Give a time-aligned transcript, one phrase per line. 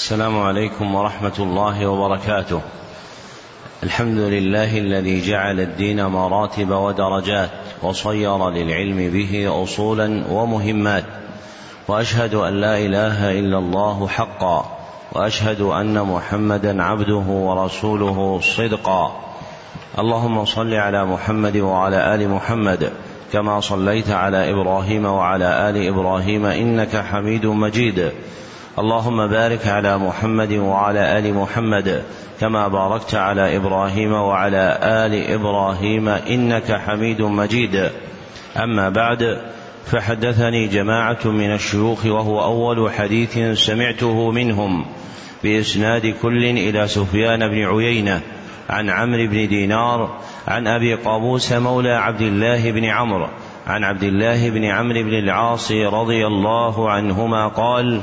[0.00, 2.60] السلام عليكم ورحمة الله وبركاته.
[3.82, 7.50] الحمد لله الذي جعل الدين مراتب ودرجات
[7.82, 11.04] وصير للعلم به أصولا ومهمات.
[11.88, 14.78] وأشهد أن لا إله إلا الله حقا
[15.12, 19.20] وأشهد أن محمدا عبده ورسوله صدقا.
[19.98, 22.92] اللهم صل على محمد وعلى آل محمد
[23.32, 28.12] كما صليت على إبراهيم وعلى آل إبراهيم إنك حميد مجيد.
[28.78, 32.02] اللهم بارك على محمد وعلى آل محمد
[32.40, 37.90] كما باركت على إبراهيم وعلى آل إبراهيم إنك حميد مجيد.
[38.56, 39.40] أما بعد
[39.86, 44.86] فحدثني جماعة من الشيوخ وهو أول حديث سمعته منهم
[45.42, 48.20] بإسناد كل إلى سفيان بن عيينة
[48.70, 53.28] عن عمرو بن دينار عن أبي قابوس مولى عبد الله بن عمرو
[53.66, 58.02] عن عبد الله بن عمرو بن العاص رضي الله عنهما قال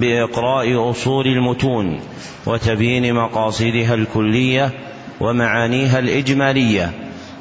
[0.00, 2.00] بإقراء أصول المتون
[2.46, 4.70] وتبيين مقاصدها الكلية
[5.20, 6.92] ومعانيها الإجمالية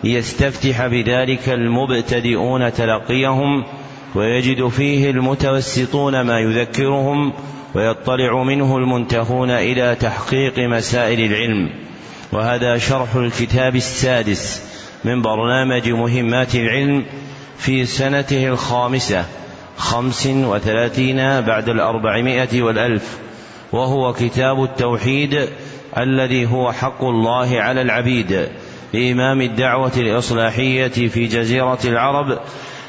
[0.04, 3.64] ليستفتح بذلك المبتدئون تلقيهم
[4.16, 7.34] ويجد فيه المتوسطون ما يذكرهم
[7.76, 11.70] ويطلع منه المنتهون إلى تحقيق مسائل العلم.
[12.32, 14.64] وهذا شرح الكتاب السادس
[15.06, 17.06] من برنامج مهمات العلم
[17.58, 19.26] في سنته الخامسة.
[19.78, 23.18] خمس وثلاثين بعد الأربعمائة والألف
[23.72, 25.50] وهو كتاب التوحيد
[25.98, 28.48] الذي هو حق الله على العبيد
[28.94, 32.40] لإمام الدعوة الإصلاحية في جزيرة العرب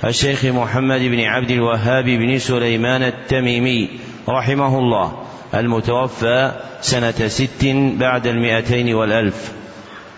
[0.05, 3.89] الشيخ محمد بن عبد الوهاب بن سليمان التميمي
[4.29, 5.23] رحمه الله
[5.55, 7.67] المتوفى سنة ست
[7.98, 9.52] بعد المئتين والألف.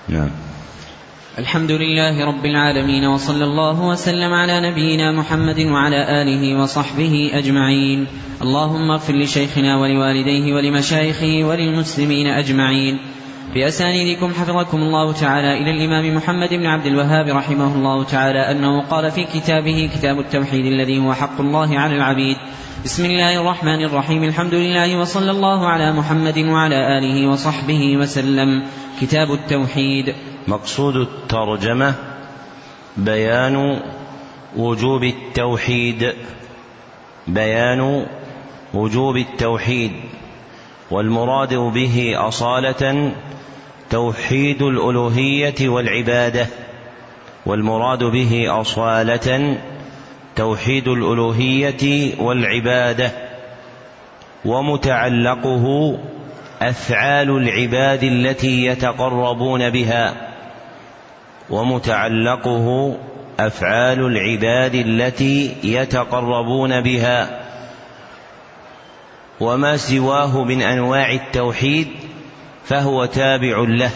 [0.09, 0.31] نعم.
[1.39, 8.07] الحمد لله رب العالمين وصلى الله وسلم على نبينا محمد وعلى آله وصحبه أجمعين.
[8.43, 12.99] اللهم اغفر لشيخنا ولوالديه ولمشايخه وللمسلمين أجمعين.
[13.55, 19.11] بأسانيدكم حفظكم الله تعالى إلى الإمام محمد بن عبد الوهاب رحمه الله تعالى أنه قال
[19.11, 22.37] في كتابه كتاب التوحيد الذي هو حق الله على العبيد
[22.85, 28.63] بسم الله الرحمن الرحيم الحمد لله وصلى الله على محمد وعلى آله وصحبه وسلم.
[29.01, 30.15] كتاب التوحيد.
[30.49, 31.95] مقصود الترجمة
[32.97, 33.81] بيان
[34.57, 36.15] وجوب التوحيد.
[37.27, 38.07] بيان
[38.75, 39.93] وجوب التوحيد.
[40.91, 43.13] والمراد به أصالة
[43.91, 46.47] توحيد الألوهية والعبادة.
[47.47, 49.57] والمراد به أصالة
[50.37, 53.11] توحيد الألوهية والعبادة.
[54.45, 55.99] ومتعلقه
[56.63, 60.30] أفعال العباد التي يتقربون بها.
[61.51, 62.97] ومتعلقه
[63.41, 67.41] أفعال العباد التي يتقربون بها
[69.41, 71.89] وما سواه من أنواع التوحيد
[72.65, 73.91] فهو تابع له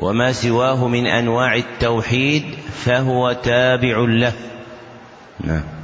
[0.00, 2.44] وما سواه من أنواع التوحيد
[2.84, 4.32] فهو تابع له.
[5.40, 5.75] نعم.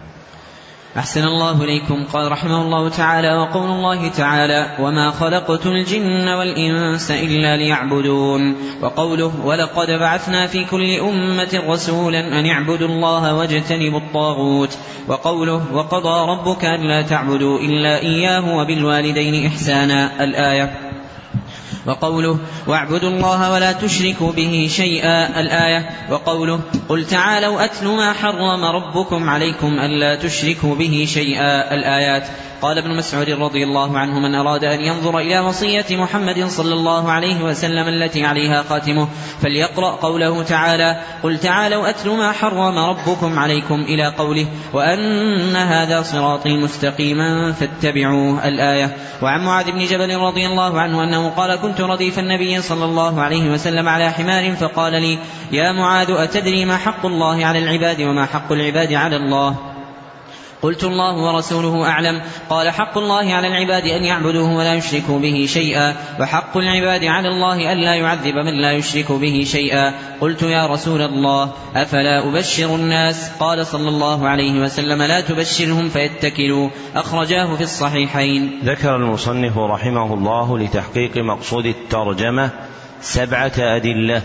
[0.98, 2.04] أحسن الله إليكم.
[2.12, 8.56] قال رحمه الله تعالى وقول الله تعالى وما خلقت الجن والإنس إلا ليعبدون.
[8.82, 14.78] وقوله ولقد بعثنا في كل أمة رسولا أن اعبدوا الله واجتنبوا الطاغوت.
[15.08, 20.24] وقوله وقضى ربك ألا تعبدوا إلا إياه وبالوالدين إحسانا.
[20.24, 20.91] الآية
[21.86, 29.30] وقوله واعبدوا الله ولا تشركوا به شيئا الآية وقوله قل تعالوا أتل ما حرم ربكم
[29.30, 32.26] عليكم ألا تشركوا به شيئا الآيات
[32.62, 37.10] قال ابن مسعود رضي الله عنه من أراد أن ينظر إلى وصية محمد صلى الله
[37.10, 39.08] عليه وسلم التي عليها خاتمه
[39.40, 46.56] فليقرأ قوله تعالى قل تعالوا أتل ما حرم ربكم عليكم إلى قوله وأن هذا صراطي
[46.56, 48.96] مستقيما فاتبعوه الآية.
[49.22, 53.50] وعن معاذ بن جبل رضي الله عنه أنه قال كنت رديف النبي صلى الله عليه
[53.50, 55.18] وسلم على حمار فقال لي
[55.52, 59.71] يا معاذ أتدري ما حق الله على العباد وما حق العباد على الله؟
[60.62, 62.22] قلت الله ورسوله أعلم.
[62.50, 65.94] قال حق الله على العباد أن يعبدوه ولا يشركوا به شيئا.
[66.20, 69.94] وحق العباد على الله ألا يعذب من لا يشرك به شيئا.
[70.20, 76.68] قلت يا رسول الله أفلا أبشر الناس؟ قال صلى الله عليه وسلم لا تبشرهم فيتكلوا.
[76.96, 78.60] أخرجاه في الصحيحين.
[78.64, 82.50] ذكر المصنف رحمه الله لتحقيق مقصود الترجمة
[83.00, 84.22] سبعة أدلة.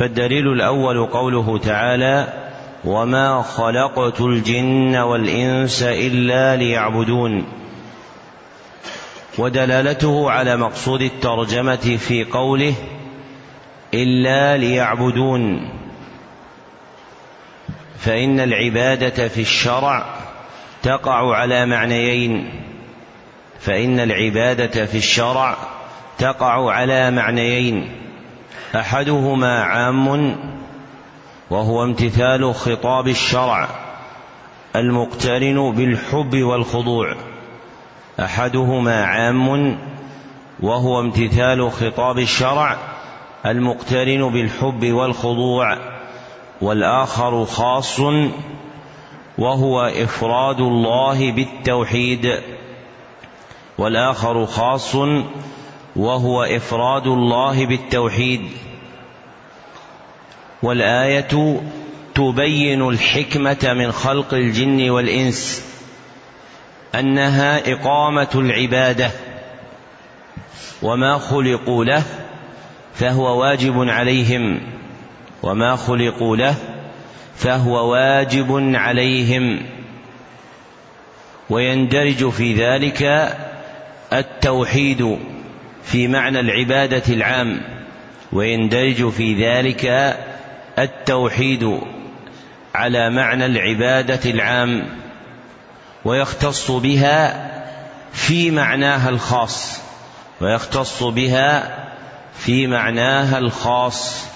[0.00, 2.49] فالدليل الأول قوله تعالى
[2.84, 7.44] وما خلقت الجن والإنس إلا ليعبدون
[9.38, 12.74] ودلالته على مقصود الترجمة في قوله
[13.94, 15.68] إلا ليعبدون
[17.98, 20.14] فإن العبادة في الشرع
[20.82, 22.50] تقع على معنيين
[23.60, 25.56] فإن العبادة في الشرع
[26.18, 27.90] تقع على معنيين
[28.74, 30.36] أحدهما عام
[31.50, 33.68] وهو امتثال خطاب الشرع
[34.76, 37.14] المقترن بالحب والخضوع.
[38.20, 39.78] أحدهما عام
[40.62, 42.76] وهو امتثال خطاب الشرع
[43.46, 45.76] المقترن بالحب والخضوع
[46.62, 48.00] والآخر خاص
[49.38, 52.40] وهو إفراد الله بالتوحيد
[53.78, 54.94] والآخر خاص
[55.96, 58.50] وهو إفراد الله بالتوحيد.
[60.62, 61.60] والآية
[62.14, 65.64] تبين الحكمة من خلق الجن والإنس
[66.94, 69.10] أنها إقامة العبادة
[70.82, 72.02] وما خلقوا له
[72.94, 74.60] فهو واجب عليهم
[75.42, 76.54] وما خلقوا له
[77.36, 79.62] فهو واجب عليهم
[81.50, 83.32] ويندرج في ذلك
[84.12, 85.18] التوحيد
[85.84, 87.60] في معنى العبادة العام
[88.32, 90.16] ويندرج في ذلك
[90.80, 91.80] التوحيد
[92.74, 94.84] على معنى العبادة العام
[96.04, 97.50] ويختص بها
[98.12, 99.80] في معناها الخاص
[100.40, 101.78] ويختص بها
[102.38, 104.30] في معناها الخاص.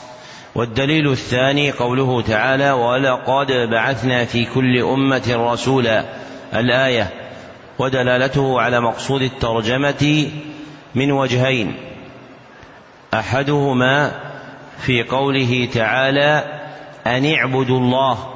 [0.55, 6.05] والدليل الثاني قوله تعالى ولقد بعثنا في كل أمة رسولا
[6.55, 7.11] الآية
[7.79, 10.31] ودلالته على مقصود الترجمة
[10.94, 11.76] من وجهين
[13.14, 14.12] أحدهما
[14.79, 16.61] في قوله تعالى
[17.06, 18.35] أن اعبدوا الله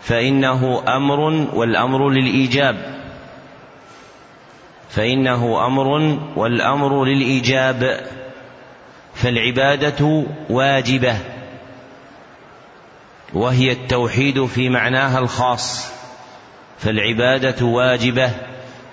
[0.00, 1.20] فإنه أمر
[1.54, 2.98] والأمر للإيجاب
[4.90, 8.06] فإنه أمر والأمر للإيجاب
[9.14, 11.16] فالعبادة واجبة
[13.32, 15.92] وهي التوحيد في معناها الخاص
[16.78, 18.30] فالعبادة واجبة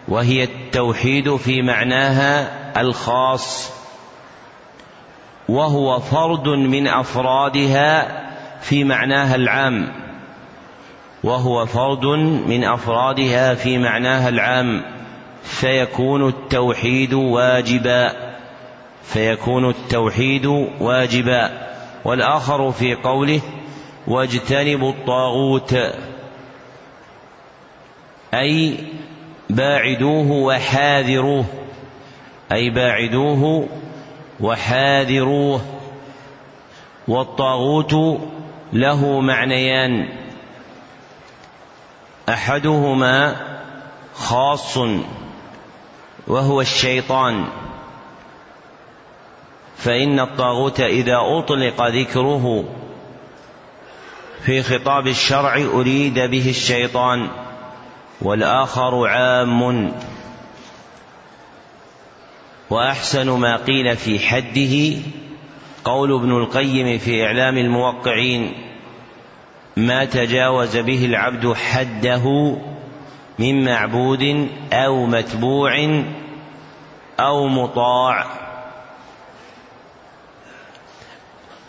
[0.07, 2.51] وهي التوحيد في معناها
[2.81, 3.71] الخاص
[5.49, 8.23] وهو فرد من أفرادها
[8.61, 9.91] في معناها العام.
[11.23, 12.05] وهو فرد
[12.47, 14.81] من أفرادها في معناها العام.
[15.43, 18.11] فيكون التوحيد واجبا.
[19.03, 20.45] فيكون التوحيد
[20.79, 21.51] واجبا.
[22.05, 23.41] والآخر في قوله
[24.07, 25.75] واجتنبوا الطاغوت.
[28.33, 28.77] أي
[29.49, 31.45] باعدوه وحاذروه.
[32.51, 33.67] أي باعدوه
[34.39, 35.61] وحاذروه
[37.07, 38.21] والطاغوت
[38.73, 40.09] له معنيان.
[42.29, 43.35] أحدهما
[44.15, 44.77] خاص
[46.27, 47.45] وهو الشيطان.
[49.77, 52.63] فإن الطاغوت إذا أطلق ذكره
[54.41, 57.27] في خطاب الشرع أريد به الشيطان
[58.21, 59.91] والآخر عام.
[62.69, 65.01] وأحسن ما قيل في حده
[65.85, 68.53] قول ابن القيم في إعلام الموقعين
[69.77, 72.55] ما تجاوز به العبد حده
[73.39, 76.03] من معبود أو متبوع
[77.19, 78.25] أو مطاع.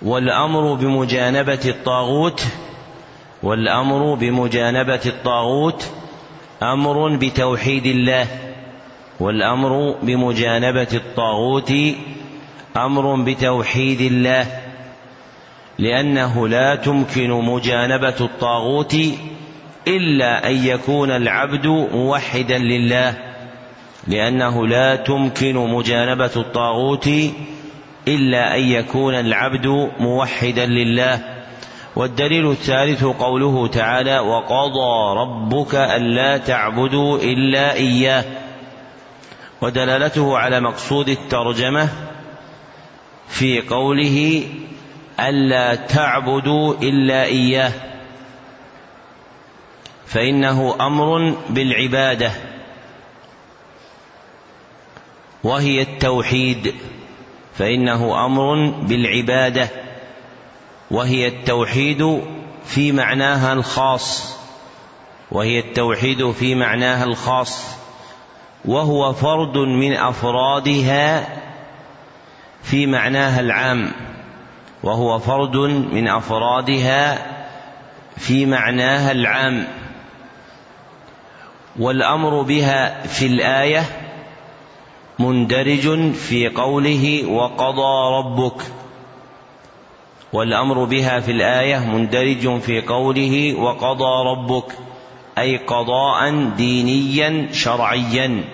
[0.02, 2.46] والأمر بمجانبة الطاغوت
[3.42, 5.90] والأمر بمجانبة الطاغوت
[6.62, 8.55] أمر بتوحيد الله.
[9.20, 11.72] والأمر بمجانبة الطاغوت
[12.76, 14.46] أمر بتوحيد الله
[15.78, 18.96] لأنه لا تمكن مجانبة الطاغوت
[19.88, 23.14] إلا أن يكون العبد موحدا لله
[24.08, 27.10] لأنه لا تمكن مجانبة الطاغوت
[28.08, 31.20] إلا أن يكون العبد موحدا لله.
[31.96, 38.24] والدليل الثالث قوله تعالى وقضى ربك ألا تعبدوا إلا إياه.
[39.60, 41.88] ودلالته على مقصود الترجمة
[43.28, 44.48] في قوله
[45.20, 47.72] ألا تعبدوا إلا إياه
[50.06, 52.32] فإنه أمر بالعبادة
[55.44, 56.74] وهي التوحيد
[57.54, 59.68] فإنه أمر بالعبادة
[60.90, 62.22] وهي التوحيد
[62.64, 64.36] في معناها الخاص
[65.32, 67.75] وهي التوحيد في معناها الخاص.
[68.66, 71.28] وهو فرد من أفرادها
[72.62, 73.92] في معناها العام
[74.82, 75.56] وهو فرد
[75.92, 77.26] من أفرادها
[78.16, 79.66] في معناها العام.
[81.78, 83.84] والأمر بها في الآية
[85.18, 88.62] مندرج في قوله وقضى ربك.
[90.32, 94.72] والأمر بها في الآية مندرج في قوله وقضى ربك
[95.38, 98.44] أي قضاء دينيا شرعيا.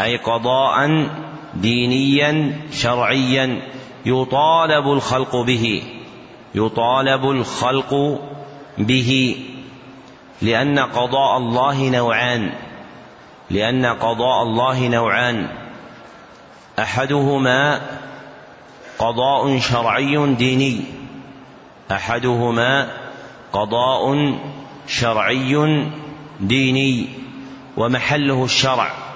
[0.00, 1.06] أي قضاء
[1.54, 3.62] دينيا شرعيا
[4.06, 5.82] يطالب الخلق به.
[6.54, 8.20] يطالب الخلق
[8.78, 9.40] به.
[10.42, 12.52] لأن قضاء الله نوعان.
[13.50, 15.48] لأن قضاء الله نوعان.
[16.78, 17.80] أحدهما
[18.98, 20.80] قضاء شرعي ديني.
[21.92, 22.88] أحدهما
[23.52, 24.34] قضاء
[24.86, 25.86] شرعي
[26.40, 27.08] ديني.
[27.76, 29.07] ومحله الشرع.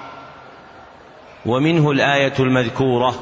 [1.45, 3.15] ومنه الآية المذكورة.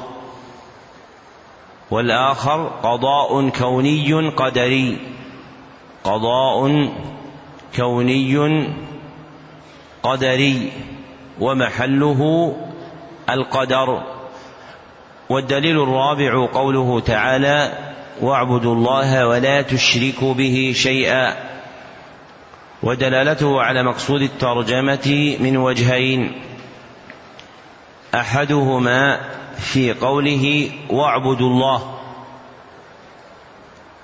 [1.90, 4.98] والآخر قضاء كوني قدري.
[6.04, 6.88] قضاء
[7.76, 8.66] كوني
[10.02, 10.72] قدري.
[11.40, 12.52] ومحله
[13.30, 14.02] القدر.
[15.28, 17.72] والدليل الرابع قوله تعالى
[18.20, 21.34] واعبدوا الله ولا تشركوا به شيئا.
[22.82, 26.51] ودلالته على مقصود الترجمة من وجهين.
[28.14, 29.20] أحدهما
[29.56, 31.98] في قوله واعبدوا الله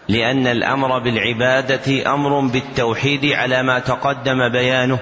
[0.09, 4.99] لأن الأمر بالعبادة أمر بالتوحيد على ما تقدم بيانه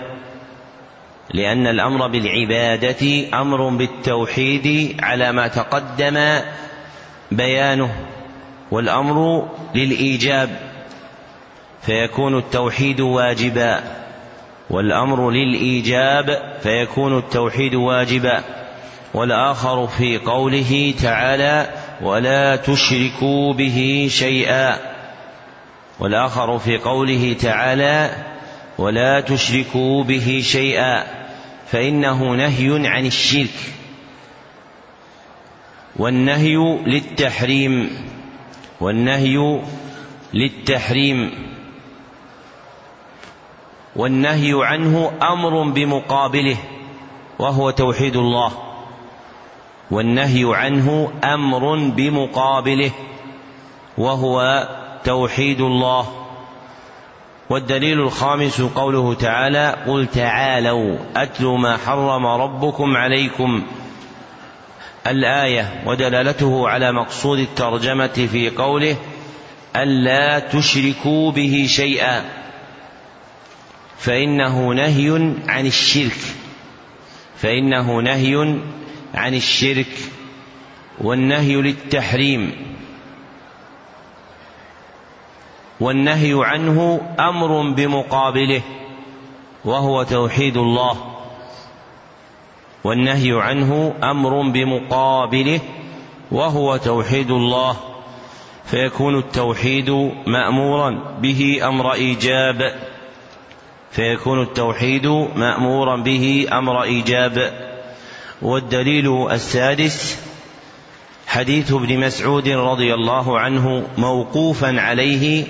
[1.34, 6.40] لأن الأمر بالعبادة أمر بالتوحيد على ما تقدم
[7.32, 7.94] بيانه
[8.70, 10.58] والأمر للإيجاب
[11.82, 13.80] فيكون التوحيد واجبا
[14.70, 18.42] والأمر للإيجاب فيكون التوحيد واجبا.
[19.16, 21.68] والآخر في قوله تعالى
[22.02, 24.78] ولا تشركوا به شيئا.
[26.00, 28.10] والآخر في قوله تعالى
[28.78, 31.04] ولا تشركوا به شيئا.
[31.66, 33.72] فإنه نهي عن الشرك.
[35.96, 36.56] والنهي
[36.86, 37.90] للتحريم.
[38.80, 39.60] والنهي
[40.34, 41.32] للتحريم.
[43.96, 46.56] والنهي عنه أمر بمقابله
[47.38, 48.65] وهو توحيد الله.
[49.90, 52.90] والنهي عنه أمر بمقابله
[53.98, 54.68] وهو
[55.04, 56.06] توحيد الله.
[57.50, 63.62] والدليل الخامس قوله تعالى قل تعالوا اتل ما حرم ربكم عليكم.
[65.06, 68.96] الآية ودلالته على مقصود الترجمة في قوله
[69.76, 72.24] ألا تشركوا به شيئا
[73.98, 76.18] فإنه نهي عن الشرك
[77.36, 78.58] فإنه نهي
[79.16, 79.86] عن الشرك
[81.00, 82.52] والنهي للتحريم
[85.80, 88.62] والنهي عنه أمر بمقابله
[89.64, 91.16] وهو توحيد الله
[92.84, 95.60] والنهي عنه أمر بمقابله
[96.32, 97.76] وهو توحيد الله
[98.64, 99.90] فيكون التوحيد
[100.26, 102.74] مأمورا به أمر إيجاب
[103.90, 105.06] فيكون التوحيد
[105.36, 107.65] مأمورا به أمر إيجاب
[108.42, 110.18] والدليل السادس
[111.26, 115.44] حديث ابن مسعود رضي الله عنه موقوفا عليه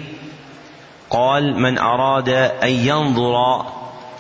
[1.11, 2.29] قال من أراد
[2.63, 3.67] أن ينظر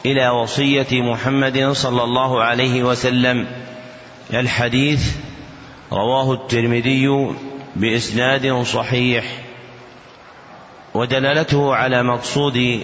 [0.06, 3.46] إلى وصية محمد صلى الله عليه وسلم.
[4.34, 5.16] الحديث
[5.92, 7.34] رواه الترمذي
[7.76, 9.24] بإسناد صحيح
[10.94, 12.82] ودلالته على مقصود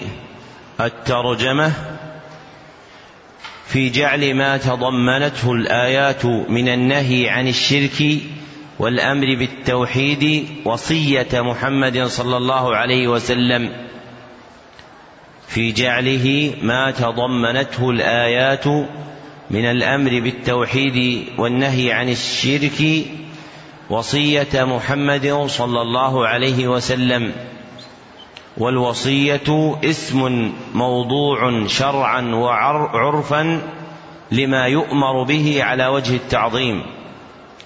[0.80, 1.72] الترجمة
[3.72, 8.18] في جعل ما تضمنته الآيات من النهي عن الشرك
[8.78, 13.72] والأمر بالتوحيد وصية محمد صلى الله عليه وسلم
[15.48, 18.66] في جعله ما تضمنته الآيات
[19.50, 23.04] من الأمر بالتوحيد والنهي عن الشرك
[23.90, 27.32] وصية محمد صلى الله عليه وسلم
[28.56, 33.62] والوصية اسم موضوع شرعا وعرفا
[34.32, 36.82] لما يؤمر به على وجه التعظيم.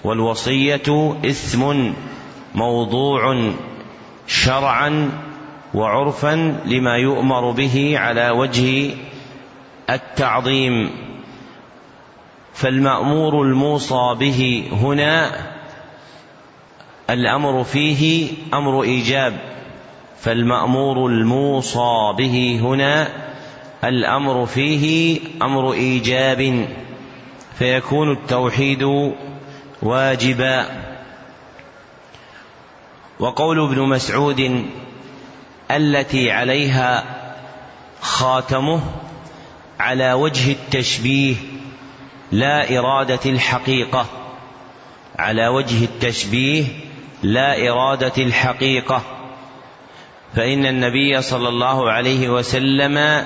[0.03, 1.93] والوصية اسم
[2.55, 3.51] موضوع
[4.27, 5.11] شرعا
[5.73, 8.95] وعرفا لما يؤمر به على وجه
[9.89, 10.89] التعظيم.
[12.53, 15.31] فالمأمور الموصى به هنا
[17.09, 19.56] الأمر فيه أمر إيجاب.
[20.19, 23.07] فالمأمور الموصى به هنا
[23.83, 26.67] الأمر فيه أمر إيجاب
[27.57, 28.83] فيكون التوحيد
[29.81, 30.65] واجبا.
[33.19, 34.65] وقول ابن مسعود
[35.71, 37.03] التي عليها
[38.01, 38.81] خاتمه
[39.79, 41.35] على وجه التشبيه
[42.31, 44.05] لا إرادة الحقيقة
[45.19, 46.65] على وجه التشبيه
[47.23, 49.16] لا إرادة الحقيقة.
[50.35, 53.23] فإن النبي صلى الله عليه وسلم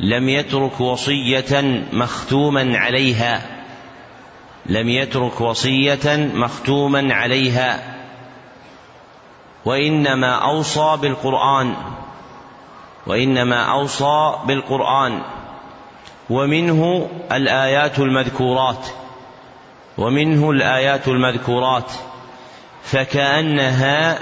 [0.00, 3.42] لم يترك وصية مختوما عليها.
[4.66, 7.96] لم يترك وصية مختوما عليها.
[9.64, 11.74] وإنما أوصى بالقرآن.
[13.06, 15.22] وإنما أوصى بالقرآن.
[16.30, 18.86] ومنه الآيات المذكورات.
[19.98, 21.92] ومنه الآيات المذكورات.
[22.82, 24.18] فكأنها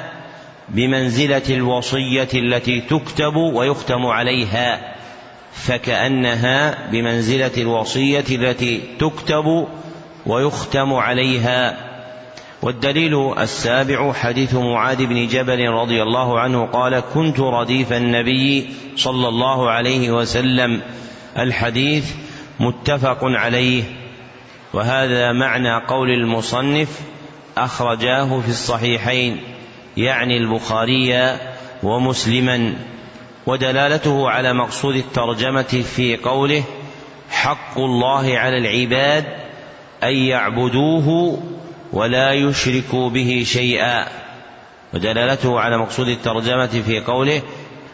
[0.71, 4.95] بمنزلة الوصية التي تكتب ويختم عليها
[5.53, 9.67] فكأنها بمنزلة الوصية التي تكتب
[10.27, 11.89] ويختم عليها.
[12.63, 19.71] والدليل السابع حديث معاذ بن جبل رضي الله عنه قال كنت رديف النبي صلى الله
[19.71, 20.81] عليه وسلم.
[21.39, 22.15] الحديث
[22.61, 23.83] متفق عليه
[24.73, 27.01] وهذا معنى قول المصنف
[27.59, 29.58] أخرجاه في الصحيحين.
[29.99, 31.39] يعني البخاري
[31.83, 32.75] ومسلما
[33.47, 36.65] ودلالته على مقصود الترجمة في قوله
[37.31, 39.25] حق الله على العباد
[40.03, 41.39] أن يعبدوه
[41.93, 44.09] ولا يشركوا به شيئا
[44.95, 47.43] ودلالته على مقصود الترجمة في قوله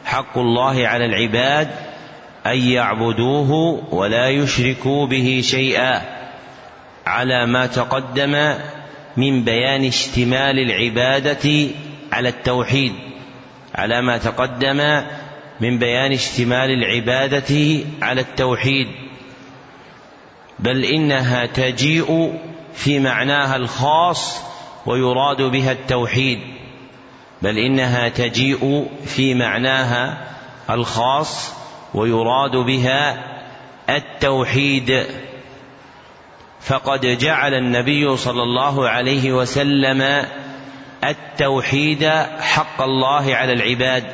[0.05, 1.71] حق الله على العباد
[2.47, 3.51] أن يعبدوه
[3.95, 6.03] ولا يشركوا به شيئا
[7.07, 8.55] على ما تقدم
[9.17, 11.69] من بيان اشتمال العبادة
[12.15, 12.93] على التوحيد
[13.75, 15.03] على ما تقدم
[15.61, 18.89] من بيان اشتمال العبادة على التوحيد.
[20.59, 22.41] بل إنها تجيء
[22.75, 24.41] في معناها الخاص
[24.87, 26.41] ويراد بها التوحيد.
[27.43, 30.29] بل إنها تجيء في معناها
[30.71, 31.53] الخاص
[31.95, 33.25] ويراد بها
[33.91, 35.07] التوحيد.
[36.61, 40.27] فقد جعل النبي صلى الله عليه وسلم
[41.11, 42.09] التوحيد
[42.41, 44.05] حق الله على العباد.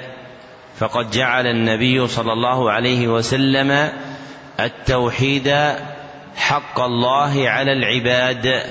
[0.79, 3.93] فقد جعل النبي صلى الله عليه وسلم
[4.61, 5.75] التوحيد
[6.37, 8.63] حق الله على العباد.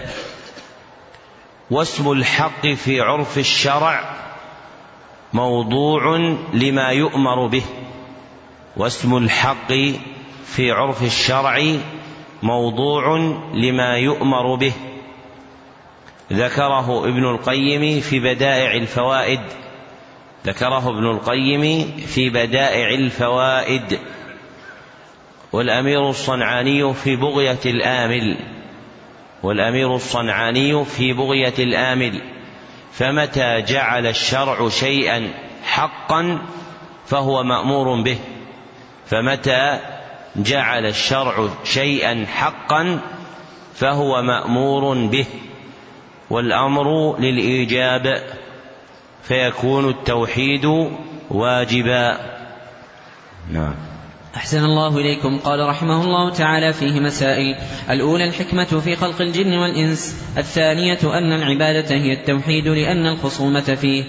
[1.71, 4.15] واسم الحق في عرف الشرع
[5.33, 6.17] موضوع
[6.53, 7.63] لما يؤمر به.
[8.77, 9.73] واسم الحق
[10.45, 11.75] في عرف الشرع
[12.43, 13.17] موضوع
[13.53, 14.73] لما يؤمر به.
[16.33, 19.41] ذكره ابن القيم في بدائع الفوائد.
[20.45, 23.99] ذكره ابن القيم في بدائع الفوائد.
[25.51, 28.37] والأمير الصنعاني في بغية الآمل.
[29.43, 32.21] والأمير الصنعاني في بغية الآمل.
[32.93, 35.31] فمتى جعل الشرع شيئا
[35.63, 36.39] حقا
[37.05, 38.17] فهو مأمور به.
[39.05, 39.79] فمتى
[40.35, 42.99] جعل الشرع شيئا حقا
[43.75, 45.25] فهو مأمور به.
[46.29, 48.23] والأمر للإيجاب
[49.23, 50.65] فيكون التوحيد
[51.29, 52.17] واجبا.
[53.51, 53.75] نعم.
[54.35, 55.37] أحسن الله إليكم.
[55.37, 57.55] قال رحمه الله تعالى فيه مسائل.
[57.89, 60.23] الأولى الحكمة في خلق الجن والإنس.
[60.37, 64.03] الثانية أن العبادة هي التوحيد لأن الخصومة فيه.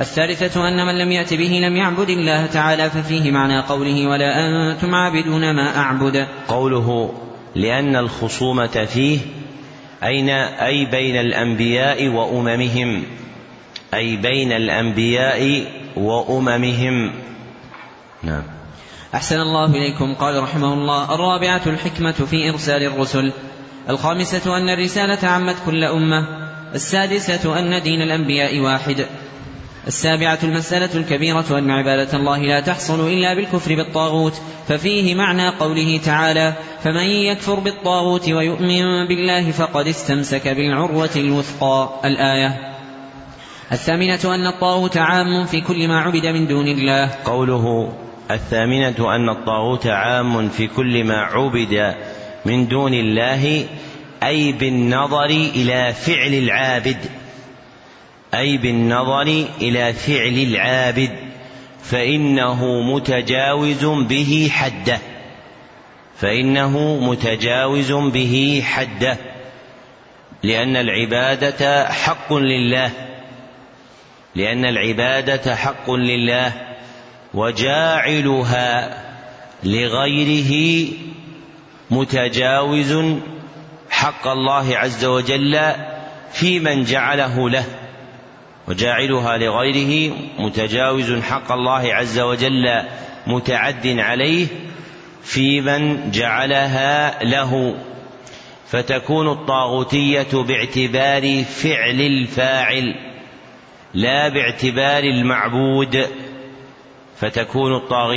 [0.00, 4.94] الثالثة أن من لم يأت به لم يعبد الله تعالى ففيه معنى قوله ولا أنتم
[4.94, 6.26] عابدون ما أعبد.
[6.48, 7.14] قوله
[7.54, 9.18] لأن الخصومة فيه
[10.04, 13.02] أين؟ أي بين الأنبياء وأممهم.
[13.94, 15.64] أي بين الأنبياء
[15.96, 17.12] وأممهم.
[18.22, 18.42] نعم.
[19.14, 20.14] أحسن الله إليكم.
[20.14, 23.32] قال رحمه الله الرابعة الحكمة في إرسال الرسل.
[23.88, 26.26] الخامسة أن الرسالة عمت كل أمة.
[26.74, 29.06] السادسة أن دين الأنبياء واحد.
[29.86, 36.54] السابعة المسألة الكبيرة أن عبادة الله لا تحصل إلا بالكفر بالطاغوت ففيه معنى قوله تعالى
[36.84, 42.72] فمن يكفر بالطاغوت ويؤمن بالله فقد استمسك بالعروة الوثقى الآية.
[43.72, 47.10] الثامنة أن الطاغوت عام في كل ما عبد من دون الله.
[47.24, 47.92] قوله
[48.30, 51.94] الثامنة أن الطاغوت عام في كل ما عبد
[52.46, 53.66] من دون الله
[54.22, 56.96] أي بالنظر إلى فعل العابد.
[58.34, 61.10] أي بالنظر إلى فعل العابد
[61.82, 64.98] فإنه متجاوز به حده.
[66.16, 69.16] فإنه متجاوز به حده.
[70.42, 72.90] لأن العبادة حق لله.
[74.34, 76.52] لأن العبادة حق لله.
[77.34, 79.02] وجاعلها
[79.64, 80.88] لغيره
[81.90, 83.18] متجاوز
[83.90, 85.72] حق الله عز وجل
[86.32, 87.81] في من جعله له.
[88.72, 92.82] وجاعلها لغيره متجاوز حق الله عز وجل
[93.26, 94.46] متعد عليه
[95.22, 97.74] في من جعلها له.
[98.66, 102.94] فتكون الطاغوتية باعتبار فعل الفاعل
[103.94, 106.06] لا باعتبار المعبود.
[107.16, 107.74] فتكون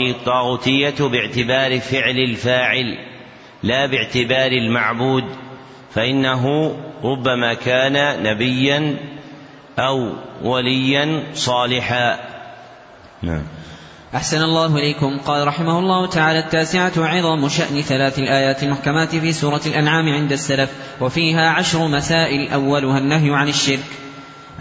[0.09, 2.97] الطاغوتية باعتبار فعل الفاعل
[3.63, 5.25] لا باعتبار المعبود.
[5.91, 8.97] فإنه ربما كان نبيا
[9.79, 12.19] أو وليا صالحا.
[13.21, 13.43] نعم.
[14.15, 15.19] أحسن الله إليكم.
[15.19, 20.69] قال رحمه الله تعالى التاسعة عظم شأن ثلاث الآيات المحكمات في سورة الأنعام عند السلف
[21.01, 24.04] وفيها عشر مسائل أولها النهي عن الشرك.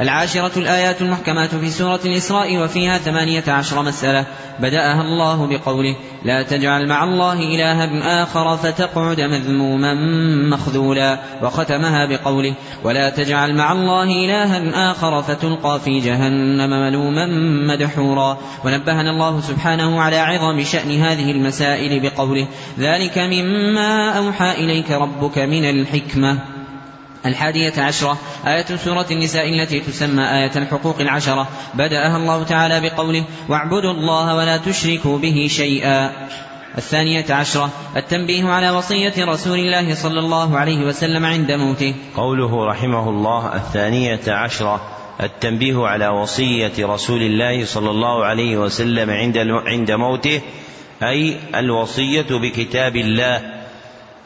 [0.01, 4.27] العاشرة الآيات المحكمات في سورة الإسراء وفيها ثمانية عشر مسألة.
[4.61, 9.95] بدأها الله بقوله لا تجعل مع الله إلها آخر فتقعد مذموما
[10.51, 12.55] مخذولا وختمها بقوله
[12.85, 17.27] ولا تجعل مع الله إلها آخر فتلقى في جهنم ملوما
[17.75, 22.47] مدحورا ونبهنا الله سبحانه على عظم شأن هذه المسائل بقوله
[22.79, 26.54] ذلك مما أوحى إليك ربك من الحكمة
[27.27, 31.49] الحادية عشرة آية سورة النساء التي تسمى آية الحقوق العشرة.
[31.75, 36.11] بدأها الله تعالى بقوله واعبدوا الله ولا تشركوا به شيئا.
[36.79, 41.95] الثانية عشرة التنبيه على وصية رسول الله صلى الله عليه وسلم عند موته.
[42.17, 44.81] قوله رحمه الله الثانية عشرة
[45.21, 50.41] التنبيه على وصية رسول الله صلى الله عليه وسلم عند عند موته
[51.03, 53.41] أي الوصية بكتاب الله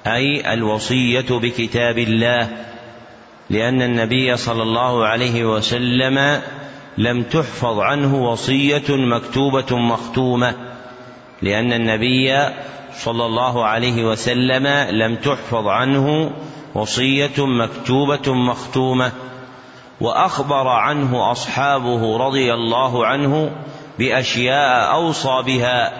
[0.06, 2.48] أي الوصية بكتاب الله.
[3.50, 6.42] لأن النبي صلى الله عليه وسلم
[6.98, 10.54] لم تحفظ عنه وصية مكتوبة مختومة.
[11.42, 12.48] لأن النبي
[12.94, 16.30] صلى الله عليه وسلم لم تحفظ عنه
[16.74, 19.12] وصية مكتوبة مختومة.
[20.00, 23.50] وأخبر عنه أصحابه رضي الله عنه
[23.98, 25.92] بأشياء أوصى بها.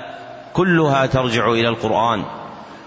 [0.53, 2.25] كلها ترجع إلى القرآن.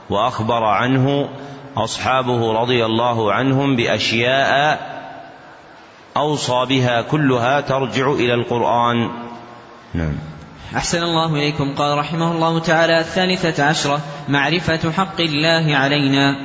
[0.09, 1.29] وأخبر عنه
[1.77, 4.79] أصحابه رضي الله عنهم بأشياء
[6.17, 9.09] أوصى بها كلها ترجع إلى القرآن.
[9.93, 10.15] نعم.
[10.75, 11.75] أحسن الله إليكم.
[11.75, 16.35] قال رحمه الله تعالى الثالثة عشرة معرفة حق الله علينا.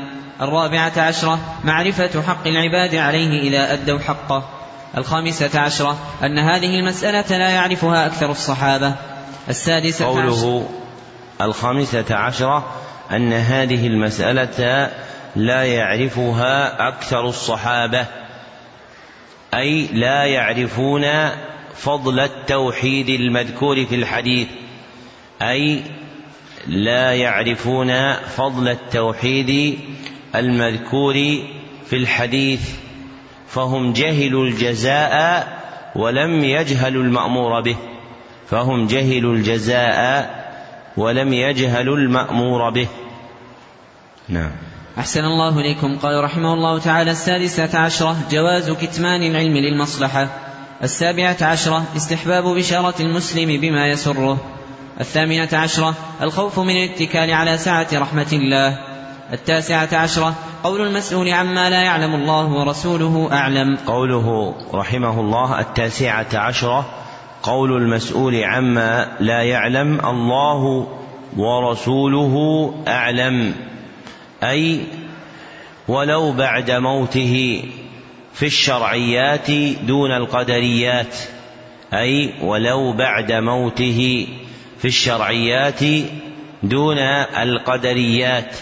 [0.41, 4.43] الرابعة عشرة معرفة حق العباد عليه إذا أدوا حقه.
[4.97, 8.95] الخامسة عشرة أن هذه المسألة لا يعرفها أكثر الصحابة.
[9.49, 10.69] السادسة قوله
[11.41, 12.65] الخامسة عشرة
[13.11, 14.91] أن هذه المسألة
[15.37, 18.07] لا يعرفها أكثر الصحابة
[19.55, 21.05] أي لا يعرفون
[21.75, 24.49] فضل التوحيد المذكور في الحديث
[25.43, 25.83] أي
[26.67, 29.79] لا يعرفون فضل التوحيد
[30.35, 31.15] المذكور
[31.87, 32.71] في الحديث
[33.49, 35.49] فهم جهلوا الجزاء
[35.95, 37.77] ولم يجهلوا المأمور به
[38.51, 40.47] فهم جهلوا الجزاء
[40.97, 42.89] ولم يجهلوا المأمور به.
[44.29, 44.66] نعم.
[44.99, 45.99] أحسن الله إليكم.
[45.99, 50.29] قال رحمه الله تعالى السادسة عشرة جواز كتمان العلم للمصلحة.
[50.83, 54.39] السابعة عشرة استحباب بشارة المسلم بما يسره.
[55.01, 58.79] الثامنة عشرة الخوف من الاتكال على سعة رحمة الله.
[59.33, 63.77] التاسعة عشرة قول المسؤول عما لا يعلم الله ورسوله أعلم.
[63.87, 66.87] قوله رحمه الله التاسعة عشرة
[67.43, 70.87] قول المسؤول عما لا يعلم الله
[71.37, 73.55] ورسوله أعلم.
[74.43, 74.81] أي
[75.89, 77.65] ولو بعد موته
[78.35, 79.51] في الشرعيات
[79.83, 81.17] دون القدريات
[81.93, 84.27] أي ولو بعد موته
[84.79, 85.81] في الشرعيات
[86.63, 88.57] دون القدريات.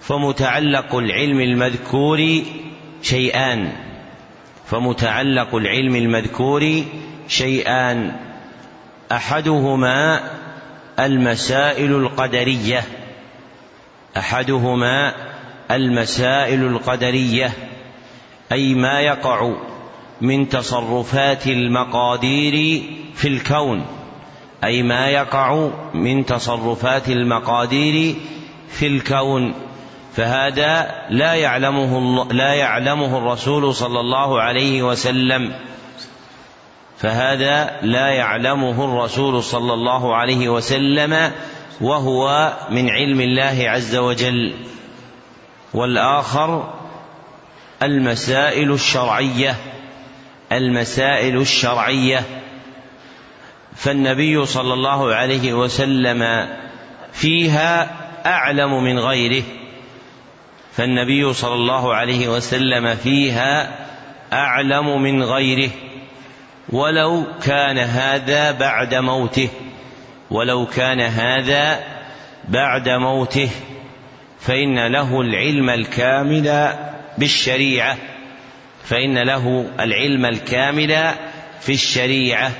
[0.00, 2.42] فمتعلق العلم المذكور
[3.02, 3.72] شيئان.
[4.66, 6.84] فمتعلق العلم المذكور
[7.28, 8.12] شيئان.
[9.12, 10.20] أحدهما
[10.98, 12.84] المسائل القدرية.
[14.16, 15.14] أحدهما
[15.70, 17.52] المسائل القدرية
[18.52, 19.52] أي ما يقع
[20.20, 22.82] من تصرفات المقادير
[23.14, 23.98] في الكون
[24.64, 28.14] أي ما يقع من تصرفات المقادير
[28.68, 29.54] في الكون.
[30.14, 35.52] فهذا لا يعلمه لا يعلمه الرسول صلى الله عليه وسلم.
[36.98, 41.32] فهذا لا يعلمه الرسول صلى الله عليه وسلم
[41.80, 44.54] وهو من علم الله عز وجل.
[45.74, 46.74] والآخر
[47.82, 49.56] المسائل الشرعية
[50.52, 52.24] المسائل الشرعية.
[53.76, 56.48] فالنبي صلى الله عليه وسلم
[57.12, 57.90] فيها
[58.26, 59.42] أعلم من غيره.
[60.72, 63.78] فالنبي صلى الله عليه وسلم فيها
[64.32, 65.70] أعلم من غيره.
[66.68, 69.48] ولو كان هذا بعد موته.
[70.30, 71.80] ولو كان هذا
[72.48, 73.50] بعد موته
[74.40, 76.72] فإن له العلم الكامل
[77.18, 77.96] بالشريعة
[78.84, 81.14] فإن له العلم الكامل
[81.60, 82.52] في الشريعة.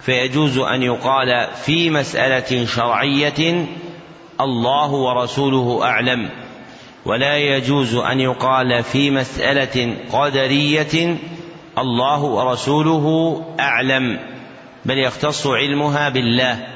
[0.00, 3.66] فيجوز أن يقال في مسألة شرعية
[4.40, 6.30] الله ورسوله أعلم
[7.04, 11.16] ولا يجوز أن يقال في مسألة قدرية
[11.78, 14.18] الله ورسوله أعلم
[14.84, 16.66] بل يختص علمها بالله.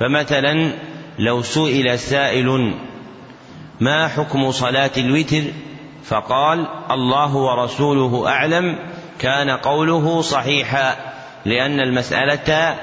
[0.00, 0.72] فمثلا
[1.18, 2.74] لو سئل سائل
[3.80, 5.42] ما حكم صلاة الوتر
[6.04, 8.78] فقال الله ورسوله أعلم
[9.18, 10.96] كان قوله صحيحا
[11.44, 12.76] لأن المسألة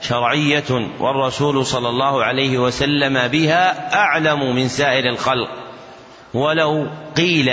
[0.00, 5.48] شرعية والرسول صلى الله عليه وسلم بها أعلم من سائر الخلق.
[6.34, 7.52] ولو قيل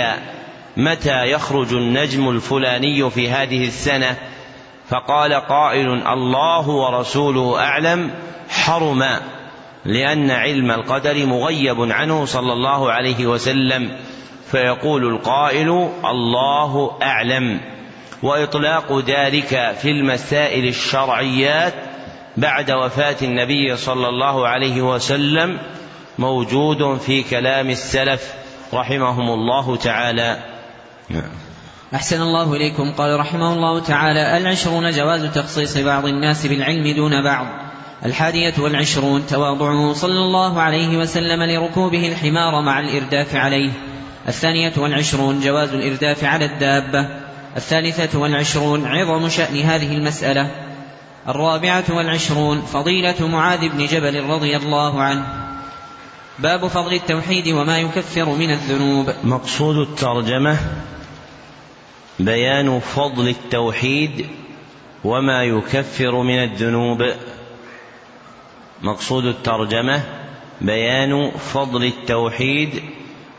[0.76, 4.16] متى يخرج النجم الفلاني في هذه السنة
[4.88, 8.10] فقال قائل الله ورسوله أعلم
[8.58, 9.04] حرم
[9.84, 13.90] لأن علم القدر مغيب عنه صلى الله عليه وسلم.
[14.50, 17.60] فيقول القائل الله أعلم.
[18.22, 21.74] وإطلاق ذلك في المسائل الشرعيات
[22.36, 25.58] بعد وفاة النبي صلى الله عليه وسلم
[26.18, 28.32] موجود في كلام السلف
[28.74, 30.38] رحمهم الله تعالى.
[31.08, 31.30] نعم.
[31.94, 32.92] أحسن الله إليكم.
[32.92, 37.46] قال رحمه الله تعالى العشرون جواز تخصيص بعض الناس بالعلم دون بعض.
[38.04, 43.70] الحادية والعشرون تواضعه صلى الله عليه وسلم لركوبه الحمار مع الإرداف عليه.
[44.28, 47.08] الثانية والعشرون جواز الإرداف على الدابة.
[47.56, 50.50] الثالثة والعشرون عظم شأن هذه المسألة.
[51.28, 55.26] الرابعة والعشرون فضيلة معاذ بن جبل رضي الله عنه.
[56.38, 59.10] باب فضل التوحيد وما يكفر من الذنوب.
[59.24, 60.56] مقصود الترجمة
[62.18, 64.26] بيان فضل التوحيد
[65.04, 67.02] وما يكفر من الذنوب.
[68.82, 70.02] مقصود الترجمة
[70.60, 72.82] بيان فضل التوحيد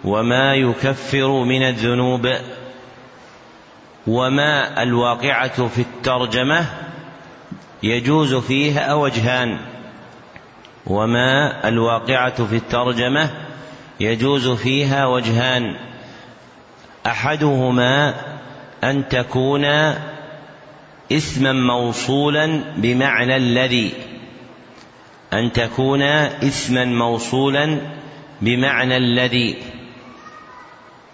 [0.04, 2.32] وما يكفر من الذنوب
[4.08, 6.65] وما الواقعة في الترجمة
[7.84, 9.58] يجوز فيها وجهان
[10.88, 13.32] وما الواقعة في الترجمة
[13.99, 15.75] يجوز فيها وجهان
[17.06, 18.15] أحدهما
[18.84, 19.65] أن تكون
[21.12, 23.91] اسما موصولا بمعنى الذي
[25.34, 27.82] أن تكون اسما موصولا
[28.42, 29.56] بمعنى الذي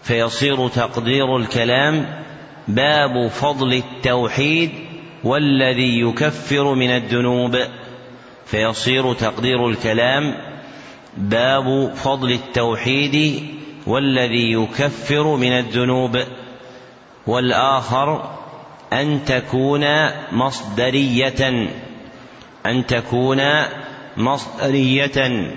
[0.04, 2.06] فيصير تقدير الكلام
[2.68, 4.72] باب فضل التوحيد
[5.24, 7.58] والذي يكفر من الذنوب.
[8.46, 10.36] فيصير تقدير الكلام
[11.18, 13.44] باب فضل التوحيد
[13.88, 16.20] والذي يكفر من الذنوب.
[17.28, 18.36] والآخر
[18.94, 19.86] أن تكون
[20.32, 21.70] مصدرية
[22.66, 23.42] أن تكون
[24.18, 25.52] مصدرية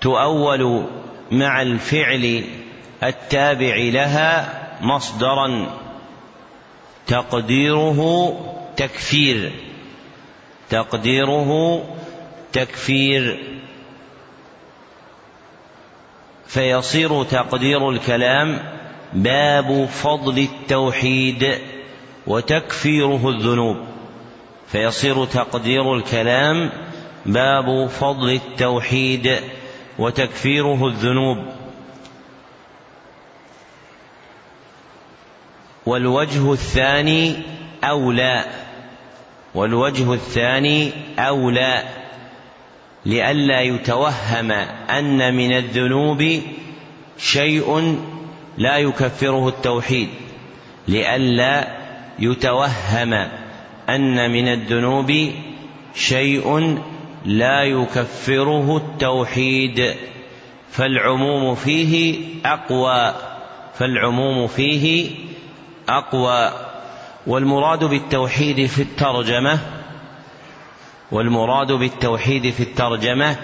[0.00, 0.86] تؤول
[1.30, 2.44] مع الفعل
[3.02, 5.66] التابع لها مصدرا
[7.06, 8.32] تقديره
[8.76, 9.52] تكفير
[10.70, 11.82] تقديره
[12.52, 13.52] تكفير.
[16.46, 18.58] فيصير تقدير الكلام
[19.12, 21.58] باب فضل التوحيد
[22.26, 23.76] وتكفيره الذنوب.
[24.68, 26.70] فيصير تقدير الكلام
[27.26, 29.36] باب فضل التوحيد
[29.98, 31.38] وتكفيره الذنوب.
[35.86, 37.36] والوجه الثاني
[37.84, 38.44] أولى
[39.54, 41.82] والوجه الثاني أولى
[43.06, 44.50] لئلا يتوهم
[44.90, 46.42] أن من الذنوب
[47.18, 47.98] شيء
[48.58, 50.08] لا يكفره التوحيد
[50.88, 51.68] لئلا
[52.18, 53.28] يتوهم
[53.88, 55.32] أن من الذنوب
[55.94, 56.78] شيء
[57.24, 59.94] لا يكفره التوحيد
[60.70, 63.14] فالعموم فيه أقوى
[63.74, 65.10] فالعموم فيه
[65.88, 66.52] أقوى.
[67.26, 69.58] والمراد بالتوحيد في الترجمة
[71.12, 73.36] والمراد بالتوحيد في الترجمة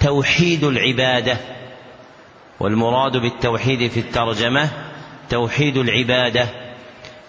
[0.00, 1.36] توحيد العبادة.
[2.60, 4.70] والمراد بالتوحيد في الترجمة
[5.30, 6.48] توحيد العبادة.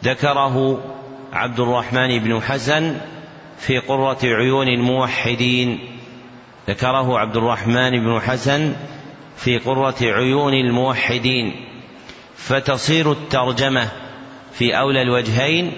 [0.04, 0.84] ذكره
[1.34, 2.98] عبد الرحمن بن حسن
[3.58, 5.80] في قرة عيون الموحدين.
[6.70, 8.76] ذكره عبد الرحمن بن حسن
[9.38, 11.56] في قرة عيون الموحدين.
[12.36, 13.88] فتصير الترجمة
[14.54, 15.72] في أولى الوجهين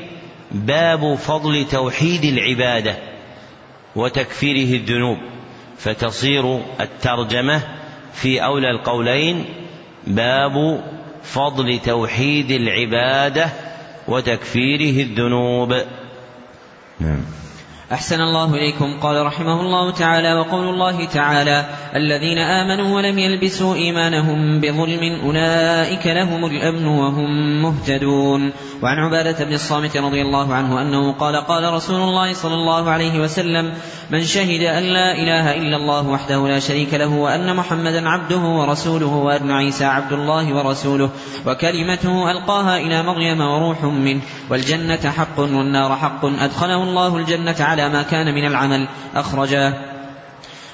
[0.51, 2.95] باب فضل توحيد العبادة
[3.95, 5.17] وتكفيره الذنوب.
[5.77, 7.62] فتصير الترجمة
[8.13, 9.45] في أولى القولين
[10.07, 10.83] باب
[11.23, 13.49] فضل توحيد العبادة
[14.10, 15.74] وتكفيره الذنوب.
[17.00, 17.38] نعم.
[17.91, 18.99] أحسن الله إليكم.
[19.02, 26.45] قال رحمه الله تعالى وقول الله تعالى الذين آمنوا ولم يلبسوا إيمانهم بظلم أولئك لهم
[26.45, 28.52] الأمن وهم مهتدون.
[28.82, 33.19] وعن عبادة بن الصامت رضي الله عنه أنه قال قال رسول الله صلى الله عليه
[33.19, 33.73] وسلم
[34.10, 39.06] من شهد أن لا إله إلا الله وحده لا شريك له وأن محمدا عبده ورسوله
[39.06, 41.10] وأن عيسى عبد الله ورسوله
[41.45, 48.02] وكلمته ألقاها إلى مريم وروح منه والجنة حق والنار حق أدخله الله الجنة على ما
[48.02, 49.74] كان من العمل أخرجاه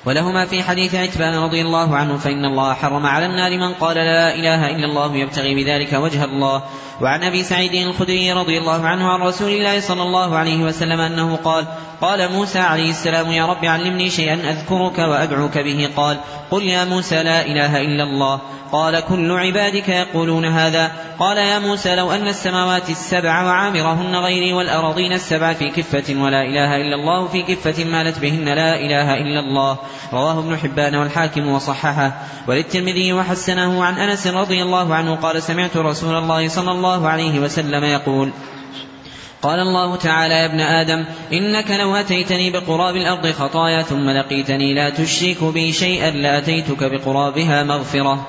[0.06, 4.36] ولهما في حديث عتبان رضي الله عنه فإن الله حرم على النار من قال لا
[4.36, 6.64] إله إلا الله يبتغي بذلك وجه الله
[7.02, 11.36] وعن أبي سعيد الخدري رضي الله عنه عن رسول الله صلى الله عليه وسلم أنه
[11.36, 11.66] قال
[12.02, 15.90] قال موسى عليه السلام يا رب علمني شيئا أذكرك وأدعوك به.
[15.98, 16.18] قال
[16.52, 18.40] قل يا موسى لا إله إلا الله.
[18.72, 20.92] قال كل عبادك يقولون هذا.
[21.20, 26.76] قال يا موسى لو أن السماوات السبع وعامرهن غيري والأراضين السبع في كفة ولا إله
[26.76, 29.78] إلا الله في كفة مالت بهن لا إله إلا الله.
[30.14, 32.12] رواه ابن حبان والحاكم وصححه.
[32.48, 37.84] وللترمذي وحسنه عن أنس رضي الله عنه قال سمعت رسول الله صلى الله عليه وسلم
[37.84, 38.32] يقول
[39.42, 44.90] قال الله تعالى يا ابن آدم إنك لو أتيتني بقراب الأرض خطايا ثم لقيتني لا
[44.90, 48.28] تشرك بي شيئا لأتيتك بقرابها مغفرة.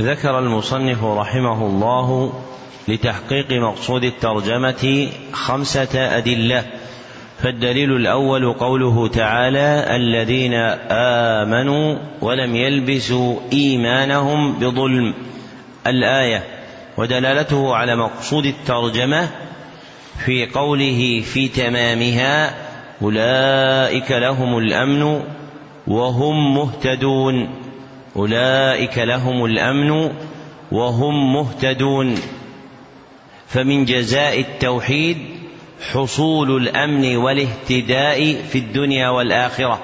[0.00, 2.32] ذكر المصنف رحمه الله
[2.88, 6.64] لتحقيق مقصود الترجمة خمسة أدلة
[7.42, 10.54] فالدليل الأول قوله تعالى الذين
[10.90, 15.14] آمنوا ولم يلبسوا إيمانهم بظلم.
[15.86, 16.61] الآية
[16.96, 19.28] ودلالته على مقصود الترجمة
[20.24, 22.54] في قوله في تمامها
[23.02, 25.22] أولئك لهم الأمن
[25.86, 27.48] وهم مهتدون.
[28.16, 30.10] أولئك لهم الأمن
[30.72, 32.14] وهم مهتدون.
[33.46, 35.18] فمن جزاء التوحيد
[35.92, 39.82] حصول الأمن والاهتداء في الدنيا والآخرة.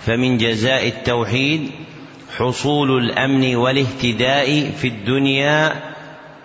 [0.00, 1.70] فمن جزاء التوحيد
[2.36, 5.93] حصول الأمن والاهتداء في الدنيا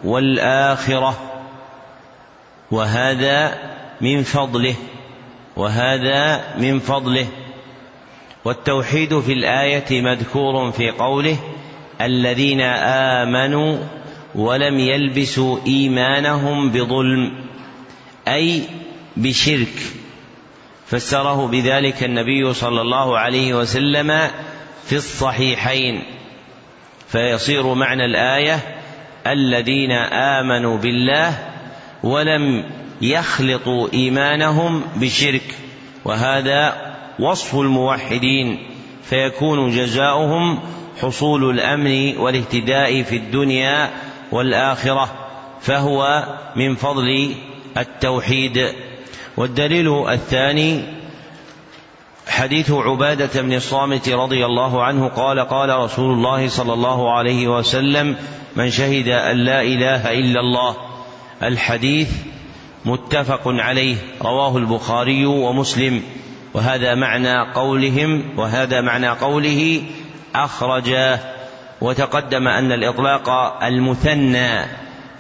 [0.04, 1.20] والآخرة.
[2.72, 3.58] وهذا
[4.02, 4.76] من فضله.
[5.56, 7.28] وهذا من فضله.
[8.46, 11.38] والتوحيد في الآية مذكور في قوله
[12.02, 12.62] الذين
[13.22, 13.78] آمنوا
[14.36, 17.32] ولم يلبسوا إيمانهم بظلم
[18.28, 18.64] أي
[19.18, 19.74] بشرك.
[20.88, 24.28] فسره بذلك النبي صلى الله عليه وسلم
[24.86, 26.04] في الصحيحين.
[27.08, 28.79] فيصير معنى الآية
[29.34, 31.34] الذين آمنوا بالله
[32.04, 32.64] ولم
[33.02, 35.56] يخلطوا إيمانهم بشرك
[36.06, 36.74] وهذا
[37.20, 38.60] وصف الموحدين
[39.04, 40.60] فيكون جزاؤهم
[41.02, 43.90] حصول الأمن والاهتداء في الدنيا
[44.32, 45.10] والآخرة
[45.62, 46.24] فهو
[46.56, 47.36] من فضل
[47.78, 48.70] التوحيد.
[49.38, 50.84] والدليل الثاني
[52.28, 58.16] حديث عبادة بن الصامت رضي الله عنه قال قال رسول الله صلى الله عليه وسلم
[58.56, 60.76] من شهد أن لا إله إلا الله
[61.44, 62.10] الحديث
[62.86, 66.04] متفق عليه رواه البخاري ومسلم.
[66.54, 69.82] وهذا معنى قولهم وهذا معنى قوله
[70.36, 71.20] أخرجاه
[71.82, 73.30] وتقدم أن الإطلاق
[73.64, 74.66] المثنى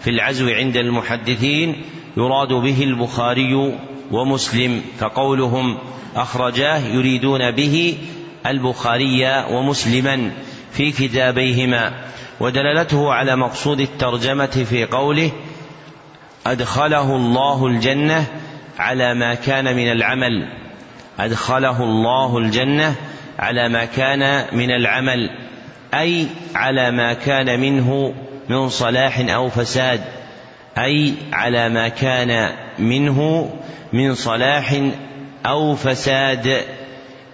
[0.01, 1.81] في العزو عند المحدثين
[2.17, 3.73] يراد به البخاري
[4.11, 5.77] ومسلم فقولهم
[6.15, 7.97] أخرجاه يريدون به
[8.45, 10.31] البخاري ومسلما
[10.71, 11.93] في كتابيهما.
[12.39, 15.31] ودلالته على مقصود الترجمة في قوله
[16.47, 18.25] أدخله الله الجنة
[18.79, 20.49] على ما كان من العمل.
[21.19, 22.95] أدخله الله الجنة
[23.39, 25.29] على ما كان من العمل.
[25.93, 28.13] أي على ما كان منه
[28.49, 30.01] من صلاح أو فساد.
[30.77, 33.49] أي على ما كان منه
[33.93, 34.81] من صلاح
[35.45, 36.61] أو فساد.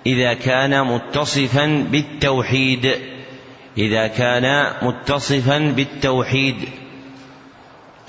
[0.06, 3.15] إذا كان متصفا بالتوحيد.
[3.78, 6.56] إذا كان متصفا بالتوحيد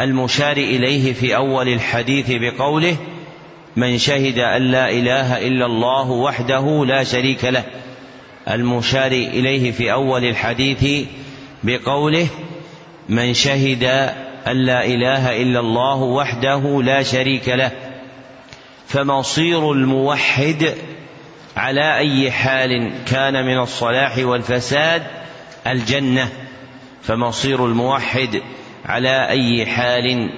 [0.00, 2.96] المشار إليه في أول الحديث بقوله
[3.76, 7.64] من شهد أن لا إله إلا الله وحده لا شريك له
[8.50, 11.06] المشار إليه في أول الحديث
[11.62, 12.26] بقوله
[13.08, 13.84] من شهد
[14.46, 17.70] أن لا إله إلا الله وحده لا شريك له.
[18.88, 20.74] فمصير الموحد
[21.56, 25.02] على أي حال كان من الصلاح والفساد
[25.66, 26.28] الجنة
[27.02, 28.42] فمصير الموحد
[28.84, 30.30] على أي حال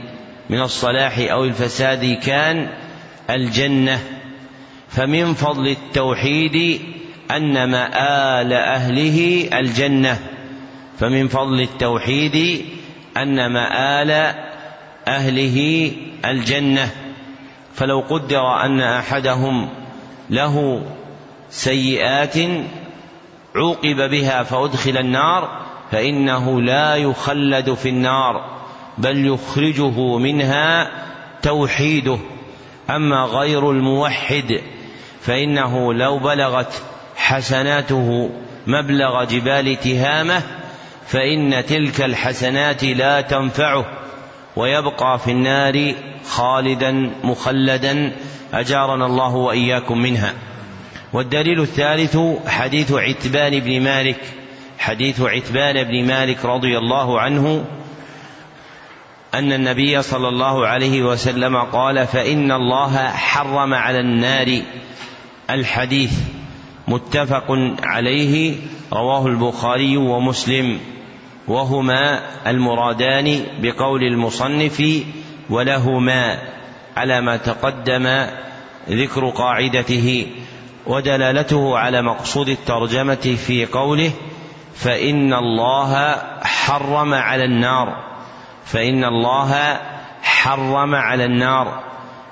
[0.51, 2.69] من الصلاح أو الفساد كان
[3.31, 4.01] الجنة.
[4.89, 6.81] فمن فضل التوحيد
[7.31, 10.19] أن مآل أهله الجنة.
[10.99, 12.65] فمن فضل التوحيد
[13.17, 14.35] أن مآل
[15.09, 15.93] أهله
[16.25, 16.91] الجنة.
[17.75, 19.69] فلو قدر أن أحدهم
[20.31, 20.83] له
[21.51, 22.37] سيئات
[23.59, 28.59] عوقب بها فأدخل النار فإنه لا يخلد في النار
[28.99, 30.91] بل يخرجه منها
[31.43, 32.19] توحيده.
[32.91, 34.61] أما غير الموحد
[35.21, 36.83] فإنه لو بلغت
[37.17, 38.31] حسناته
[38.67, 40.43] مبلغ جبال تهامة
[41.07, 43.85] فإن تلك الحسنات لا تنفعه
[44.57, 45.95] ويبقى في النار
[46.29, 48.13] خالدا مخلدا.
[48.55, 50.35] أجارنا الله وإياكم منها.
[51.13, 54.21] والدليل الثالث حديث عتبان بن مالك
[54.79, 57.65] حديث عتبان بن مالك رضي الله عنه
[59.35, 64.61] أن النبي صلى الله عليه وسلم قال فإن الله حرم على النار
[65.51, 66.13] الحديث
[66.89, 68.57] متفق عليه
[68.93, 70.81] رواه البخاري ومسلم
[71.49, 74.83] وهما المرادان بقول المصنف
[75.51, 76.39] ولهما
[76.97, 78.27] على ما تقدم
[78.89, 80.27] ذكر قاعدته.
[80.89, 84.11] ودلالته على مقصود الترجمة في قوله
[84.75, 87.97] فإن الله حرم على النار
[88.65, 89.81] فإن الله
[90.23, 91.83] حرم على النار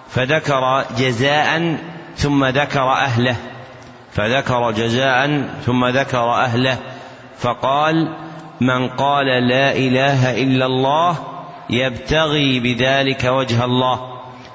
[0.09, 1.79] فذكر جزاء
[2.17, 3.37] ثم ذكر أهله
[4.13, 6.79] فذكر جزاء ثم ذكر أهله
[7.39, 8.15] فقال
[8.61, 11.17] من قال لا إله إلا الله
[11.71, 14.01] يبتغي بذلك وجه الله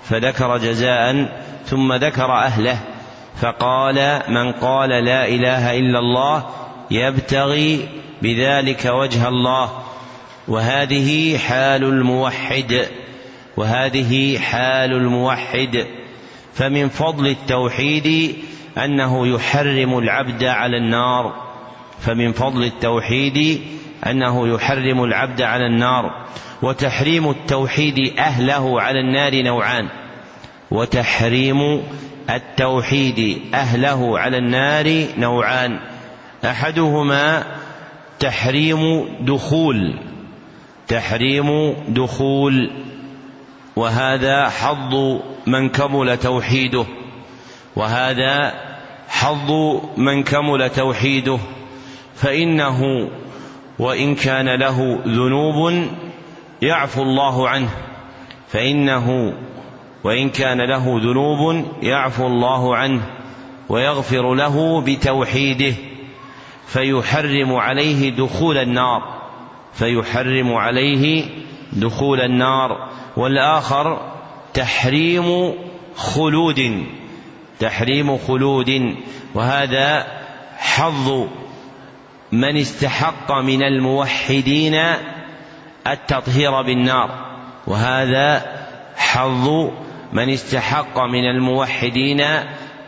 [0.03, 1.29] فذكر جزاء
[1.65, 2.77] ثم ذكر أهله.
[3.41, 6.45] فقال من قال لا إله إلا الله
[6.91, 7.89] يبتغي
[8.21, 9.69] بذلك وجه الله.
[10.47, 12.87] وهذه حال الموحد
[13.57, 15.85] وهذه حال الموحد.
[16.53, 18.35] فمن فضل التوحيد
[18.77, 21.33] أنه يحرم العبد على النار.
[21.99, 23.61] فمن فضل التوحيد
[24.07, 26.25] أنه يحرم العبد على النار.
[26.61, 29.87] وتحريم التوحيد أهله على النار نوعان.
[30.71, 31.83] وتحريم
[32.29, 35.79] التوحيد أهله على النار نوعان.
[36.45, 37.43] أحدهما
[38.19, 39.93] تحريم دخول
[40.87, 42.71] تحريم دخول
[43.75, 46.85] وهذا حظ من كمل توحيده
[47.75, 48.53] وهذا
[49.07, 49.51] حظ
[49.97, 51.39] من كمل توحيده.
[52.15, 53.09] فإنه
[53.79, 55.87] وإن كان له ذنوب
[56.61, 57.69] يعفو الله عنه
[58.47, 59.33] فإنه
[60.03, 63.01] وإن كان له ذنوب يعفو الله عنه
[63.69, 65.73] ويغفر له بتوحيده
[66.67, 69.21] فيحرم عليه دخول النار
[69.73, 71.25] فيحرم عليه
[71.73, 72.89] دخول النار.
[73.17, 74.11] والآخر
[74.53, 75.53] تحريم
[75.95, 76.85] خلود
[77.59, 78.95] تحريم خلود.
[79.35, 80.07] وهذا
[80.57, 81.27] حظ
[82.31, 84.81] من استحق من الموحدين
[85.87, 87.09] التطهير بالنار.
[87.67, 88.45] وهذا
[88.95, 89.69] حظ
[90.13, 92.23] من استحق من الموحدين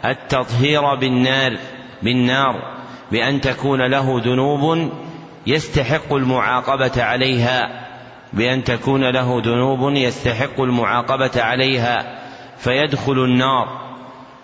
[0.05, 1.57] التطهير بالنار
[2.01, 2.55] بالنار
[3.11, 4.91] بأن تكون له ذنوب
[5.47, 7.83] يستحق المعاقبة عليها
[8.33, 12.19] بأن تكون له ذنوب يستحق المعاقبة عليها
[12.57, 13.83] فيدخل النار.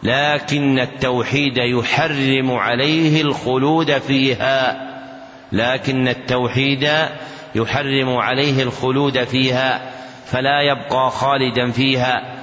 [0.03, 4.89] لكن التوحيد يحرم عليه الخلود فيها.
[5.51, 6.89] لكن التوحيد
[7.55, 9.91] يحرم عليه الخلود فيها
[10.25, 12.38] فلا يبقى خالدا فيها.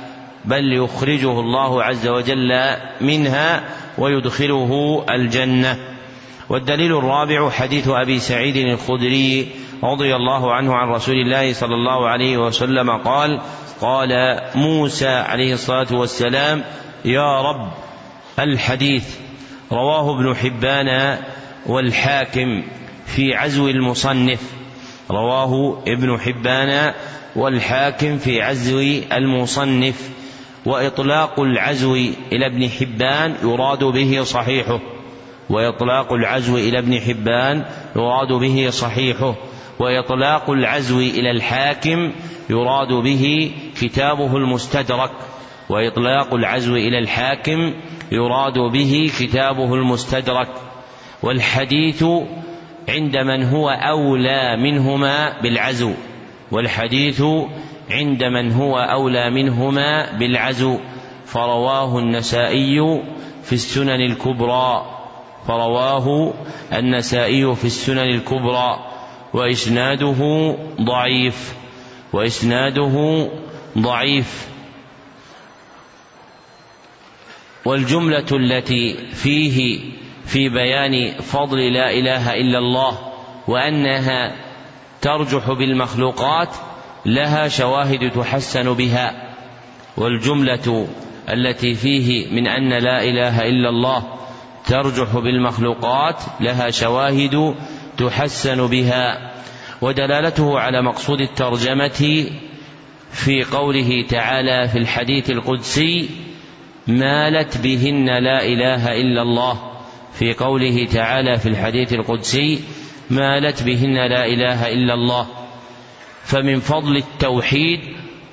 [0.47, 3.65] بل يخرجه الله عز وجل منها
[3.99, 5.79] ويدخله الجنة.
[6.49, 9.49] والدليل الرابع حديث أبي سعيد الخدري
[9.83, 13.41] رضي الله عنه عن رسول الله صلى الله عليه وسلم قال
[13.81, 16.65] قال موسى عليه الصلاة والسلام
[17.05, 17.69] يا رب
[18.39, 19.17] الحديث
[19.73, 21.19] رواه ابن حبان
[21.67, 22.63] والحاكم
[23.07, 24.41] في عزو المصنف
[25.11, 26.95] رواه ابن حبان
[27.37, 28.81] والحاكم في عزو
[29.13, 30.11] المصنف.
[30.67, 31.95] وإطلاق العزو
[32.33, 34.81] إلى ابن حبان يراد به صحيحه.
[35.51, 37.65] وإطلاق العزو إلى ابن حبان
[37.97, 39.35] يراد به صحيحه.
[39.79, 42.13] وإطلاق العزو إلى الحاكم
[42.51, 45.11] يراد به كتابه المستدرك.
[45.69, 47.75] وإطلاق العزو إلى الحاكم
[48.13, 50.49] يراد به كتابه المستدرك.
[51.23, 52.05] والحديث
[52.89, 55.93] عند من هو أولى منهما بالعزو.
[56.51, 57.23] والحديث
[57.91, 60.79] عند من هو أولى منهما بالعزو.
[61.27, 63.03] فرواه النسائي
[63.43, 64.87] في السنن الكبرى.
[65.47, 66.35] فرواه
[66.73, 68.79] النسائي في السنن الكبرى.
[69.35, 71.55] وإسناده ضعيف.
[72.13, 73.29] وإسناده
[73.79, 74.49] ضعيف.
[77.65, 79.81] والجملة التي فيه
[80.27, 82.99] في بيان فضل لا إله إلا الله
[83.49, 84.37] وأنها
[85.03, 86.49] ترجح بالمخلوقات
[87.07, 89.35] لها شواهد تحسن بها
[89.97, 90.89] والجملة
[91.29, 94.03] التي فيه من أن لا إله إلا الله
[94.67, 97.55] ترجح بالمخلوقات لها شواهد
[97.99, 99.33] تحسن بها
[99.83, 102.27] ودلالته على مقصود الترجمة
[103.13, 106.09] في قوله تعالى في الحديث القدسي
[106.87, 109.73] مالت بهن لا إله إلا الله
[110.13, 112.61] في قوله تعالى في الحديث القدسي
[113.11, 115.46] مالت بهن لا إله إلا الله.
[116.27, 117.81] فمن فضل التوحيد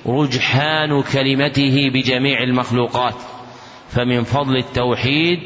[0.06, 3.14] رجحان كلمته بجميع المخلوقات.
[3.90, 5.38] فمن فضل التوحيد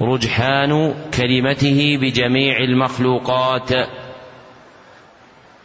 [0.00, 3.70] رجحان كلمته بجميع المخلوقات.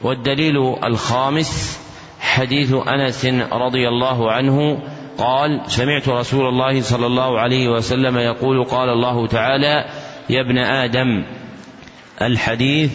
[0.01, 1.79] والدليل الخامس
[2.19, 4.83] حديث أنس رضي الله عنه
[5.17, 9.85] قال سمعت رسول الله صلى الله عليه وسلم يقول قال الله تعالى
[10.29, 11.23] يا ابن آدم.
[12.21, 12.91] الحديث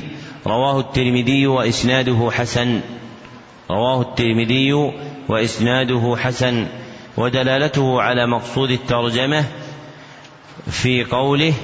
[0.47, 2.81] رواه الترمذي وإسناده حسن.
[3.71, 4.73] رواه الترمذي
[5.29, 6.67] وإسناده حسن
[7.17, 9.45] ودلالته على مقصود الترجمة
[10.71, 11.55] في قوله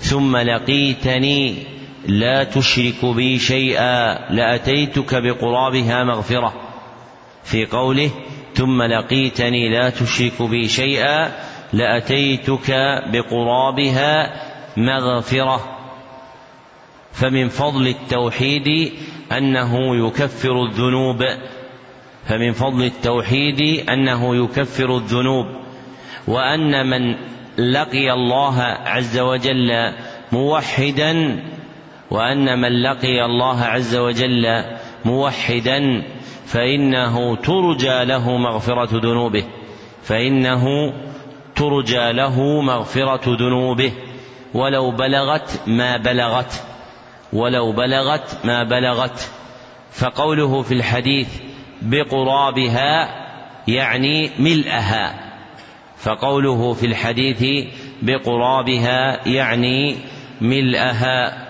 [0.00, 1.54] ثم لقيتني
[2.06, 6.54] لا تشرك بي شيئا لأتيتك بقرابها مغفرة
[7.44, 8.10] في قوله
[8.54, 11.32] ثم لقيتني لا تشرك بي شيئا
[11.72, 12.70] لأتيتك
[13.12, 14.42] بقرابها
[14.76, 15.77] مغفرة
[17.20, 18.92] فمن فضل التوحيد
[19.32, 21.24] أنه يكفر الذنوب.
[22.26, 25.46] فمن فضل التوحيد أنه يكفر الذنوب.
[26.28, 27.16] وأن من
[27.72, 29.92] لقي الله عز وجل
[30.32, 31.42] موحدا
[32.10, 34.64] وأن من لقي الله عز وجل
[35.04, 36.02] موحدا
[36.46, 39.44] فإنه ترجى له مغفرة ذنوبه.
[40.02, 40.92] فإنه
[41.56, 43.92] ترجى له مغفرة ذنوبه.
[44.54, 46.67] ولو بلغت ما بلغت.
[47.32, 49.30] ولو بلغت ما بلغت.
[49.92, 51.28] فقوله في الحديث
[51.82, 53.08] بقرابها
[53.68, 55.14] يعني ملئها
[55.98, 57.66] فقوله في الحديث
[58.02, 59.96] بقرابها يعني
[60.40, 61.48] ملئها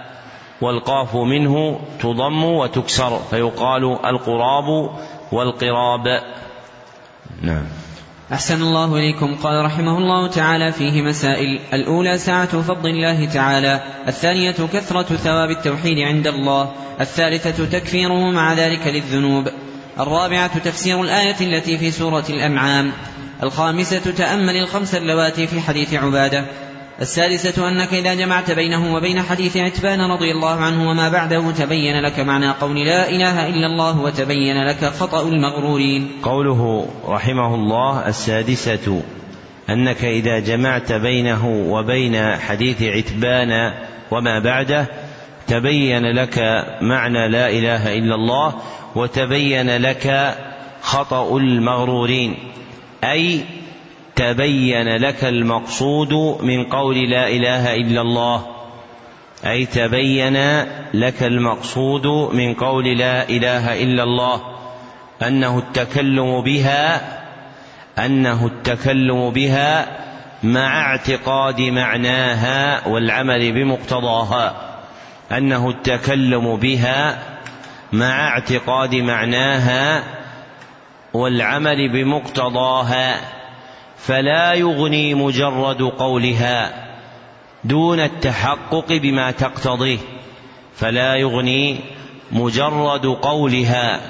[0.60, 4.90] والقاف منه تضم وتكسر فيقال القراب
[5.32, 6.22] والقراب.
[7.42, 7.77] نعم.
[8.32, 9.34] أحسن الله إليكم.
[9.34, 11.60] قال رحمه الله تعالى فيه مسائل.
[11.72, 13.80] الأولى سعة فضل الله تعالى.
[14.08, 16.72] الثانية كثرة ثواب التوحيد عند الله.
[17.00, 19.48] الثالثة تكفيره مع ذلك للذنوب.
[20.00, 22.92] الرابعة تفسير الآية التي في سورة الأنعام.
[23.42, 26.44] الخامسة تأمل الخمس اللواتي في حديث عبادة.
[27.00, 32.20] السادسة أنك إذا جمعت بينه وبين حديث عتبان رضي الله عنه وما بعده تبين لك
[32.20, 36.08] معنى قول لا إله إلا الله وتبين لك خطأ المغرورين.
[36.22, 39.02] قوله رحمه الله السادسة
[39.70, 43.72] أنك إذا جمعت بينه وبين حديث عتبان
[44.10, 44.86] وما بعده
[45.46, 46.38] تبين لك
[46.80, 48.54] معنى لا إله إلا الله
[48.94, 50.34] وتبين لك
[50.82, 52.36] خطأ المغرورين.
[53.04, 53.44] أي
[54.18, 56.12] تبين لك المقصود
[56.42, 58.46] من قول لا إله إلا الله.
[59.46, 60.36] أي تبين
[60.94, 64.40] لك المقصود من قول لا إله إلا الله.
[65.22, 67.00] أنه التكلم بها
[67.98, 69.86] أنه التكلم بها
[70.42, 74.56] مع اعتقاد معناها والعمل بمقتضاها.
[75.32, 77.18] أنه التكلم بها
[77.92, 80.02] مع اعتقاد معناها
[81.14, 83.37] والعمل بمقتضاها.
[83.98, 86.88] فلا يغني مجرد قولها
[87.64, 89.98] دون التحقق بما تقتضيه.
[90.76, 91.80] فلا يغني
[92.32, 94.00] مجرد قولها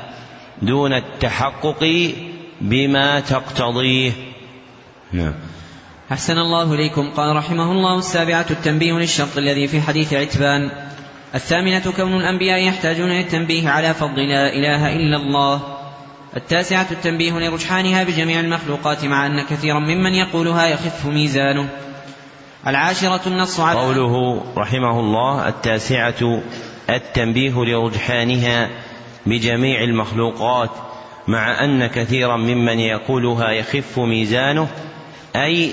[0.62, 2.14] دون التحقق
[2.60, 4.12] بما تقتضيه.
[5.12, 5.34] نعم.
[6.12, 7.10] أحسن الله إليكم.
[7.16, 10.70] قال رحمه الله السابعة التنبيه للشرط الذي في حديث عتبان.
[11.34, 15.77] الثامنة كون الأنبياء يحتاجون للتنبيه على فضل لا إله إلا الله.
[16.36, 21.68] التاسعة التنبيه لرجحانها بجميع المخلوقات مع أن كثيرا ممن يقولها يخف ميزانه.
[22.66, 26.42] العاشرة النص على قوله رحمه الله التاسعة
[26.90, 28.70] التنبيه لرجحانها
[29.26, 30.70] بجميع المخلوقات
[31.28, 34.68] مع أن كثيرا ممن يقولها يخف ميزانه
[35.36, 35.70] أي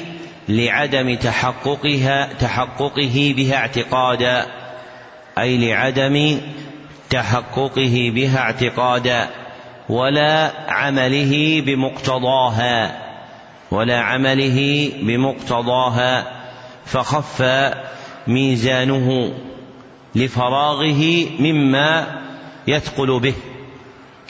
[0.49, 4.45] لعدم تحققها تحققه بها اعتقادا
[5.37, 6.41] أي لعدم
[7.09, 9.44] تحققه بها اعتقادا.
[9.89, 13.05] ولا عمله بمقتضاها
[13.71, 16.25] ولا عمله بمقتضاها
[16.85, 17.43] فخف
[18.27, 19.33] ميزانه
[20.15, 22.07] لفراغه مما
[22.67, 23.33] يثقل به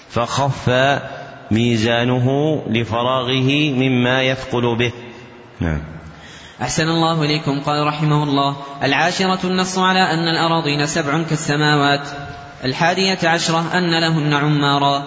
[0.09, 0.69] فخف
[1.51, 4.91] ميزانه لفراغه مما يثقل به.
[5.59, 5.81] نعم.
[6.61, 12.07] أحسن الله إليكم قال رحمه الله العاشرة النص على أن الأراضين سبع كالسماوات
[12.63, 15.03] الحادية عشرة أن لهن عمارا.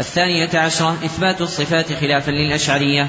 [0.00, 3.08] الثانية عشرة إثبات الصفات خلافا للأشعرية.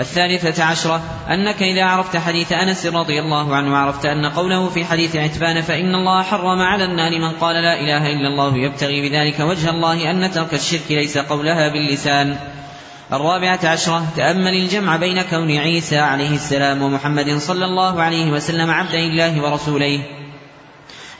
[0.00, 5.16] الثالثة عشرة أنك إذا عرفت حديث أنس رضي الله عنه وعرفت أن قوله في حديث
[5.16, 9.70] عتبان فإن الله حرم على النار من قال لا إله إلا الله يبتغي بذلك وجه
[9.70, 12.36] الله أن ترك الشرك ليس قولها باللسان.
[13.12, 18.94] الرابعة عشرة تأمل الجمع بين كون عيسى عليه السلام ومحمد صلى الله عليه وسلم عبد
[18.94, 20.23] الله ورسوله.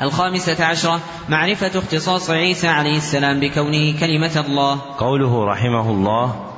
[0.02, 4.80] الخامسة عشرة معرفة اختصاص عيسى عليه السلام بكونه كلمة الله.
[4.98, 6.50] قوله رحمه الله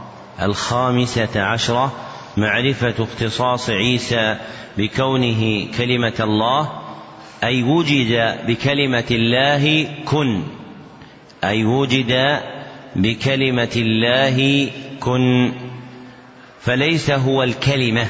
[0.42, 1.92] الخامسة عشرة
[2.36, 4.36] معرفة اختصاص عيسى
[4.78, 6.72] بكونه كلمة الله
[7.44, 10.42] أي وجد بكلمة الله كن.
[11.44, 12.40] أي وجد
[12.96, 14.70] بكلمة الله
[15.00, 15.52] كن.
[16.60, 18.06] فليس هو الكلمة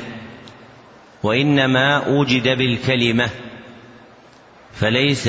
[1.23, 3.31] وإنما وجد بالكلمة.
[4.81, 5.29] فليس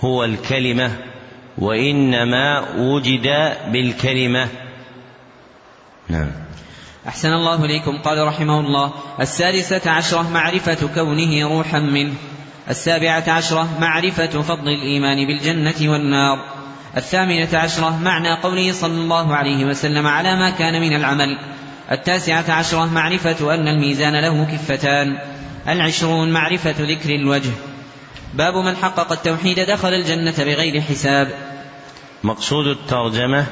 [0.00, 0.90] هو الكلمة
[1.58, 4.48] وإنما وجد بالكلمة.
[6.08, 6.30] نعم.
[7.08, 7.98] أحسن الله إليكم.
[7.98, 12.14] قال رحمه الله السادسة عشرة معرفة كونه روحا منه.
[12.70, 16.38] السابعة عشرة معرفة فضل الإيمان بالجنة والنار.
[16.96, 21.38] الثامنة عشرة معنى قوله صلى الله عليه وسلم على ما كان من العمل.
[21.92, 25.18] التاسعة عشرة معرفة أن الميزان له كفتان.
[25.68, 27.50] العشرون معرفة ذكر الوجه.
[28.34, 31.28] باب من حقق التوحيد دخل الجنة بغير حساب.
[32.24, 33.46] مقصود الترجمة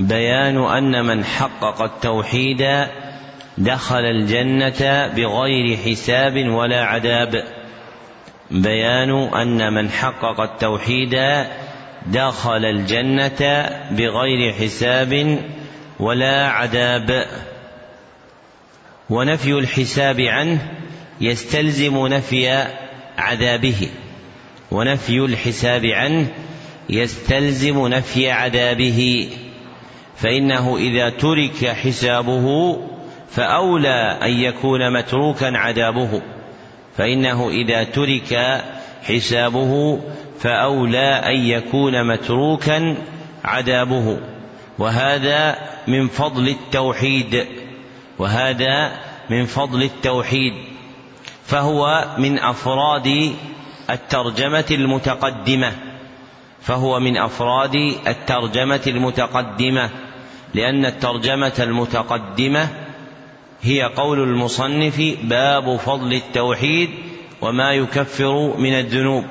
[0.00, 2.86] بيان أن من حقق التوحيد
[3.58, 7.44] دخل الجنة بغير حساب ولا عذاب.
[8.50, 11.44] بيان أن من حقق التوحيد
[12.06, 15.38] دخل الجنة بغير حساب
[16.00, 17.26] ولا عذاب.
[19.10, 20.68] ونفي الحساب عنه
[21.20, 22.66] يستلزم نفي
[23.20, 23.88] عذابه
[24.70, 26.26] ونفي الحساب عنه
[26.90, 29.28] يستلزم نفي عذابه.
[30.16, 32.76] فإنه إذا ترك حسابه
[33.30, 36.22] فأولى أن يكون متروكا عذابه.
[36.96, 38.62] فإنه إذا ترك
[39.02, 40.00] حسابه
[40.40, 42.96] فأولى أن يكون متروكا
[43.44, 44.18] عذابه.
[44.78, 47.46] وهذا من فضل التوحيد.
[48.18, 48.92] وهذا
[49.30, 50.69] من فضل التوحيد.
[51.50, 53.34] فهو من أفراد
[53.90, 55.72] الترجمة المتقدمة.
[56.62, 57.74] فهو من أفراد
[58.06, 59.90] الترجمة المتقدمة
[60.54, 62.68] لأن الترجمة المتقدمة
[63.62, 66.90] هي قول المصنف باب فضل التوحيد
[67.42, 69.24] وما يكفر من الذنوب.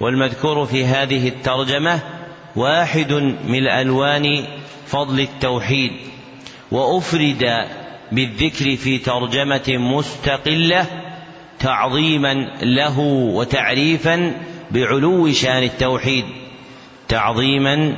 [0.00, 2.00] والمذكور في هذه الترجمة
[2.56, 3.12] واحد
[3.48, 4.44] من ألوان
[4.86, 5.92] فضل التوحيد.
[6.70, 7.66] وأفرد
[8.12, 11.05] بالذكر في ترجمة مستقلة
[11.58, 12.98] تعظيما له
[13.34, 14.32] وتعريفا
[14.70, 16.24] بعلو شان التوحيد.
[17.08, 17.96] تعظيما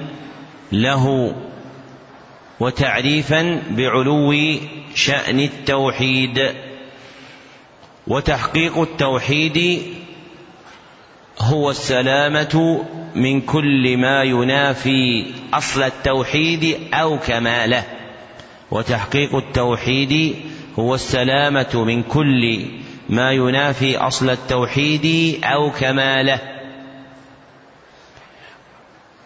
[0.73, 1.35] له
[2.61, 4.35] وتعريفا بعلو
[4.95, 6.55] شأن التوحيد.
[8.07, 9.83] وتحقيق التوحيد
[11.41, 12.85] هو السلامة
[13.15, 17.85] من كل ما ينافي أصل التوحيد أو كماله.
[18.71, 20.37] وتحقيق التوحيد
[20.79, 22.65] هو السلامة من كل
[23.09, 26.41] ما ينافي أصل التوحيد أو كماله.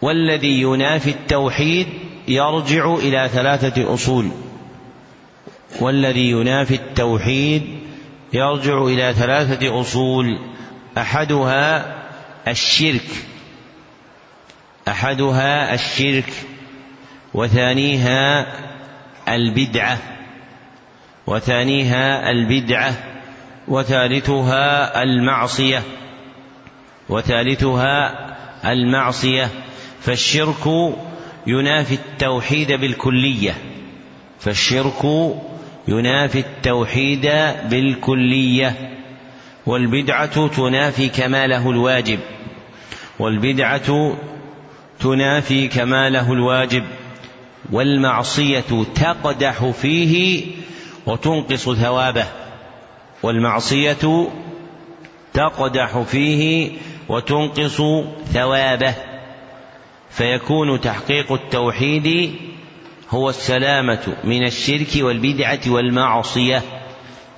[0.01, 1.87] والذي ينافي التوحيد
[2.27, 4.31] يرجع إلى ثلاثة أصول.
[5.79, 7.79] والذي ينافي التوحيد
[8.33, 10.39] يرجع إلى ثلاثة أصول.
[10.97, 11.95] أحدها
[12.47, 13.09] الشرك.
[14.87, 16.33] أحدها الشرك.
[17.33, 18.47] وثانيها
[19.27, 19.97] البدعة.
[21.27, 23.12] وثانيها البدعة.
[23.67, 25.83] وثالثها المعصية.
[27.09, 28.15] وثالثها
[28.71, 29.49] المعصية.
[30.01, 30.95] فالشرك
[31.47, 33.55] ينافي التوحيد بالكلية.
[34.39, 35.03] فالشرك
[35.87, 37.21] ينافي التوحيد
[37.69, 38.99] بالكلية.
[39.65, 42.19] والبدعة تنافي كماله الواجب.
[43.19, 44.17] والبدعة
[44.99, 46.83] تنافي كماله الواجب.
[47.71, 48.63] والمعصية
[48.95, 50.45] تقدح فيه
[51.05, 52.42] وتنقص ثوابه.
[53.23, 54.27] والمعصية
[55.33, 56.71] تقدح فيه
[57.09, 57.81] وتنقص
[58.33, 58.95] ثوابه
[60.09, 62.35] فيكون تحقيق التوحيد
[63.09, 66.61] هو السلامة من الشرك والبدعة والمعصية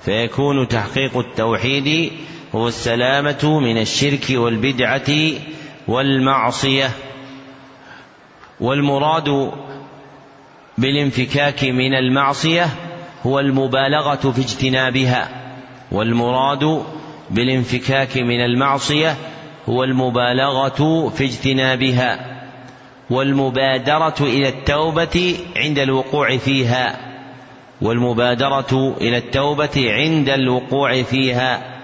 [0.04, 2.12] فيكون تحقيق التوحيد
[2.54, 5.32] هو السلامة من الشرك والبدعة
[5.88, 6.90] والمعصية.
[8.60, 9.52] والمراد
[10.78, 12.68] بالانفكاك من المعصية
[13.26, 15.45] هو المبالغة في اجتنابها.
[15.92, 16.84] والمراد
[17.30, 19.16] بالانفكاك من المعصية
[19.68, 22.36] هو المبالغة في اجتنابها
[23.10, 26.96] والمبادرة إلى التوبة عند الوقوع فيها
[27.82, 31.76] والمبادرة إلى التوبة عند الوقوع فيها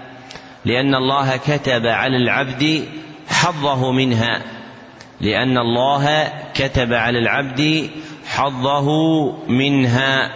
[0.65, 2.85] لأن الله كتب على العبد
[3.27, 4.41] حظه منها
[5.21, 7.89] لأن الله كتب على العبد
[8.25, 8.89] حظه
[9.47, 10.31] منها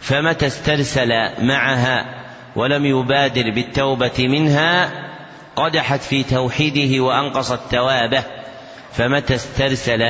[0.00, 1.08] فمتى استرسل
[1.42, 2.23] معها
[2.56, 4.90] ولم يبادر بالتوبة منها
[5.56, 8.22] قدحت في توحيده وأنقصت ثوابه
[8.92, 10.02] فمتى استرسل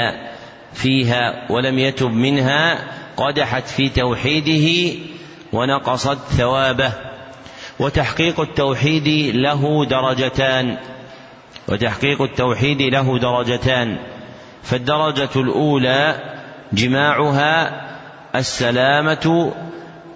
[0.72, 2.78] فيها ولم يتب منها
[3.16, 4.98] قدحت في توحيده
[5.52, 6.92] ونقصت ثوابه.
[7.78, 10.76] وتحقيق التوحيد له درجتان
[11.68, 13.98] وتحقيق التوحيد له درجتان
[14.62, 16.20] فالدرجة الأولى
[16.72, 17.80] جماعها
[18.34, 19.52] السلامة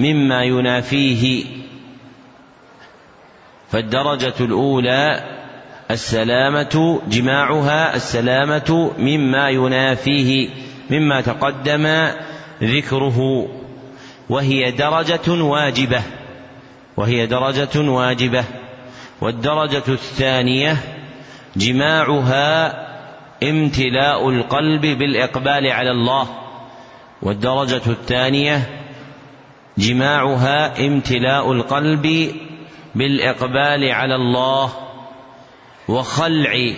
[0.01, 1.45] مما ينافيه
[3.71, 5.25] فالدرجة الأولى
[5.91, 10.49] السلامة جماعها السلامة مما ينافيه
[10.91, 12.09] مما تقدم
[12.63, 13.49] ذكره
[14.29, 16.03] وهي درجة واجبة
[16.97, 18.45] وهي درجة واجبة.
[19.21, 20.77] والدرجة الثانية
[21.57, 22.75] جماعها
[23.43, 26.29] امتلاء القلب بالإقبال على الله.
[27.23, 28.69] والدرجة الثانية
[29.79, 32.33] جماعها امتلاء القلب
[32.95, 34.73] بالإقبال على الله
[35.89, 36.73] وخلع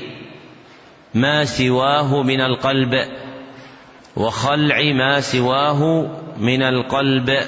[1.15, 3.09] ما سواه من القلب
[4.17, 7.39] وخلع ما سواه من القلب.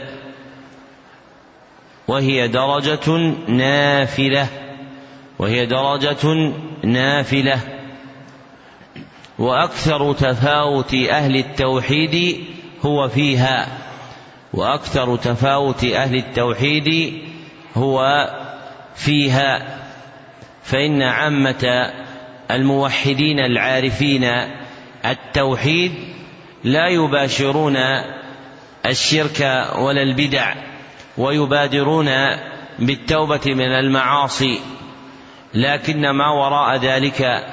[2.08, 3.10] وهي درجة
[3.48, 4.46] نافلة
[5.38, 6.52] وهي درجة
[6.84, 7.58] نافلة.
[9.38, 12.44] وأكثر تفاوت أهل التوحيد
[12.84, 13.78] هو فيها
[14.54, 17.18] وأكثر تفاوت أهل التوحيد
[17.76, 18.28] هو
[18.94, 19.78] فيها
[20.62, 21.92] فإن عامة
[22.50, 24.24] الموحدين العارفين
[25.04, 25.92] التوحيد
[26.64, 27.76] لا يباشرون
[28.86, 29.40] الشرك
[29.78, 30.54] ولا البدع
[31.18, 32.08] ويبادرون
[32.78, 34.60] بالتوبة من المعاصي
[35.54, 37.44] لكن ما وراء ذلك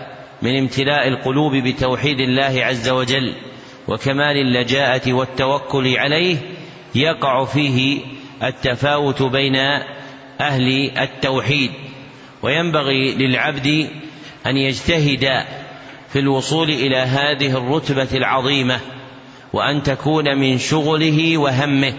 [0.42, 3.36] من امتلاء القلوب بتوحيد الله عز وجل
[3.88, 6.38] وكمال اللجاءة والتوكل عليه
[6.96, 8.02] يقع فيه
[8.44, 9.58] التفاوت بين
[10.42, 11.72] أهل التوحيد
[12.42, 13.90] وينبغي للعبد
[14.46, 15.46] أن يجتهد
[16.10, 18.80] في الوصول إلى هذه الرتبة العظيمة
[19.54, 21.94] وأن تكون من شغله وهمه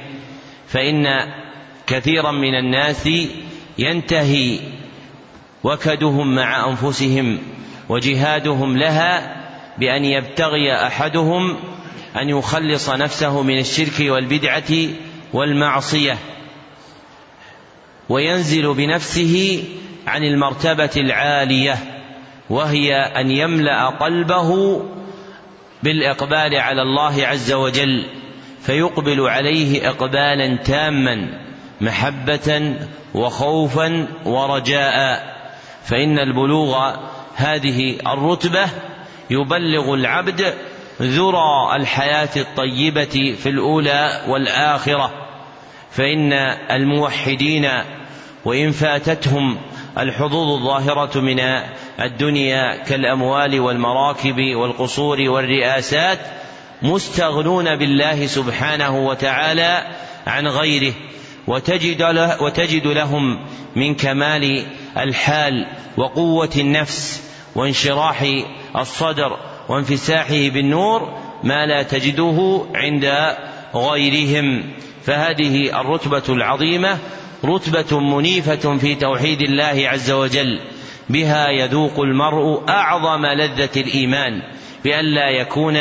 [0.68, 1.06] فإن
[1.86, 3.08] كثيرا من الناس
[3.78, 4.58] ينتهي
[5.64, 7.38] وكدهم مع أنفسهم
[7.88, 9.36] وجهادهم لها
[9.78, 11.56] بأن يبتغي أحدهم
[12.20, 14.72] أن يخلص نفسه من الشرك والبدعة
[15.32, 16.18] والمعصية.
[18.10, 19.64] وينزل بنفسه
[20.06, 21.76] عن المرتبة العالية
[22.50, 24.82] وهي أن يملأ قلبه
[25.82, 28.06] بالإقبال على الله عز وجل
[28.62, 31.40] فيقبل عليه إقبالا تاما
[31.80, 32.76] محبة
[33.14, 35.30] وخوفا ورجاء.
[35.84, 36.90] فإن البلوغ
[37.34, 38.66] هذه الرتبة
[39.30, 40.54] يبلغ العبد
[41.02, 45.29] ذرى الحياة الطيبة في الأولى والآخرة.
[45.90, 46.32] فإن
[46.70, 47.68] الموحدين
[48.44, 49.58] وإن فاتتهم
[49.98, 51.40] الحظوظ الظاهرة من
[52.00, 56.18] الدنيا كالأموال والمراكب والقصور والرئاسات
[56.82, 59.86] مستغنون بالله سبحانه وتعالى
[60.26, 60.92] عن غيره
[61.46, 64.66] وتجد, له وتجد لهم من كمال
[64.98, 65.66] الحال
[65.96, 67.22] وقوة النفس
[67.54, 68.26] وانشراح
[68.76, 69.36] الصدر
[69.68, 73.34] وانفساحه بالنور ما لا تجده عند
[73.74, 74.70] غيرهم.
[75.04, 76.98] فهذه الرتبة العظيمة
[77.44, 80.60] رتبة منيفة في توحيد الله عز وجل.
[81.08, 84.42] بها يذوق المرء أعظم لذة الإيمان
[84.84, 85.80] بأن لا يكون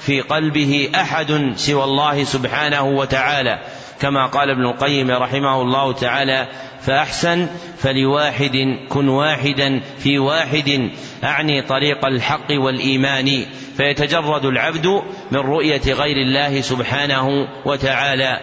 [0.00, 3.58] في قلبه أحد سوى الله سبحانه وتعالى.
[4.00, 6.48] كما قال ابن القيم رحمه الله تعالى
[6.80, 7.46] فأحسن
[7.78, 10.90] فلواحد كن واحدا في واحد
[11.24, 13.46] أعني طريق الحق والإيمان.
[13.76, 14.86] فيتجرد العبد
[15.30, 18.40] من رؤية غير الله سبحانه وتعالى.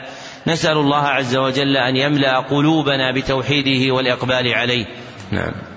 [0.47, 4.85] نسأل الله عز وجل أن يملأ قلوبنا بتوحيده والإقبال عليه.
[5.31, 5.72] نعم.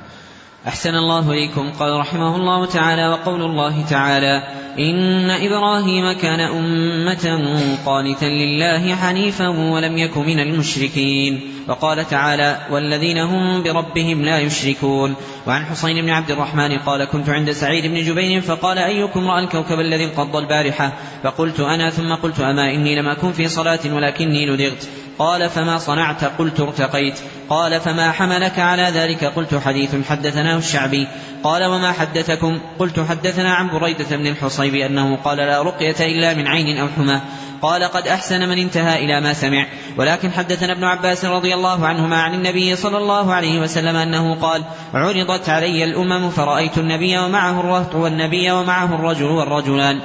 [0.68, 1.72] أحسن الله إليكم.
[1.80, 4.42] قال رحمه الله تعالى وقول الله تعالى
[4.78, 7.40] إن إبراهيم كان أمة
[7.86, 11.40] قانتا لله حنيفا ولم يك من المشركين.
[11.68, 15.14] وقال تعالى والذين هم بربهم لا يشركون.
[15.46, 19.80] وعن حسين بن عبد الرحمن قال كنت عند سعيد بن جبير فقال أيكم رأى الكوكب
[19.80, 20.92] الذي انقض البارحة؟
[21.24, 21.90] فقلت أنا.
[21.90, 24.88] ثم قلت أما إني لم أكن في صلاة ولكني لدغت
[25.18, 27.18] قال فما صنعت؟ قلت ارتقيت.
[27.50, 31.08] قال فما حملك على ذلك؟ قلت حديث حدثناه الشعبي.
[31.44, 36.46] قال وما حدثكم؟ قلت حدثنا عن بريدة بن الحصيب أنه قال لا رقية إلا من
[36.46, 37.20] عين أو حمى.
[37.62, 39.66] قال قد أحسن من انتهى إلى ما سمع.
[39.96, 44.64] ولكن حدثنا ابن عباس رضي الله عنهما عن النبي صلى الله عليه وسلم أنه قال
[44.94, 50.00] عرضت علي الأمم فرأيت النبي ومعه الرهط والنبي ومعه الرجل والرجلان.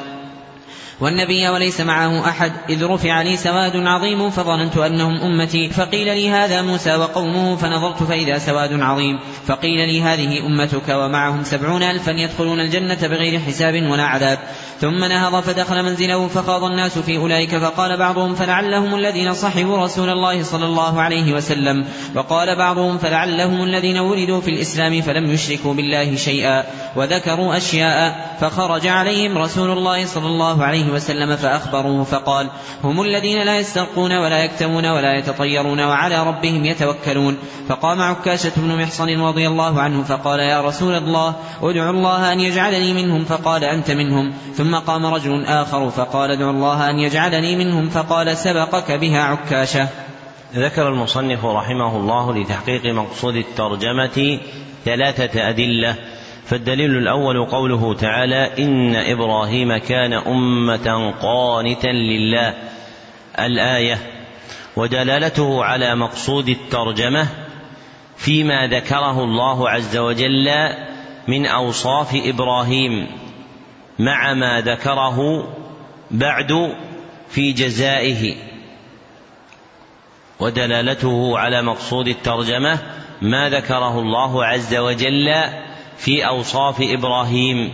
[1.01, 5.69] والنبي وليس معه أحد إذ رفع لي سواد عظيم فظننت أنهم أمتي.
[5.69, 9.19] فقيل لي هذا موسى وقومه فنظرت فإذا سواد عظيم.
[9.47, 14.39] فقيل لي هذه أمتك ومعهم سبعون ألفا يدخلون الجنة بغير حساب ولا عذاب.
[14.81, 20.43] ثم نهض فدخل منزله فخاض الناس في أولئك فقال بعضهم فلعلهم الذين صحبوا رسول الله
[20.43, 21.85] صلى الله عليه وسلم.
[22.15, 26.63] وقال بعضهم فلعلهم الذين ولدوا في الإسلام فلم يشركوا بالله شيئا.
[26.95, 32.49] وذكروا أشياء فخرج عليهم رسول الله صلى الله عليه وسلم فأخبروه فقال
[32.83, 37.37] هم الذين لا يسترقون ولا يكتمون ولا يتطيرون وعلى ربهم يتوكلون.
[37.69, 42.93] فقام عكاشة بن محصن رضي الله عنه فقال يا رسول الله ادعو الله أن يجعلني
[42.93, 44.33] منهم فقال أنت منهم.
[44.55, 49.87] ثم قام رجل آخر فقال ادعو الله أن يجعلني منهم فقال سبقك بها عكاشة.
[50.55, 54.39] ذكر المصنف رحمه الله لتحقيق مقصود الترجمة
[54.85, 55.95] ثلاثة أدلة.
[56.45, 62.53] فالدليل الأول قوله تعالى إن إبراهيم كان أمة قانتا لله.
[63.39, 63.97] الآية
[64.75, 67.27] ودلالته على مقصود الترجمة
[68.17, 70.49] فيما ذكره الله عز وجل
[71.27, 73.07] من أوصاف إبراهيم
[73.99, 75.47] مع ما ذكره
[76.11, 76.75] بعد
[77.29, 78.35] في جزائه.
[80.39, 82.79] ودلالته على مقصود الترجمة
[83.21, 85.29] ما ذكره الله عز وجل
[85.97, 87.71] في أوصاف إبراهيم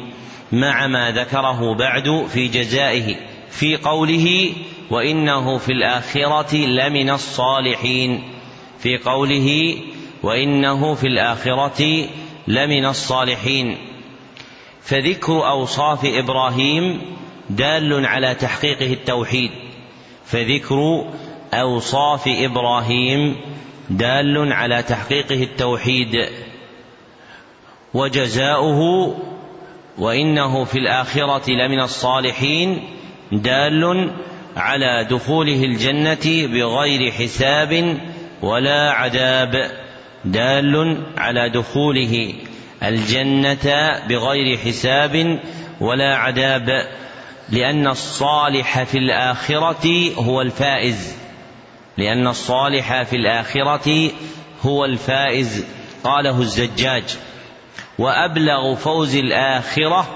[0.51, 3.15] مع ما ذكره بعد في جزائه
[3.49, 4.53] في قوله
[4.89, 8.23] وإنه في الآخرة لمن الصالحين
[8.79, 9.77] في قوله
[10.23, 12.07] وإنه في الآخرة
[12.47, 13.77] لمن الصالحين
[14.81, 17.01] فذكر أوصاف إبراهيم
[17.49, 19.51] دال على تحقيقه التوحيد
[20.25, 21.05] فذكر
[21.53, 23.35] أوصاف إبراهيم
[23.89, 26.29] دال على تحقيقه التوحيد
[27.93, 29.13] وجزاؤه
[29.97, 32.83] وإنه في الآخرة لمن الصالحين
[33.31, 34.11] دال
[34.57, 37.97] على دخوله الجنة بغير حساب
[38.41, 39.71] ولا عذاب.
[40.25, 42.33] دال على دخوله
[42.83, 45.39] الجنة بغير حساب
[45.79, 46.87] ولا عذاب.
[47.49, 51.15] لأن الصالح في الآخرة هو الفائز.
[51.97, 54.11] لأن الصالح في الآخرة
[54.65, 55.65] هو الفائز.
[56.03, 57.17] قاله الزجاج.
[57.99, 60.07] وأبلغ فوز الآخرة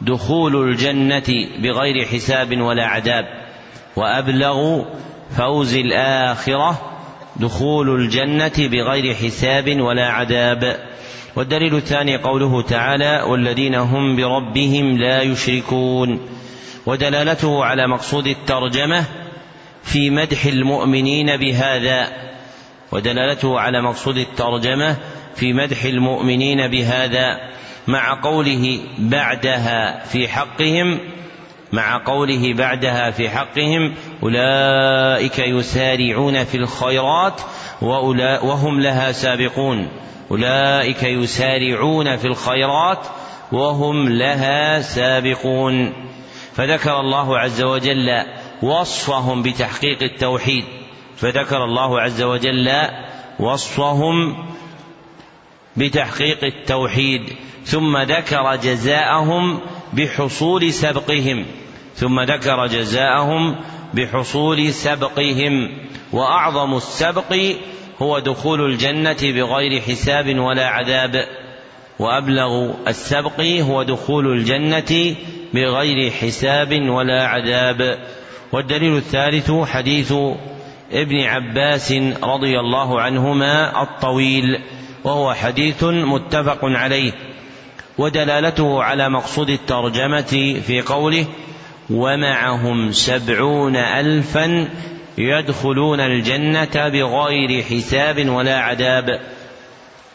[0.00, 3.24] دخول الجنة بغير حساب ولا عذاب.
[3.96, 4.84] وأبلغ
[5.36, 6.80] فوز الآخرة
[7.36, 10.76] دخول الجنة بغير حساب ولا عذاب.
[11.36, 16.20] والدليل الثاني قوله تعالى والذين هم بربهم لا يشركون.
[16.86, 19.04] ودلالته على مقصود الترجمة
[19.82, 22.08] في مدح المؤمنين بهذا.
[22.92, 24.96] ودلالته على مقصود الترجمة
[25.34, 27.40] في مدح المؤمنين بهذا
[27.86, 30.98] مع قوله بعدها في حقهم
[31.72, 37.40] مع قوله بعدها في حقهم أولئك يسارعون في الخيرات
[37.82, 39.88] وهم لها سابقون.
[40.30, 43.06] أولئك يسارعون في الخيرات
[43.52, 45.92] وهم لها سابقون.
[46.54, 48.22] فذكر الله عز وجل
[48.62, 50.64] وصفهم بتحقيق التوحيد.
[51.16, 52.70] فذكر الله عز وجل
[53.40, 54.36] وصفهم
[55.78, 57.22] بتحقيق التوحيد
[57.64, 59.60] ثم ذكر جزاءهم
[59.92, 61.46] بحصول سبقهم
[61.94, 63.56] ثم ذكر جزاءهم
[63.94, 65.70] بحصول سبقهم
[66.12, 67.36] وأعظم السبق
[68.02, 71.24] هو دخول الجنة بغير حساب ولا عذاب
[71.98, 75.16] وأبلغ السبق هو دخول الجنة
[75.54, 77.98] بغير حساب ولا عذاب.
[78.52, 80.12] والدليل الثالث حديث
[80.92, 84.60] ابن عباس رضي الله عنهما الطويل.
[85.04, 87.12] وهو حديث متفق عليه
[87.98, 91.26] ودلالته على مقصود الترجمة في قوله
[91.90, 94.68] ومعهم سبعون ألفا
[95.18, 99.20] يدخلون الجنة بغير حساب ولا عذاب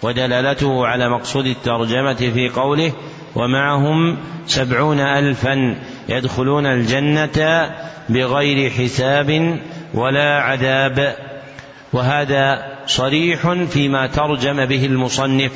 [0.02, 2.94] ودلالته على مقصود الترجمة في قوله
[3.36, 4.18] ومعهم
[4.48, 5.76] سبعون ألفا
[6.10, 7.70] يدخلون الجنة
[8.10, 9.60] بغير حساب
[9.94, 11.16] ولا عذاب
[11.94, 15.52] وهذا صريح فيما ترجم به المصنف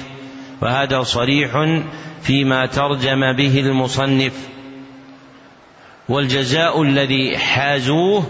[0.62, 1.82] وهذا صريح
[2.22, 4.48] فيما ترجم به المصنف.
[6.10, 8.24] والجزاء الذي حازوه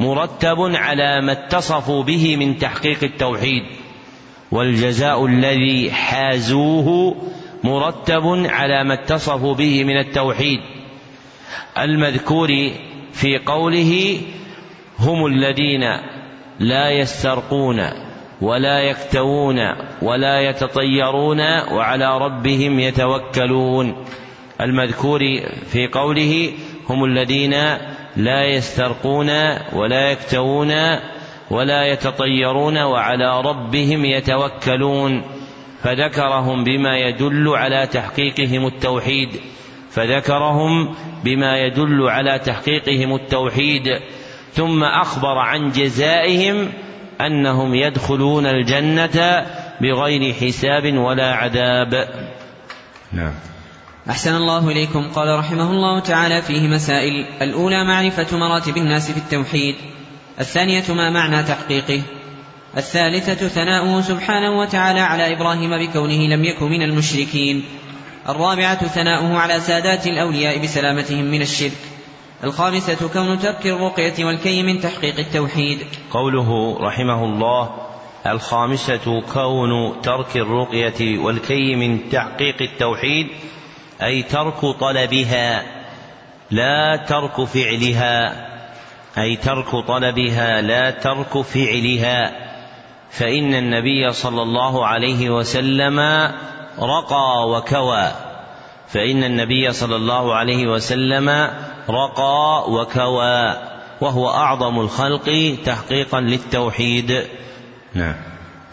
[0.00, 3.62] مرتب على ما اتصفوا به من تحقيق التوحيد
[4.50, 7.16] والجزاء الذي حازوه
[7.64, 10.60] مرتب على ما اتصفوا به من التوحيد.
[11.78, 12.48] المذكور
[13.12, 14.20] في قوله
[14.98, 15.82] هم الذين
[16.58, 17.80] لا يسترقون
[18.40, 19.58] ولا يكتوون
[20.02, 21.40] ولا يتطيرون
[21.72, 24.04] وعلى ربهم يتوكلون.
[24.60, 25.20] المذكور
[25.66, 26.52] في قوله
[26.88, 27.54] هم الذين
[28.16, 29.30] لا يسترقون
[29.72, 30.72] ولا يكتوون
[31.50, 35.22] ولا يتطيرون وعلى ربهم يتوكلون.
[35.82, 39.28] فذكرهم بما يدل على تحقيقهم التوحيد.
[39.90, 44.00] فذكرهم بما يدل على تحقيقهم التوحيد.
[44.52, 46.72] ثم أخبر عن جزائهم
[47.26, 49.46] أنهم يدخلون الجنة
[49.80, 52.08] بغير حساب ولا عذاب.
[53.12, 53.32] نعم.
[54.10, 55.08] أحسن الله إليكم.
[55.14, 57.26] قال رحمه الله تعالى فيه مسائل.
[57.42, 59.74] الأولى معرفة مراتب الناس في التوحيد.
[60.40, 62.02] الثانية ما معنى تحقيقه.
[62.76, 67.64] الثالثة ثناؤه سبحانه وتعالى على إبراهيم بكونه لم يكن من المشركين.
[68.28, 71.93] الرابعة ثناؤه على سادات الأولياء بسلامتهم من الشرك.
[72.44, 75.78] الخامسة كون ترك الرقية والكي من تحقيق التوحيد.
[76.10, 77.70] قوله رحمه الله
[78.26, 83.26] الخامسة كون ترك الرقية والكي من تحقيق التوحيد
[84.02, 85.62] أي ترك طلبها
[86.50, 88.46] لا ترك فعلها.
[89.18, 92.32] أي ترك طلبها لا ترك فعلها.
[93.10, 95.98] فإن النبي صلى الله عليه وسلم
[96.80, 98.12] رقى وكوى.
[98.88, 101.50] فإن النبي صلى الله عليه وسلم
[101.90, 103.56] رقى وكوى
[104.00, 107.26] وهو أعظم الخلق تحقيقا للتوحيد.
[107.94, 108.14] نعم.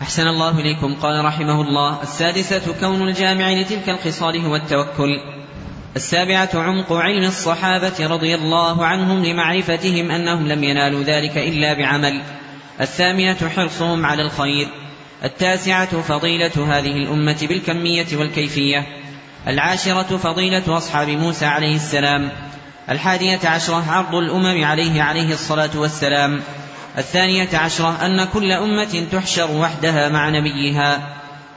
[0.01, 0.95] أحسن الله إليكم.
[0.95, 5.09] قال رحمه الله السادسة كون الجامع لتلك الخصال هو التوكل.
[5.95, 12.22] السابعة عمق علم الصحابة رضي الله عنهم لمعرفتهم أنهم لم ينالوا ذلك إلا بعمل.
[12.82, 14.68] الثامنة حرصهم على الخير.
[15.24, 18.88] التاسعة فضيلة هذه الأمة بالكمية والكيفية.
[19.47, 22.32] العاشرة فضيلة أصحاب موسى عليه السلام.
[22.89, 26.41] الحادية عشرة عرض الأمم عليه عليه الصلاة والسلام.
[26.97, 30.99] الثانية عشرة أن كل أمة تحشر وحدها مع نبيها.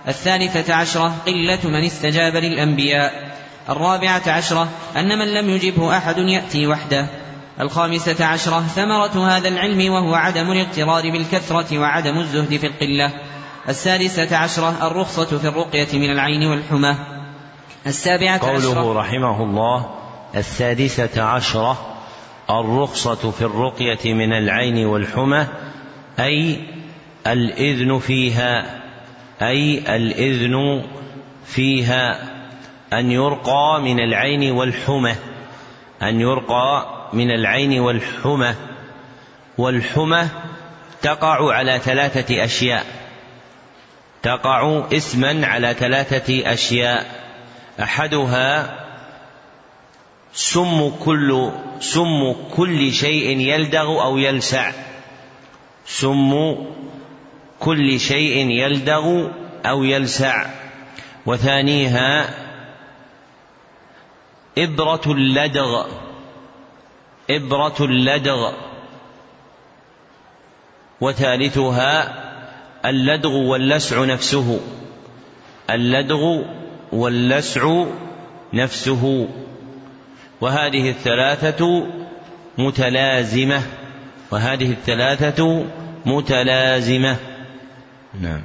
[0.09, 3.35] الثالثة عشرة قلة من استجاب للأنبياء.
[3.69, 7.07] الرابعة عشرة أن من لم يجبه أحد يأتي وحده.
[7.61, 13.13] الخامسة عشرة ثمرة هذا العلم وهو عدم الاغترار بالكثرة وعدم الزهد في القلة.
[13.69, 16.97] السادسة عشرة الرخصة في الرقية من العين والحمى.
[17.87, 20.04] السابعة قوله عشرة قوله رحمه الله
[20.37, 21.97] السادسة عشرة
[22.51, 25.47] الرخصة في الرقية من العين والحمى
[26.19, 26.59] أي
[27.27, 28.81] الإذن فيها
[29.43, 30.85] أي الإذن
[31.47, 32.35] فيها
[32.93, 35.15] أن يرقى من العين والحمى
[36.03, 38.55] أن يرقى من العين والحمى.
[39.59, 40.29] والحمى
[41.03, 42.87] تقع على ثلاثة أشياء.
[44.23, 47.07] تقع اسما على ثلاثة أشياء.
[47.83, 48.84] أحدها
[50.35, 54.73] سم كل سم كل شيء يلدغ أو يلسع.
[55.87, 56.57] سم
[57.61, 59.29] كل شيء يلدغ
[59.67, 60.47] أو يلسع.
[61.27, 62.35] وثانيها
[64.59, 65.87] إبرة اللدغ.
[67.31, 68.53] إبرة اللدغ.
[71.01, 72.25] وثالثها
[72.85, 74.61] اللدغ واللسع نفسه.
[75.71, 76.43] اللدغ
[76.93, 77.85] واللسع
[78.53, 79.29] نفسه.
[80.45, 81.87] وهذه الثلاثة
[82.59, 83.63] متلازمة.
[84.31, 85.65] وهذه الثلاثة
[86.07, 87.17] متلازمة.
[88.21, 88.43] نعم.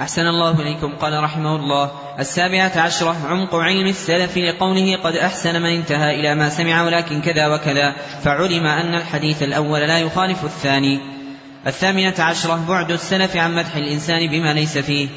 [0.00, 0.96] أحسن الله إليكم.
[0.96, 6.48] قال رحمه الله السابعة عشرة عمق علم السلف لقوله قد أحسن من انتهى إلى ما
[6.48, 11.00] سمع ولكن كذا وكذا فعلم أن الحديث الأول لا يخالف الثاني.
[11.66, 15.08] الثامنة عشرة بعد السلف عن مدح الإنسان بما ليس فيه.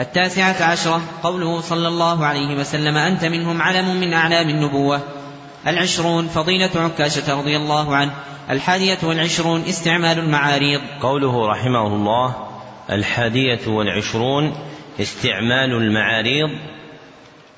[0.00, 5.19] التاسعة عشرة قوله صلى الله عليه وسلم أنت منهم علم من أعلام النبوة.
[5.66, 8.12] العشرون فضيلة عكاشة رضي الله عنه.
[8.50, 10.80] الحادية والعشرون استعمال المعاريض.
[11.02, 12.48] قوله رحمه الله
[12.90, 14.54] الحادية والعشرون
[15.00, 16.50] استعمال المعاريض.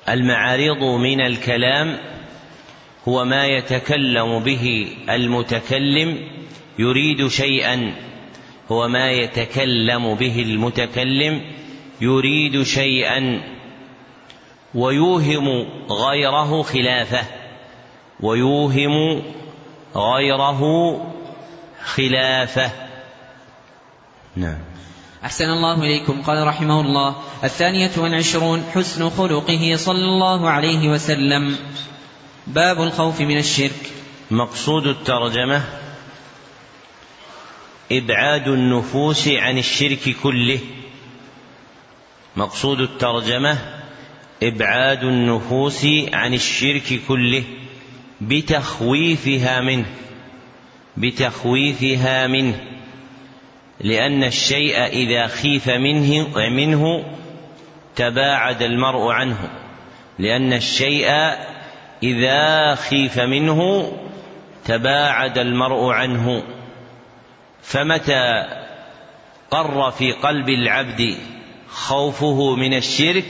[0.09, 1.99] المعاريض من الكلام
[3.07, 6.17] هو ما يتكلم به المتكلم
[6.79, 7.93] يريد شيئا
[8.71, 11.41] هو ما يتكلم به المتكلم
[12.01, 13.41] يريد شيئا
[14.75, 17.42] ويوهم غيره خلافه.
[18.19, 19.21] ويوهم
[19.95, 20.61] غيره
[21.85, 22.71] خلافه.
[24.35, 24.57] نعم.
[25.25, 26.21] أحسن الله إليكم.
[26.21, 31.57] قال رحمه الله الثانية والعشرون حسن خلقه صلى الله عليه وسلم.
[32.47, 33.91] باب الخوف من الشرك.
[34.31, 35.61] مقصود الترجمة
[37.91, 40.59] إبعاد النفوس عن الشرك كله.
[42.35, 43.57] مقصود الترجمة
[44.43, 47.43] إبعاد النفوس عن الشرك كله.
[48.27, 49.85] بتخويفها منه
[50.97, 52.59] بتخويفها منه
[53.79, 57.03] لأن الشيء إذا خيف منه منه
[57.95, 59.49] تباعد المرء عنه
[60.19, 61.09] لأن الشيء
[62.03, 63.91] إذا خيف منه
[64.65, 66.43] تباعد المرء عنه.
[67.61, 68.45] فمتى
[69.51, 71.17] قر في قلب العبد
[71.69, 73.25] خوفه من الشرك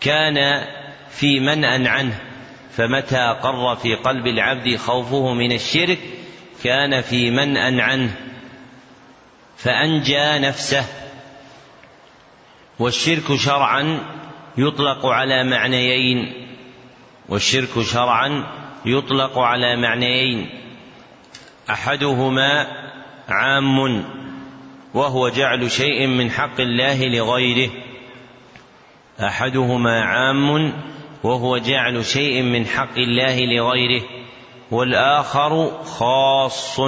[0.00, 0.64] كان
[1.10, 2.20] في منأ عنه.
[2.76, 5.98] فمتى قر في قلب العبد خوفه من الشرك
[6.64, 8.14] كان في منأ عنه
[9.56, 10.84] فأنجى نفسه.
[12.78, 14.00] والشرك شرعا
[14.58, 16.32] يطلق على معنيين
[17.28, 18.46] والشرك شرعا
[18.84, 20.50] يطلق على معنيين.
[21.70, 22.66] أحدهما
[23.28, 24.04] عام
[24.94, 27.70] وهو جعل شيء من حق الله لغيره.
[29.20, 30.72] أحدهما عام
[31.22, 34.02] وهو جعل شيء من حق الله لغيره
[34.70, 36.80] والآخر خاص.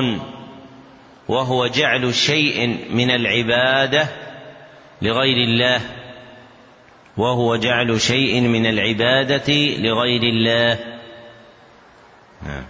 [1.28, 4.08] وهو جعل شيء من العبادة
[5.02, 5.80] لغير الله
[7.16, 10.78] وهو جعل شيء من العبادة لغير الله.
[12.46, 12.64] نعم.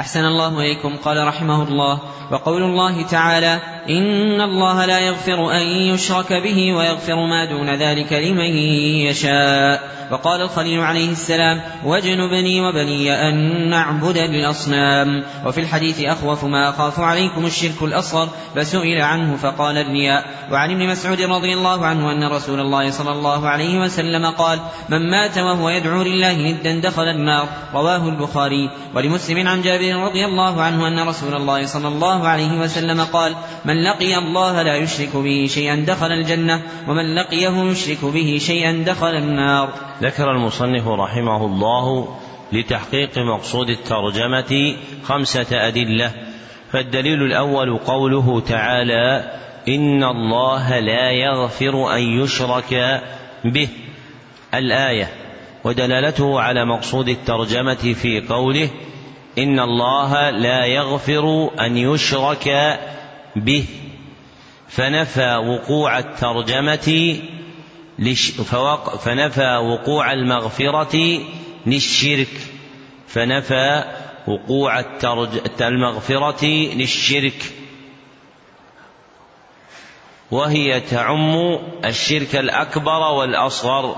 [0.00, 0.96] أحسن الله إليكم.
[0.96, 1.98] قال رحمه الله
[2.30, 8.56] وقول الله تعالى إن الله لا يغفر أن يشرك به ويغفر ما دون ذلك لمن
[9.10, 9.92] يشاء.
[10.10, 17.46] وقال الخليل عليه السلام واجنبني وبني أن نعبد الأصنام وفي الحديث أخوف ما أخاف عليكم
[17.46, 18.28] الشرك الأصغر.
[18.56, 20.24] فسئل عنه فقال الرياء.
[20.52, 24.58] وعن ابن مسعود رضي الله عنه أن رسول الله صلى الله عليه وسلم قال
[24.88, 27.48] من مات وهو يدعو لله ندا دخل النار.
[27.74, 28.70] رواه البخاري.
[28.94, 33.71] ولمسلم عن جابر رضي الله عنه أن رسول الله صلى الله عليه وسلم قال من
[33.72, 39.68] لقي الله لا يشرك به شيئا دخل الجنة ومن لقيه يشرك به شيئا دخل النار.
[40.02, 42.16] ذكر المصنف رحمه الله
[42.52, 46.12] لتحقيق مقصود الترجمة خمسة أدلة
[46.72, 49.32] فالدليل الأول قوله تعالى
[49.68, 53.02] إن الله لا يغفر أن يشرك
[53.44, 53.68] به.
[54.54, 55.08] الآية
[55.64, 58.68] ودلالته على مقصود الترجمة في قوله
[59.38, 62.78] إن الله لا يغفر أن يشرك
[63.36, 63.64] به.
[64.68, 67.16] فنفى وقوع الترجمة
[68.98, 71.20] فنفى وقوع المغفرة
[71.66, 72.40] للشرك.
[73.08, 73.84] فنفى
[74.26, 74.80] وقوع
[75.60, 77.52] المغفرة للشرك.
[80.30, 83.96] وهي تعم الشرك الأكبر والأصغر.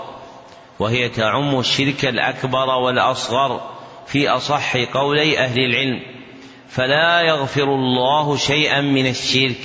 [0.78, 3.70] وهي تعم الشرك الأكبر والأصغر.
[4.06, 6.23] في أصح قولي أهل العلم.
[6.68, 9.60] فلا يغفر الله شيئا من الشرك.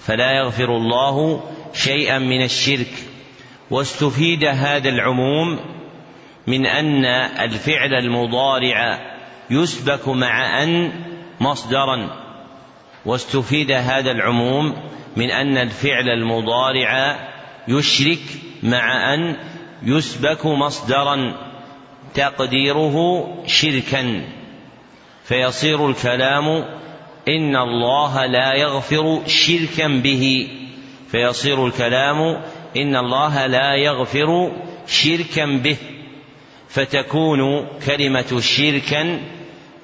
[0.00, 2.92] فلا يغفر الله شيئا من الشرك.
[3.70, 5.58] واستفيد هذا العموم
[6.46, 8.98] من أن الفعل المضارع
[9.50, 10.92] يسبك مع أن
[11.40, 12.26] مصدرا.
[13.06, 14.74] واستفيد هذا العموم
[15.16, 17.16] من أن الفعل المضارع
[17.68, 18.22] يشرك
[18.62, 19.36] مع أن
[19.82, 21.34] يسبك مصدرا.
[22.14, 24.35] تقديره شركا.
[25.28, 26.64] فيصير الكلام
[27.28, 30.48] إن الله لا يغفر شركا به.
[31.10, 32.42] فيصير الكلام
[32.76, 34.52] إن الله لا يغفر
[34.86, 35.76] شركا به.
[36.68, 39.20] فتكون كلمة شركا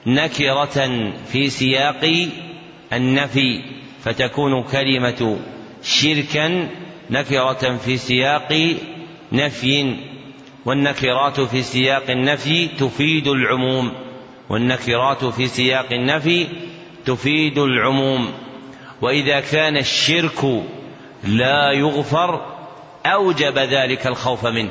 [0.06, 2.28] نكرة في سياق
[2.93, 3.60] النفي.
[4.05, 5.39] فتكون كلمة
[5.82, 6.69] شركا
[7.10, 8.77] نكرة في سياق
[9.32, 9.97] نفي.
[10.64, 13.93] والنكرات في سياق النفي تفيد العموم.
[14.52, 16.46] والنكرات في سياق النفي
[17.04, 18.32] تفيد العموم.
[19.02, 20.44] وإذا كان الشرك
[21.24, 22.46] لا يغفر
[23.06, 24.70] أوجب ذلك الخوف منه.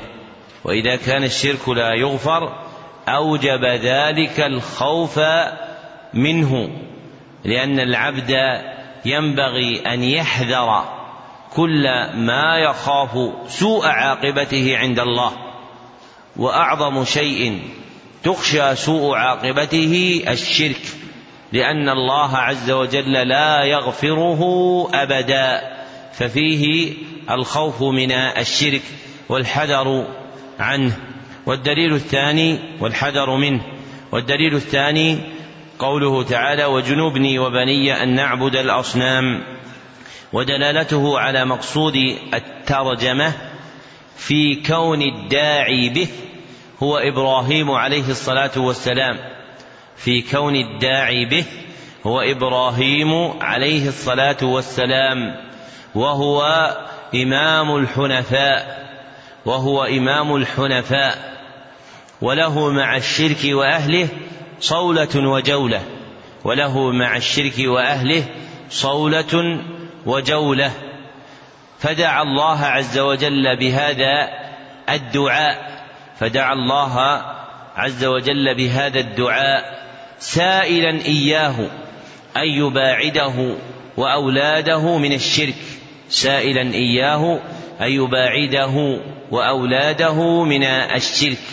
[0.63, 2.55] وإذا كان الشرك لا يغفر
[3.07, 5.19] أوجب ذلك الخوف
[6.13, 6.69] منه.
[7.43, 8.37] لأن العبد
[9.05, 10.83] ينبغي أن يحذر
[11.55, 11.83] كل
[12.15, 15.31] ما يخاف سوء عاقبته عند الله.
[16.37, 17.61] وأعظم شيء
[18.23, 20.81] تخشى سوء عاقبته الشرك
[21.51, 24.41] لأن الله عز وجل لا يغفره
[24.93, 25.61] أبدا
[26.13, 26.93] ففيه
[27.31, 28.81] الخوف من الشرك
[29.29, 30.07] والحذر
[30.59, 30.97] عنه.
[31.45, 33.61] والدليل الثاني والحذر منه
[34.11, 35.17] والدليل الثاني
[35.79, 39.43] قوله تعالى وجنوبني وبني أن نعبد الأصنام
[40.33, 41.95] ودلالته على مقصود
[42.33, 43.33] الترجمة
[44.17, 46.07] في كون الداعي به
[46.83, 49.17] هو إبراهيم عليه الصلاة والسلام.
[49.95, 51.45] في كون الداعي به
[52.07, 55.35] هو إبراهيم عليه الصلاة والسلام.
[55.95, 56.43] وهو
[57.15, 58.89] إمام الحنفاء.
[59.45, 61.37] وهو إمام الحنفاء.
[62.21, 64.07] وله مع الشرك وأهله
[64.59, 65.81] صولة وجولة.
[66.43, 68.23] وله مع الشرك وأهله
[68.69, 69.61] صولة
[70.05, 70.71] وجولة.
[71.79, 74.27] فدعا الله عز وجل بهذا
[74.89, 75.70] الدعاء.
[76.21, 77.21] فدعا الله
[77.75, 79.81] عز وجل بهذا الدعاء
[80.19, 81.55] سائلا إياه
[82.37, 83.55] أن يباعده
[83.97, 85.55] وأولاده من الشرك.
[86.09, 87.39] سائلا إياه
[87.81, 91.43] أن يباعده وأولاده من الشرك.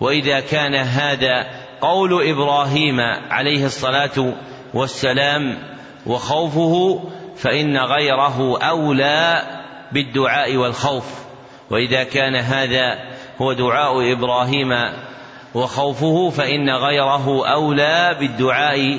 [0.00, 1.46] وإذا كان هذا
[1.80, 3.00] قول إبراهيم
[3.30, 4.34] عليه الصلاة
[4.74, 5.58] والسلام
[6.06, 7.04] وخوفه
[7.36, 9.42] فإن غيره أولى
[9.92, 11.26] بالدعاء والخوف.
[11.70, 14.74] وإذا كان هذا هو دعاء إبراهيم
[15.54, 18.98] وخوفه فإن غيره أولى بالدعاء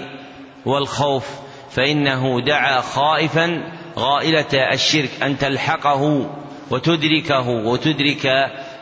[0.65, 1.25] والخوف
[1.71, 3.63] فإنه دعا خائفا
[3.97, 6.29] غائلة الشرك أن تلحقه
[6.71, 8.25] وتدركه وتدرك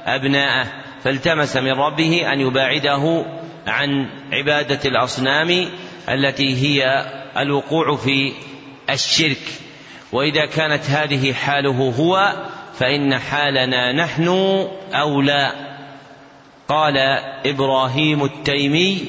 [0.06, 0.68] أبناءه
[1.04, 3.26] فالتمس من ربه أن يباعده
[3.68, 5.66] عن عبادة الأصنام
[6.10, 7.06] التي هي
[7.38, 8.34] الوقوع في
[8.90, 9.42] الشرك.
[10.12, 12.34] وإذا كانت هذه حاله هو
[12.78, 14.28] فإن حالنا نحن
[14.94, 15.52] أولى.
[16.68, 16.98] قال
[17.46, 19.06] إبراهيم التيمي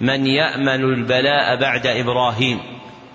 [0.00, 2.58] من يأمن البلاء بعد إبراهيم؟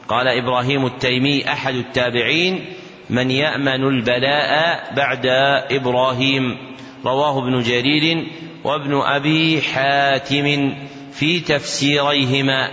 [0.07, 2.65] قال إبراهيم التيمي أحد التابعين
[3.09, 5.25] من يأمن البلاء بعد
[5.71, 6.57] إبراهيم؟
[7.05, 8.27] رواه ابن جرير
[8.63, 10.75] وابن أبي حاتم
[11.11, 12.69] في تفسيريهما.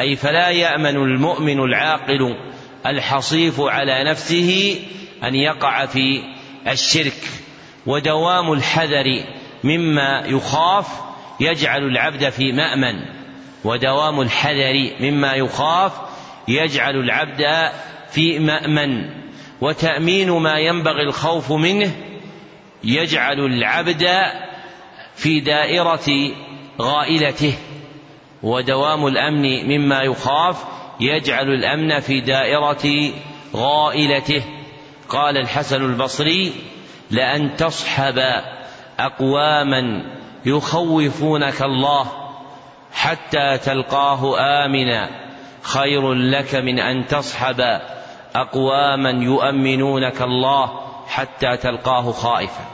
[0.00, 2.36] أي فلا يأمن المؤمن العاقل
[2.86, 4.80] الحصيف على نفسه
[5.24, 6.22] أن يقع في
[6.68, 7.28] الشرك
[7.86, 9.24] ودوام الحذر
[9.64, 10.86] مما يخاف
[11.40, 12.94] يجعل العبد في مأمن.
[13.64, 15.92] ودوام الحذر مما يخاف
[16.48, 17.72] يجعل العبد
[18.10, 19.10] في مأمن.
[19.60, 21.92] وتأمين ما ينبغي الخوف منه
[22.84, 24.08] يجعل العبد
[25.14, 26.32] في دائرة
[26.80, 27.54] غائلته.
[28.42, 30.64] ودوام الأمن مما يخاف
[31.00, 33.12] يجعل الأمن في دائرة
[33.56, 34.57] غائلته.
[35.08, 36.52] قال الحسن البصري
[37.10, 38.22] لأن تصحب
[39.00, 40.02] أقواما
[40.44, 42.06] يخوفونك الله
[42.92, 45.08] حتى تلقاه آمنا
[45.62, 47.80] خير لك من أن تصحب
[48.34, 52.64] أقواما يؤمنونك الله حتى تلقاه خائفا.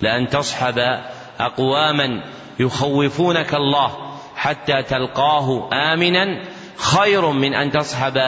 [0.00, 1.00] لأن تصحب
[1.40, 2.22] أقواما
[2.60, 3.90] يخوفونك الله
[4.36, 6.42] حتى تلقاه آمنا
[6.76, 8.18] خير من أن تصحب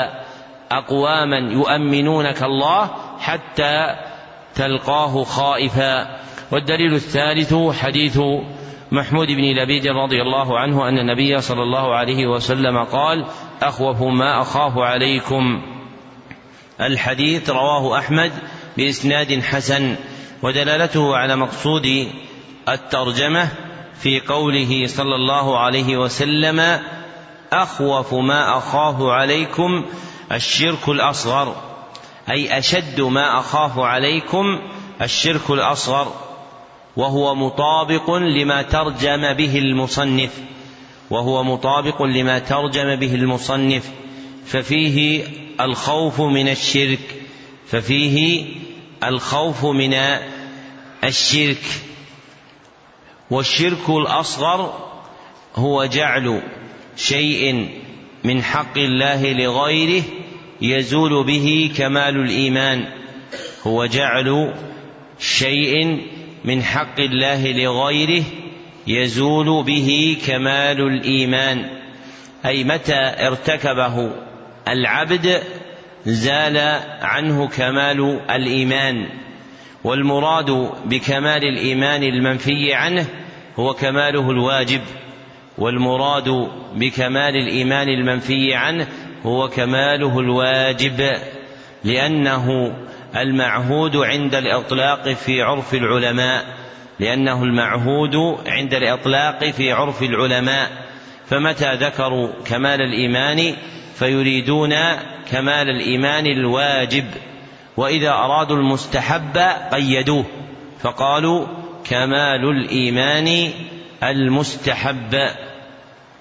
[0.72, 2.90] أقواما يؤمنونك الله
[3.20, 3.97] حتى
[4.55, 6.20] تلقاه خائفا.
[6.52, 8.20] والدليل الثالث حديث
[8.92, 13.26] محمود بن لبيد رضي الله عنه أن النبي صلى الله عليه وسلم قال
[13.62, 15.62] أخوف ما أخاف عليكم.
[16.80, 18.32] الحديث رواه أحمد
[18.76, 19.97] بإسناد حسن
[20.42, 22.09] ودلالته على مقصود
[22.68, 23.48] الترجمة
[23.94, 26.80] في قوله صلى الله عليه وسلم
[27.52, 29.84] أخوف ما أخاف عليكم
[30.32, 31.69] الشرك الأصغر.
[32.31, 34.61] أي أشد ما أخاف عليكم
[35.02, 36.15] الشرك الأصغر
[36.97, 40.31] وهو مطابق لما ترجم به المصنف
[41.11, 43.90] وهو مطابق لما ترجم به المصنف
[44.47, 45.24] ففيه
[45.61, 47.15] الخوف من الشرك
[47.66, 48.47] ففيه
[49.05, 49.94] الخوف من
[51.05, 51.65] الشرك.
[53.31, 54.90] والشرك الأصغر
[55.57, 56.43] هو جعل
[56.97, 57.69] شيء
[58.24, 60.02] من حق الله لغيره
[60.62, 62.85] يزول به كمال الإيمان
[63.66, 64.55] هو جعل
[65.19, 66.01] شيء
[66.45, 68.24] من حق الله لغيره
[68.87, 71.65] يزول به كمال الإيمان.
[72.47, 74.11] أي متى ارتكبه
[74.69, 75.43] العبد
[76.07, 76.59] زال
[77.03, 79.07] عنه كمال الإيمان.
[79.85, 83.07] والمراد بكمال الإيمان المنفي عنه
[83.59, 84.81] هو كماله الواجب
[85.59, 88.87] والمراد بكمال الإيمان المنفي عنه
[89.26, 91.10] هو كماله الواجب
[91.84, 92.72] لأنه
[93.16, 96.44] المعهود عند الإطلاق في عرف العلماء
[97.01, 98.16] لأنه المعهود
[98.47, 100.70] عند الإطلاق في عرف العلماء.
[101.26, 103.56] فمتى ذكروا كمال الإيمان؟
[103.94, 104.74] فيريدون
[105.30, 107.05] كمال الإيمان الواجب
[107.76, 109.38] وإذا أرادوا المستحب
[109.72, 110.24] قيدوه.
[110.80, 111.47] فقالوا
[111.84, 113.51] كمال الإيمان
[114.02, 115.16] المستحب.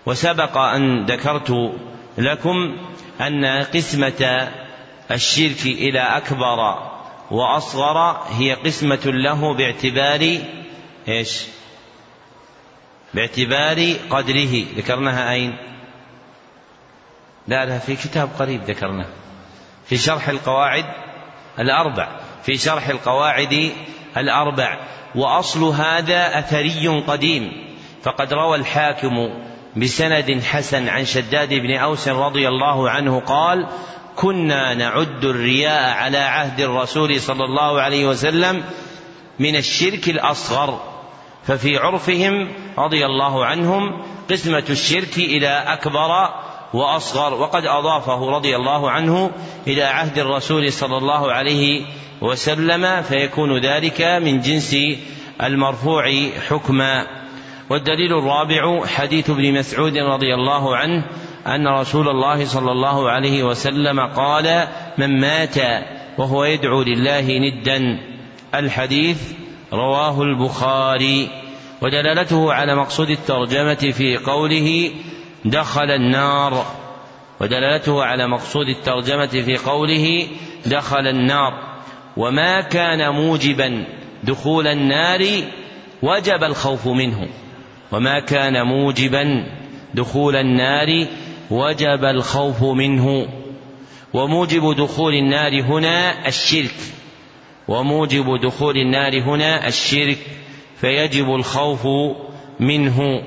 [0.06, 1.72] وسبق أن ذكرت
[2.20, 2.78] لكم
[3.22, 4.50] أن قسمة
[5.12, 6.90] الشرك إلى أكبر
[7.32, 7.98] وأصغر
[8.30, 10.40] هي قسمة له باعتبار
[11.08, 11.44] إيش؟
[13.14, 14.66] باعتبار قدره.
[14.78, 15.58] ذكرناها أين؟
[17.48, 19.10] لا لا في كتاب قريب ذكرناه.
[19.86, 20.86] في شرح القواعد
[21.60, 22.20] الأربع.
[22.44, 23.72] في شرح القواعد
[24.18, 24.80] الأربع.
[25.16, 27.76] وأصل هذا أثري قديم.
[28.04, 29.30] فقد روى الحاكم
[29.80, 33.68] بسند حسن عن شداد بن أوس رضي الله عنه قال
[34.16, 38.64] كنا نعد الرياء على عهد الرسول صلى الله عليه وسلم
[39.40, 40.82] من الشرك الأصغر
[41.44, 44.02] ففي عرفهم رضي الله عنهم
[44.32, 46.30] قسمة الشرك إلى أكبر
[46.74, 49.32] وأصغر وقد أضافه رضي الله عنه
[49.68, 51.86] إلى عهد الرسول صلى الله عليه
[52.22, 54.76] وسلم فيكون ذلك من جنس
[55.44, 57.19] المرفوع حكما.
[57.70, 61.06] والدليل الرابع حديث ابن مسعود رضي الله عنه
[61.48, 64.68] أن رسول الله صلى الله عليه وسلم قال
[64.98, 65.56] من مات
[66.18, 68.00] وهو يدعو لله ندا.
[68.56, 69.34] الحديث
[69.74, 71.30] رواه البخاري.
[71.82, 74.92] ودلالته على مقصود الترجمة في قوله
[75.46, 76.66] دخل النار.
[77.42, 80.28] ودلالته على مقصود الترجمة في قوله
[80.66, 81.54] دخل النار.
[82.18, 83.86] وما كان موجبا
[84.24, 85.26] دخول النار
[86.02, 87.28] وجب الخوف منه.
[87.92, 89.46] وما كان موجبا
[89.94, 91.06] دخول النار
[91.52, 93.28] وجب الخوف منه.
[94.14, 96.76] وموجب دخول النار هنا الشرك.
[97.68, 100.18] وموجب دخول النار هنا الشرك
[100.82, 101.88] فيجب الخوف
[102.60, 103.22] منه.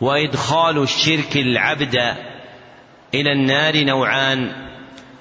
[0.00, 2.14] وإدخال الشرك العبد
[3.14, 4.52] إلى النار نوعان.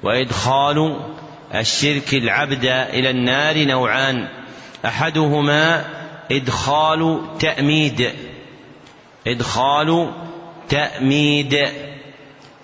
[0.03, 0.95] وإدخال
[1.55, 4.27] الشرك العبد إلى النار نوعان.
[4.85, 5.96] أحدهما
[6.31, 8.13] إدخال تأميد.
[9.27, 10.11] إدخال
[10.69, 11.53] تأميد.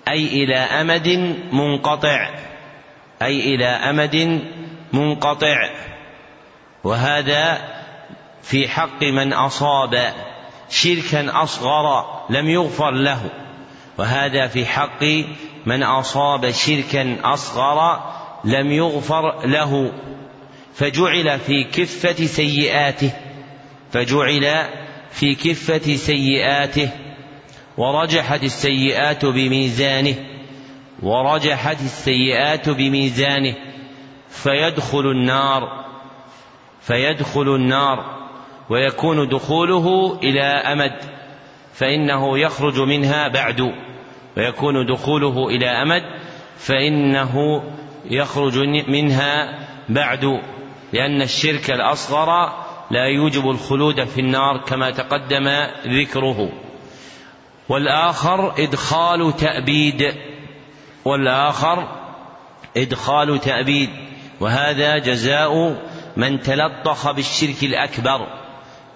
[0.08, 2.30] أي إلى أمد منقطع.
[3.22, 4.40] أي إلى أمد
[4.92, 5.70] منقطع.
[6.84, 7.58] وهذا
[8.42, 10.12] في حق من أصاب
[10.70, 13.30] شركا أصغر لم يغفر له.
[13.98, 15.04] وهذا في حق
[15.66, 18.00] من أصاب شركا أصغر
[18.44, 19.92] لم يغفر له.
[20.74, 23.23] فجعل في كفة سيئاته.
[23.94, 24.66] فجعل
[25.10, 26.90] في كفة سيئاته
[27.76, 30.14] ورجحت السيئات بميزانه
[31.02, 33.54] ورجحت السيئات بميزانه
[34.28, 35.84] فيدخل النار
[36.80, 38.26] فيدخل النار
[38.70, 40.96] ويكون دخوله إلى أمد
[41.74, 43.72] فإنه يخرج منها بعد
[44.36, 46.02] ويكون دخوله إلى أمد
[46.58, 47.62] فإنه
[48.04, 48.58] يخرج
[48.88, 49.58] منها
[49.88, 50.40] بعد
[50.92, 52.63] لأن الشرك الأصغر
[52.94, 55.48] لا يوجب الخلود في النار كما تقدم
[55.86, 56.48] ذكره.
[57.68, 60.14] والآخر إدخال تأبيد.
[61.04, 61.88] والآخر
[62.76, 63.90] إدخال تأبيد.
[64.40, 65.82] وهذا جزاء
[66.16, 68.26] من تلطخ بالشرك الأكبر.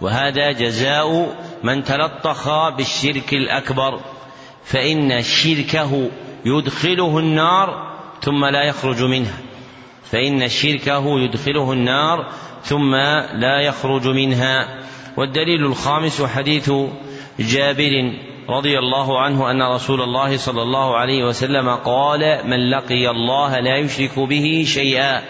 [0.01, 4.01] وهذا جزاء من تلطخ بالشرك الأكبر.
[4.65, 6.11] فإن شركه
[6.45, 9.48] يدخله النار ثم لا يخرج منها
[10.11, 12.27] فإن شركه يدخله النار
[12.63, 12.95] ثم
[13.35, 14.79] لا يخرج منها.
[15.17, 16.73] والدليل الخامس حديث
[17.41, 18.13] جابر
[18.49, 23.77] رضي الله عنه أن رسول الله صلى الله عليه وسلم قال من لقي الله لا
[23.77, 25.23] يشرك به شيئا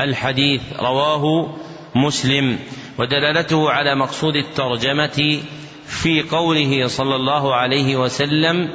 [0.00, 1.54] الحديث رواه
[1.94, 2.58] مسلم.
[2.98, 5.40] ودلالته على مقصود الترجمة
[5.86, 8.68] في قوله صلى الله عليه وسلم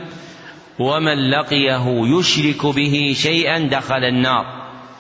[0.80, 1.86] ومن لقيه
[2.18, 4.57] يشرك به شيئا دخل النار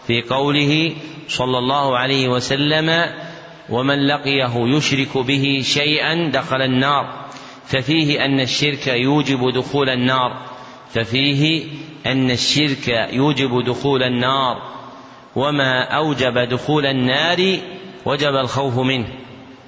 [0.07, 0.95] في قوله
[1.27, 3.13] صلى الله عليه وسلم
[3.69, 7.25] ومن لقيه يشرك به شيئا دخل النار
[7.65, 10.45] ففيه أن الشرك يوجب دخول النار
[10.93, 11.63] ففيه
[12.05, 14.77] أن الشرك يوجب دخول النار
[15.35, 17.57] وما أوجب دخول النار
[18.05, 19.07] وجب الخوف منه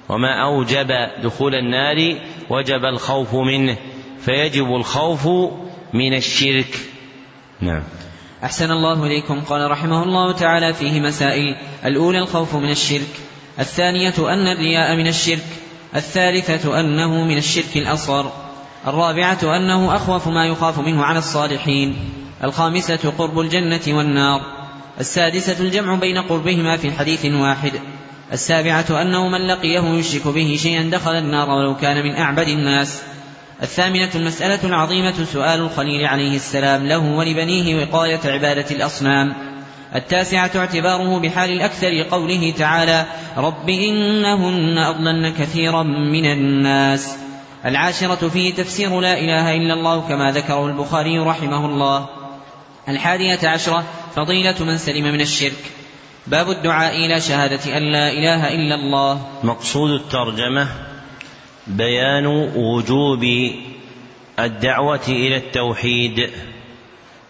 [0.08, 0.92] وما أوجب
[1.22, 2.14] دخول النار
[2.50, 3.76] وجب الخوف منه
[4.20, 5.28] فيجب الخوف
[5.92, 6.78] من الشرك.
[7.60, 7.82] نعم.
[8.44, 9.40] أحسن الله إليكم.
[9.40, 11.56] قال رحمه الله تعالى فيه مسائل.
[11.84, 13.20] الأولى الخوف من الشرك.
[13.58, 15.46] الثانية أن الرياء من الشرك.
[15.96, 18.32] الثالثة أنه من الشرك الأصغر.
[18.86, 21.96] الرابعة أنه أخوف ما يخاف منه على الصالحين.
[22.44, 24.40] الخامسة قرب الجنة والنار.
[25.00, 27.72] السادسة الجمع بين قربهما في حديث واحد.
[28.32, 33.02] السابعة أنه من لقيه يشرك به شيئا دخل النار ولو كان من أعبد الناس.
[33.62, 39.34] الثامنة المسألة العظيمة سؤال الخليل عليه السلام له ولبنيه وقاية عبادة الأصنام.
[39.94, 43.06] التاسعة اعتباره بحال الأكثر قوله تعالى
[43.36, 47.16] رب إنهن أضلن كثيرا من الناس
[47.64, 52.08] العاشرة فيه تفسير لا إله إلا الله كما ذكره البخاري رحمه الله.
[52.88, 53.84] الحادية عشرة
[54.16, 55.72] فضيلة من سلم من الشرك.
[56.26, 59.20] باب الدعاء إلى شهادة أن لا إله إلا الله.
[59.42, 60.89] مقصود الترجمة
[61.66, 62.26] بيان
[62.56, 63.50] وجوب
[64.38, 66.30] الدعوة إلى التوحيد.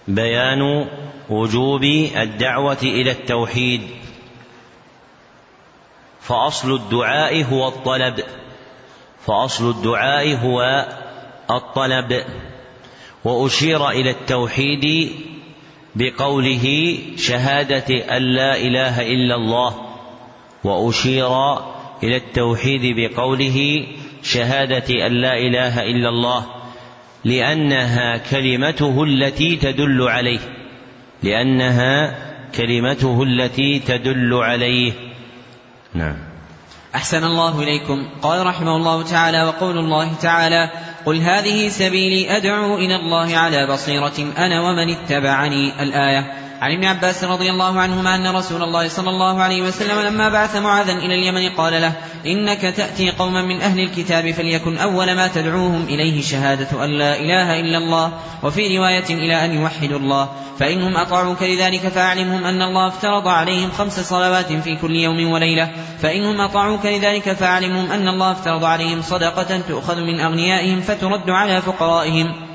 [0.08, 0.88] بيان
[1.30, 1.84] وجوب
[2.16, 3.82] الدعوة إلى التوحيد.
[6.20, 8.24] فأصل الدعاء هو الطلب.
[9.26, 10.88] فأصل الدعاء هو
[11.50, 12.24] الطلب.
[13.24, 15.12] وأشير إلى التوحيد
[15.94, 19.86] بقوله شهادة أن لا إله إلا الله.
[20.64, 21.52] وأشير
[22.02, 23.86] إلى التوحيد بقوله
[24.22, 26.46] شهادة أن لا إله إلا الله
[27.24, 30.38] لأنها كلمته التي تدل عليه
[31.22, 32.14] لأنها
[32.54, 34.92] كلمته التي تدل عليه.
[35.94, 36.16] نعم.
[36.94, 38.08] أحسن الله إليكم.
[38.22, 40.70] قال رحمه الله تعالى وقول الله تعالى
[41.06, 46.49] قل هذه سبيلي أدعو إلى الله على بصيرة أنا ومن اتبعني الآية.
[46.60, 50.56] عن ابن عباس رضي الله عنهما أن رسول الله صلى الله عليه وسلم لما بعث
[50.56, 51.92] معاذا إلى اليمن قال له
[52.26, 57.60] إنك تأتي قوما من أهل الكتاب فليكن أول ما تدعوهم إليه شهادة أن لا إله
[57.60, 58.12] إلا الله
[58.42, 60.28] وفي رواية إلى أن يوحدوا الله.
[60.58, 65.70] فإنهم أطاعوك لذلك فأعلمهم أن الله افترض عليهم خمس صلوات في كل يوم وليلة.
[66.02, 72.49] فإنهم أطاعوك لذلك فأعلمهم أن الله افترض عليهم صدقة تؤخذ من أغنيائهم فترد على فقرائهم.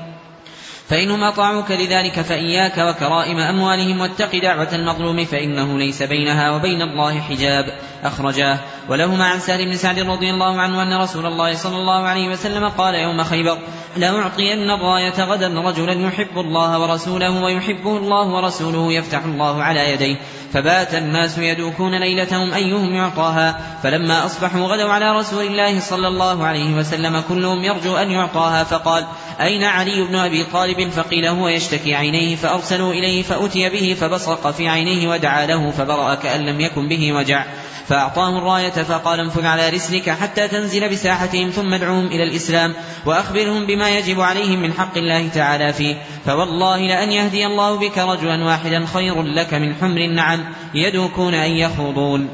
[0.88, 7.72] فإنهم أطاعوك لذلك فإياك وكرائم أموالهم واتق دعوة المظلوم فإنه ليس بينها وبين الله حجاب.
[8.04, 8.58] أخرجاه.
[8.88, 12.68] ولهما عن سهل بن سعد رضي الله عنه أن رسول الله صلى الله عليه وسلم
[12.68, 13.58] قال يوم خيبر
[13.96, 20.16] لأعطين الراية غدا رجلا يحب الله ورسوله ويحبه الله ورسوله يفتح الله على يديه.
[20.52, 23.60] فبات الناس يدوكون ليلتهم أيهم يعطاها.
[23.82, 29.06] فلما أصبحوا غدوا على رسول الله صلى الله عليه وسلم كلهم يرجو أن يعطاها فقال
[29.40, 34.68] أين علي بن أبي طالب فقيل هو يشتكي عينيه فأرسلوا إليه فأتي به فبصق في
[34.68, 37.44] عينيه ودعا له فبرأ كأن لم يكن به وجع.
[37.88, 42.74] فأعطاه الراية فقال انفذ على رسلك حتى تنزل بساحتهم ثم ادعوهم إلى الإسلام
[43.06, 45.96] وأخبرهم بما يجب عليهم من حق الله تعالى فيه.
[46.26, 50.44] فوالله لأن يهدي الله بك رجلا واحدا خير لك من حمر النعم
[50.74, 52.28] يدوكون أن يخوضون.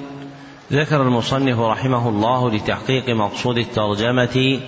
[0.73, 4.61] ذكر المصنف رحمه الله لتحقيق مقصود الترجمة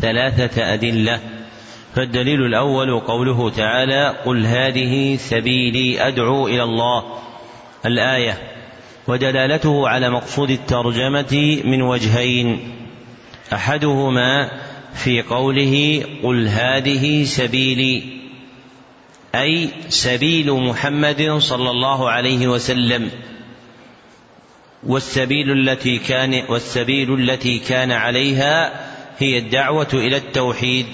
[0.00, 1.37] ثلاثة أدلة.
[1.98, 7.18] فالدليل الأول قوله تعالى قل هذه سبيلي أدعو إلى الله.
[7.86, 8.38] الآية
[9.06, 12.60] ودلالته على مقصود الترجمة من وجهين.
[13.52, 14.50] أحدهما
[14.94, 18.02] في قوله قل هذه سبيلي
[19.34, 23.10] أي سبيل محمد صلى الله عليه وسلم.
[24.86, 28.86] والسبيل التي كان والسبيل التي كان عليها
[29.18, 30.86] هي الدعوة إلى التوحيد.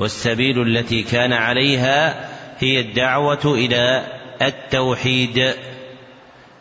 [0.00, 2.28] والسبيل التي كان عليها
[2.58, 4.06] هي الدعوة إلى
[4.42, 5.54] التوحيد.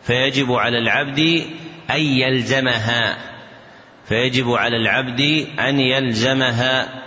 [0.03, 1.43] فيجب على العبد
[1.91, 3.17] أن يلزمها.
[4.05, 7.01] فيجب على العبد أن يلزمها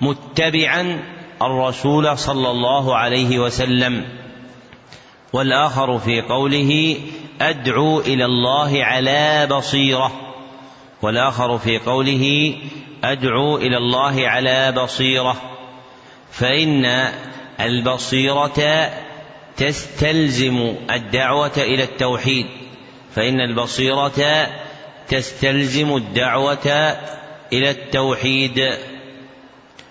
[0.00, 1.02] متبعا
[1.42, 4.04] الرسول صلى الله عليه وسلم.
[5.32, 6.96] والآخر في قوله
[7.40, 10.12] أدعو إلى الله على بصيرة.
[11.02, 12.54] والآخر في قوله
[13.04, 15.36] أدعو إلى الله على بصيرة
[16.32, 17.08] فإن
[17.60, 18.90] البصيرة
[19.56, 22.46] تستلزم الدعوة إلى التوحيد
[23.14, 24.48] فإن البصيرة
[25.08, 26.96] تستلزم الدعوة
[27.52, 28.74] إلى التوحيد.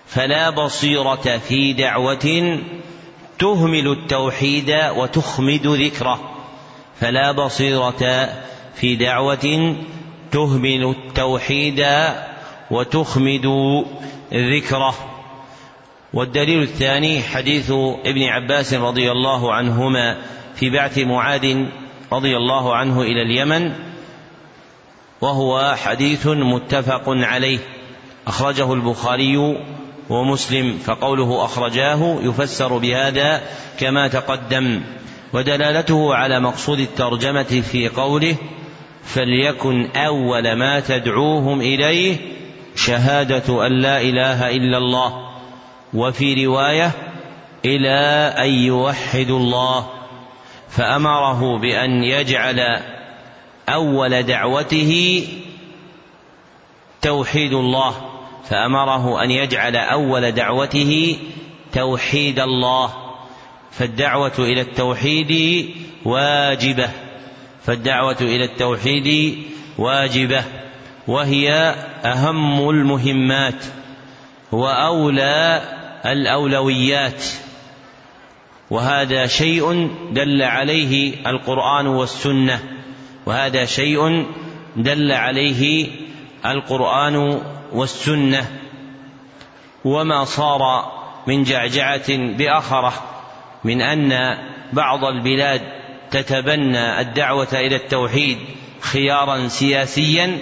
[0.06, 2.58] فلا بصيرة في دعوة
[3.38, 6.30] تهمل التوحيد وتخمد ذكره
[7.00, 8.32] فلا بصيرة
[8.74, 9.76] في دعوة
[10.32, 11.86] تهمل التوحيد
[12.70, 13.46] وتخمد
[14.32, 14.94] ذكره.
[16.12, 17.70] والدليل الثاني حديث
[18.04, 20.16] ابن عباس رضي الله عنهما
[20.54, 21.64] في بعث معاذ
[22.12, 23.72] رضي الله عنه إلى اليمن
[25.20, 27.58] وهو حديث متفق عليه.
[28.26, 29.56] أخرجه البخاري
[30.08, 33.42] ومسلم فقوله أخرجاه يفسر بهذا
[33.78, 34.82] كما تقدم.
[35.32, 38.36] ودلالته على مقصود الترجمة في قوله
[39.04, 42.16] فليكن أول ما تدعوهم إليه
[42.74, 45.30] شهادة أن لا إله إلا الله
[45.94, 46.90] وفي رواية
[47.64, 47.98] إلى
[48.38, 49.86] أن يوحدوا الله
[50.68, 52.80] فأمره بأن يجعل
[53.68, 55.24] أول دعوته
[57.02, 57.94] توحيد الله
[58.48, 61.18] فأمره أن يجعل أول دعوته
[61.72, 62.92] توحيد الله
[63.70, 65.64] فالدعوة إلى التوحيد
[66.04, 66.90] واجبة
[67.64, 69.38] فالدعوة إلى التوحيد
[69.78, 70.44] واجبة.
[71.10, 71.74] وهي
[72.04, 73.64] أهم المهمات
[74.52, 75.62] وأولى
[76.06, 77.24] الأولويات.
[78.70, 82.60] وهذا شيء دل عليه القرآن والسنة.
[83.26, 84.26] وهذا شيء
[84.76, 85.88] دل عليه
[86.46, 87.40] القرآن
[87.72, 88.46] والسنة.
[89.84, 90.92] وما صار
[91.26, 92.92] من جعجعة بآخرة
[93.64, 94.38] من أن
[94.72, 95.60] بعض البلاد
[96.10, 98.38] تتبنى الدعوة إلى التوحيد
[98.80, 100.38] خيارا سياسيا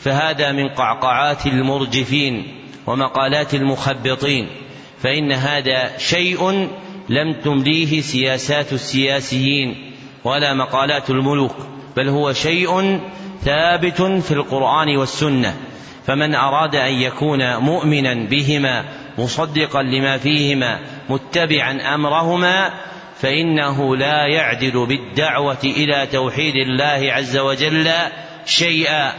[0.00, 4.48] فهذا من قعقعات المرجفين ومقالات المخبطين
[5.02, 6.68] فإن هذا شيء
[7.08, 9.92] لم تمليه سياسات السياسيين
[10.24, 11.56] ولا مقالات الملوك
[11.96, 13.00] بل هو شيء
[13.44, 15.56] ثابت في القرآن والسنة
[16.06, 18.84] فمن أراد أن يكون مؤمنا بهما
[19.18, 20.78] مصدقا لما فيهما
[21.08, 22.72] متبعا أمرهما
[23.20, 27.90] فإنه لا يعدل بالدعوة إلى توحيد الله عز وجل
[28.46, 29.12] شيئا.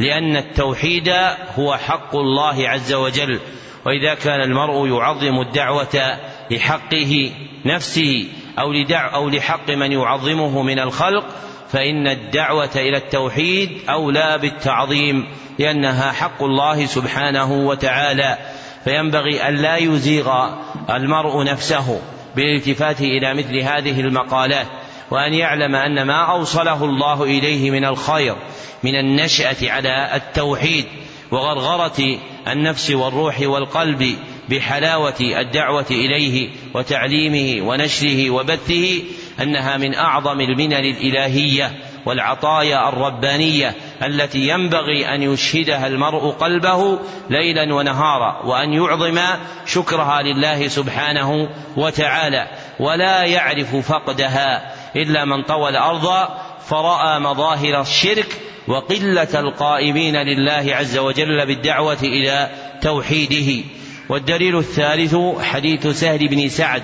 [0.00, 1.08] لأن التوحيد
[1.58, 3.40] هو حق الله عز وجل
[3.86, 6.18] وإذا كان المرء يعظم الدعوة
[6.50, 7.32] لحقه
[7.64, 8.26] نفسه
[8.58, 11.24] أو لدع أو لحق من يعظمه من الخلق
[11.68, 15.26] فإن الدعوة إلى التوحيد أولى بالتعظيم
[15.58, 18.38] لأنها حق الله سبحانه وتعالى.
[18.84, 20.48] فينبغي أن لا يزيغ
[20.90, 22.00] المرء نفسه
[22.36, 24.66] بالالتفات إلى مثل هذه المقالات.
[25.12, 28.36] وأن يعلم أن ما أوصله الله إليه من الخير
[28.82, 30.84] من النشأة على التوحيد
[31.30, 32.18] وغرغرة
[32.48, 34.16] النفس والروح والقلب
[34.48, 39.02] بحلاوة الدعوة إليه وتعليمه ونشره وبثه
[39.42, 41.72] أنها من أعظم المنن الإلهية
[42.06, 46.98] والعطايا الربانية التي ينبغي أن يشهدها المرء قلبه
[47.30, 49.20] ليلا ونهارا وأن يعظم
[49.66, 52.46] شكرها لله سبحانه وتعالى
[52.80, 54.81] ولا يعرف فقدها.
[54.96, 56.28] إلا من طوى الأرض
[56.66, 62.50] فرأى مظاهر الشرك وقلة القائمين لله عز وجل بالدعوة إلى
[62.82, 63.64] توحيده.
[64.08, 66.82] والدليل الثالث حديث سهل بن سعد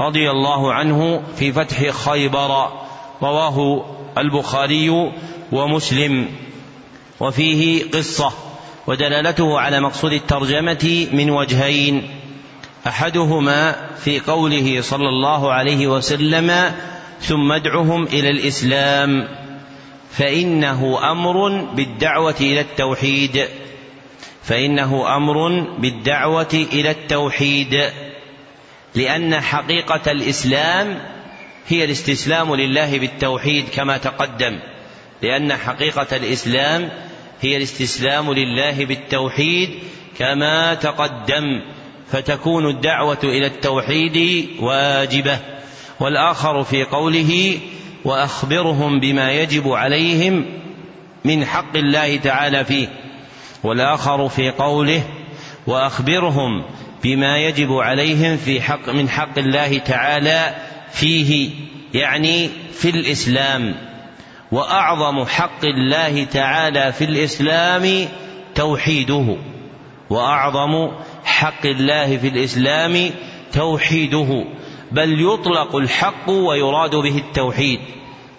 [0.00, 2.68] رضي الله عنه في فتح خيبر
[3.22, 3.84] رواه
[4.18, 5.10] البخاري
[5.52, 6.28] ومسلم.
[7.20, 8.32] وفيه قصة
[8.86, 12.08] ودلالته على مقصود الترجمة من وجهين.
[12.86, 16.74] أحدهما في قوله صلى الله عليه وسلم
[17.26, 19.28] ثم ادعهم إلى الإسلام.
[20.10, 23.44] فإنه أمر بالدعوة إلى التوحيد.
[24.42, 27.90] فإنه أمر بالدعوة إلى التوحيد.
[28.94, 30.98] لأن حقيقة الإسلام
[31.68, 34.58] هي الاستسلام لله بالتوحيد كما تقدم.
[35.22, 36.90] لأن حقيقة الإسلام
[37.40, 39.78] هي الاستسلام لله بالتوحيد
[40.18, 41.60] كما تقدم.
[42.12, 45.53] فتكون الدعوة إلى التوحيد واجبة.
[46.04, 47.58] والآخر في قوله
[48.04, 50.44] وأخبرهم بما يجب عليهم
[51.24, 52.88] من حق الله تعالى فيه.
[53.62, 55.02] والآخر في قوله
[55.66, 56.64] وأخبرهم
[57.02, 60.54] بما يجب عليهم في حق من حق الله تعالى
[60.92, 61.50] فيه
[61.94, 63.74] يعني في الإسلام.
[64.52, 68.08] وأعظم حق الله تعالى في الإسلام
[68.54, 69.36] توحيده.
[70.10, 70.90] وأعظم
[71.24, 73.10] حق الله في الإسلام
[73.52, 74.44] توحيده.
[74.94, 77.80] بل يطلق الحق ويراد به التوحيد.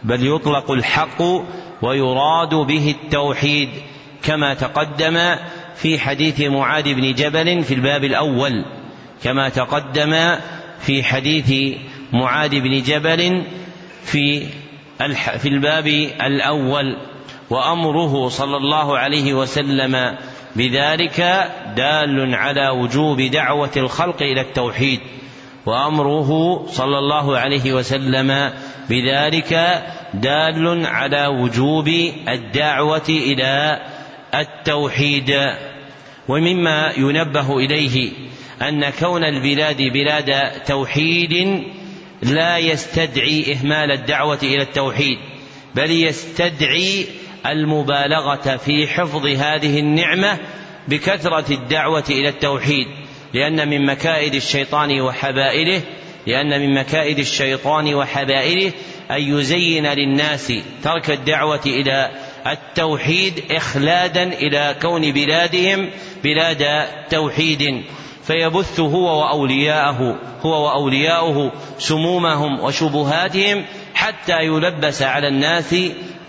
[0.04, 1.22] بل يطلق الحق
[1.82, 3.70] ويراد به التوحيد.
[4.24, 5.36] كما تقدم
[5.76, 8.66] في حديث معاذ بن جبل في الباب الأول.
[9.24, 10.36] كما تقدم
[10.80, 11.78] في حديث
[12.14, 13.44] معاذ بن جبل
[14.04, 14.48] في
[15.40, 15.88] في الباب
[16.22, 16.98] الأول.
[17.50, 20.18] وأمره صلى الله عليه وسلم
[20.56, 25.00] بذلك دال على وجوب دعوة الخلق إلى التوحيد.
[25.66, 28.54] وأمره صلى الله عليه وسلم
[28.90, 29.84] بذلك
[30.14, 31.88] دال على وجوب
[32.28, 33.82] الدعوة إلى
[34.36, 35.36] التوحيد.
[36.28, 38.12] ومما ينبه إليه
[38.62, 41.64] أن كون البلاد بلاد توحيد
[42.22, 45.18] لا يستدعي إهمال الدعوة إلى التوحيد
[45.76, 47.06] بل يستدعي
[47.46, 50.38] المبالغة في حفظ هذه النعمة
[50.88, 52.88] بكثرة الدعوة إلى التوحيد.
[53.36, 55.82] لأن من مكائد الشيطان وحبائله
[56.28, 58.72] لأن من مكائد الشيطان وحبائله
[59.12, 60.54] أن يزين للناس
[60.84, 62.12] ترك الدعوة إلى
[62.48, 65.90] التوحيد إخلادا إلى كون بلادهم
[66.24, 67.84] بلاد توحيد.
[68.24, 75.76] فيبث هو وأولياءه هو وأولياؤه سمومهم وشبهاتهم حتى يلبس على الناس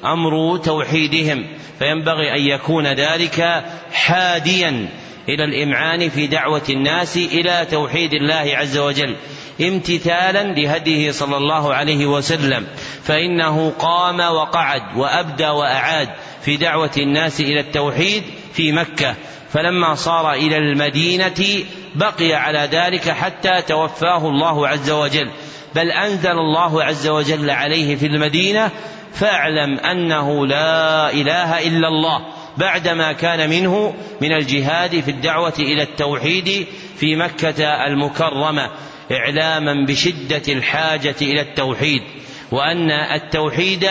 [0.04, 1.46] أمر توحيدهم.
[1.78, 4.88] فينبغي أن يكون ذلك حاديا
[5.28, 9.16] إلى الإمعان في دعوة الناس إلى توحيد الله عز وجل
[9.61, 12.66] امتثالا لهديه صلى الله عليه وسلم.
[13.03, 16.09] فإنه قام وقعد وأبدى وأعاد
[16.43, 18.23] في دعوة الناس إلى التوحيد
[18.53, 19.15] في مكة.
[19.53, 25.31] فلما صار إلى المدينة بقي على ذلك حتى توفاه الله عز وجل.
[25.74, 28.70] بل أنزل الله عز وجل عليه في المدينة
[29.12, 32.35] فاعلم أنه لا إله إلا الله.
[32.56, 36.66] بعدما كان منه من الجهاد في الدعوة إلى التوحيد
[36.96, 38.70] في مكة المكرمة
[39.12, 42.02] إعلاما بشدة الحاجة إلى التوحيد
[42.50, 43.88] وأن التوحيد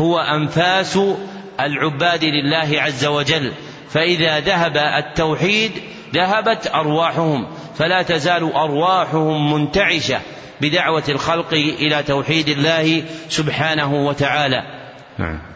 [0.00, 0.98] هو أنفاس
[1.60, 3.52] العباد لله عز وجل.
[3.90, 5.72] فإذا ذهب التوحيد
[6.14, 7.46] ذهبت أرواحهم
[7.78, 10.20] فلا تزال أرواحهم منتعشة
[10.60, 14.62] بدعوة الخلق إلى توحيد الله سبحانه وتعالى.
[15.18, 15.53] نعم.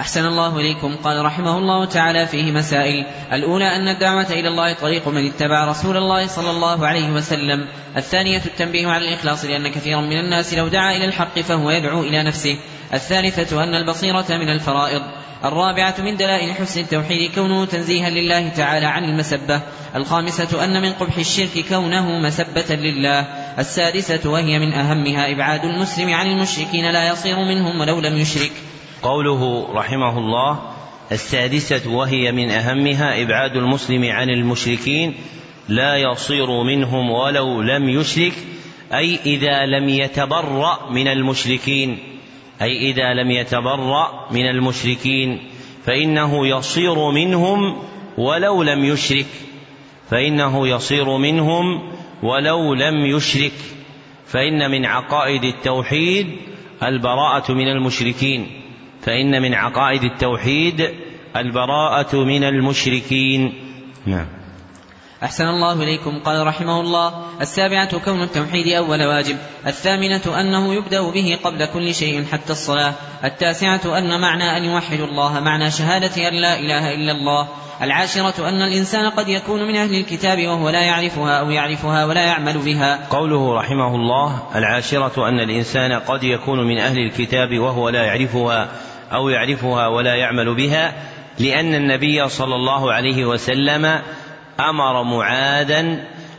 [0.00, 0.96] أحسن الله إليكم.
[0.96, 3.06] قال رحمه الله تعالى فيه مسائل.
[3.32, 7.66] الأولى أن الدعوة إلى الله طريق من اتبع رسول الله صلى الله عليه وسلم.
[7.96, 12.22] الثانية التنبيه على الإخلاص لأن كثيرا من الناس لو دعا إلى الحق فهو يدعو إلى
[12.22, 12.56] نفسه.
[12.94, 15.02] الثالثة أن البصيرة من الفرائض.
[15.44, 19.60] الرابعة من دلائل حسن التوحيد كونه تنزيها لله تعالى عن المسبة.
[19.96, 23.20] الخامسة أن من قبح الشرك كونه مسبة لله.
[23.58, 28.52] السادسة وهي من أهمها إبعاد المسلم عن المشركين لا يصير منهم ولو لم يشرك.
[29.02, 30.58] قوله رحمه الله
[31.12, 35.14] السادسة وهي من أهمها إبعاد المسلم عن المشركين
[35.68, 38.32] لا يصير منهم ولو لم يشرك
[38.94, 41.98] أي إذا لم يتبرأ من المشركين
[42.62, 45.40] أي إذا لم يتبرأ من المشركين
[45.84, 47.82] فإنه يصير منهم
[48.18, 49.26] ولو لم يشرك
[50.10, 51.92] فإنه يصير منهم
[52.22, 53.52] ولو لم يشرك
[54.26, 56.26] فإن من عقائد التوحيد
[56.82, 58.57] البراءة من المشركين.
[59.02, 60.90] فإن من عقائد التوحيد
[61.36, 63.54] البراءة من المشركين.
[64.06, 64.26] نعم.
[65.22, 66.20] أحسن الله إليكم.
[66.24, 72.24] قال رحمه الله السابعة كون التوحيد أول واجب الثامنة أنه يبدأ به قبل كل شيء
[72.24, 72.94] حتى الصلاة
[73.24, 77.48] التاسعة أن معنى أن يوحد الله معنى شهادة أن لا إله إلا الله
[77.82, 82.58] العاشرة أن الإنسان قد يكون من أهل الكتاب وهو لا يعرفها أو يعرفها ولا يعمل
[82.58, 83.06] بها.
[83.10, 88.68] قوله رحمه الله العاشرة أن الإنسان قد يكون من أهل الكتاب وهو لا يعرفها.
[89.12, 90.92] أو يعرفها ولا يعمل بها
[91.38, 94.00] لأن النبي صلى الله عليه وسلم
[94.60, 95.80] أمر معاذا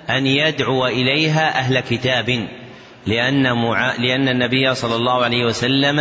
[0.10, 2.48] أن يدعو إليها أهل كتاب.
[3.08, 3.96] لأن مع...
[3.96, 6.00] لأن النبي صلى الله عليه وسلم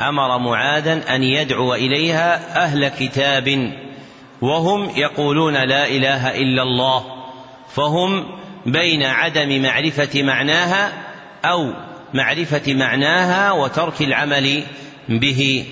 [0.00, 3.72] أمر معاذا أن يدعو إليها أهل كتاب.
[4.40, 7.04] وهم يقولون لا إله إلا الله
[7.68, 8.24] فهم
[8.66, 10.92] بين عدم معرفة معناها
[11.44, 11.72] أو
[12.14, 14.62] معرفة معناها وترك العمل
[15.08, 15.64] به.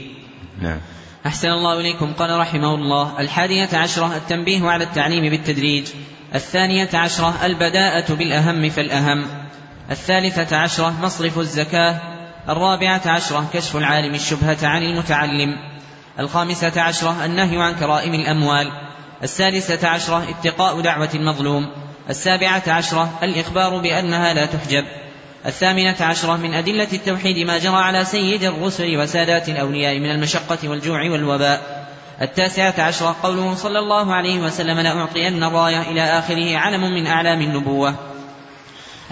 [0.61, 0.79] نعم.
[1.27, 2.13] أحسن الله إليكم.
[2.13, 5.89] قال رحمه الله الحادية عشرة التنبيه على التعليم بالتدريج.
[6.35, 9.27] الثانية عشرة البداءة بالأهم فالأهم.
[9.91, 12.01] الثالثة عشرة مصرف الزكاة.
[12.49, 15.57] الرابعة عشرة كشف العالم الشبهة عن المتعلم.
[16.19, 18.73] الخامسة عشرة النهي عن كرائم الأموال.
[19.23, 21.71] السادسة عشرة اتقاء دعوة المظلوم.
[22.11, 24.85] السابعة عشرة الإخبار بأنها لا تحجب.
[25.47, 31.11] الثامنة عشرة من أدلة التوحيد ما جرى على سيد الرسل وسادات الأولياء من المشقة والجوع
[31.11, 31.87] والوباء.
[32.23, 37.95] التاسعة عشرة قوله صلى الله عليه وسلم لأعطين الراية إلى آخره علم من أعلام النبوة.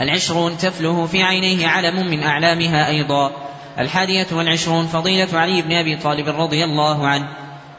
[0.00, 3.32] العشرون تفله في عينيه علم من أعلامها أيضا.
[3.78, 7.28] الحادية والعشرون فضيلة علي بن أبي طالب رضي الله عنه.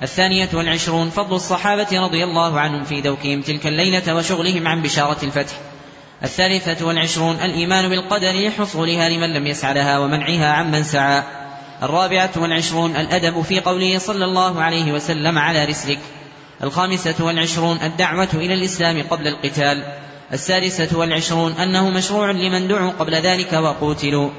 [0.02, 5.54] الثانية والعشرون فضل الصحابة رضي الله عنهم في دوكهم تلك الليلة وشغلهم عن بشارة الفتح.
[6.24, 11.24] الثالثة والعشرون الإيمان بالقدر لحصولها لمن لم يسع لها ومنعها عمن سعى.
[11.84, 16.00] الرابعة والعشرون الأدب في قوله صلى الله عليه وسلم على رسلك.
[16.64, 19.84] الخامسة والعشرون الدعوة إلى الإسلام قبل القتال.
[20.34, 24.30] السادسة والعشرون أنه مشروع لمن دعوا قبل ذلك وقوتلوا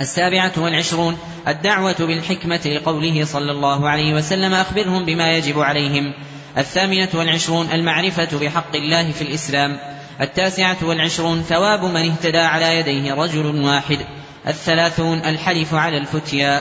[0.00, 1.18] السابعة والعشرون
[1.48, 6.12] الدعوة بالحكمة لقوله صلى الله عليه وسلم أخبرهم بما يجب عليهم.
[6.58, 9.78] الثامنة والعشرون المعرفة بحق الله في الإسلام.
[10.20, 13.98] التاسعة والعشرون ثواب من اهتدى على يديه رجل واحد
[14.46, 16.60] الثلاثون الحلف على الفتيا.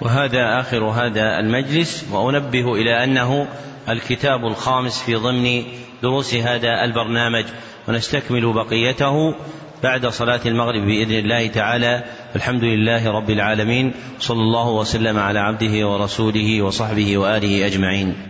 [0.00, 3.46] وهذا آخر هذا المجلس وأنبه إلى أنه
[3.88, 5.62] الكتاب الخامس في ضمن
[6.02, 7.44] دروس هذا البرنامج.
[7.88, 9.34] ونستكمل بقيته
[9.82, 12.04] بعد صلاة المغرب بإذن الله تعالى.
[12.36, 18.27] الحمد لله رب العالمين صلى الله وسلم على عبده ورسوله وصحبه وآله أجمعين.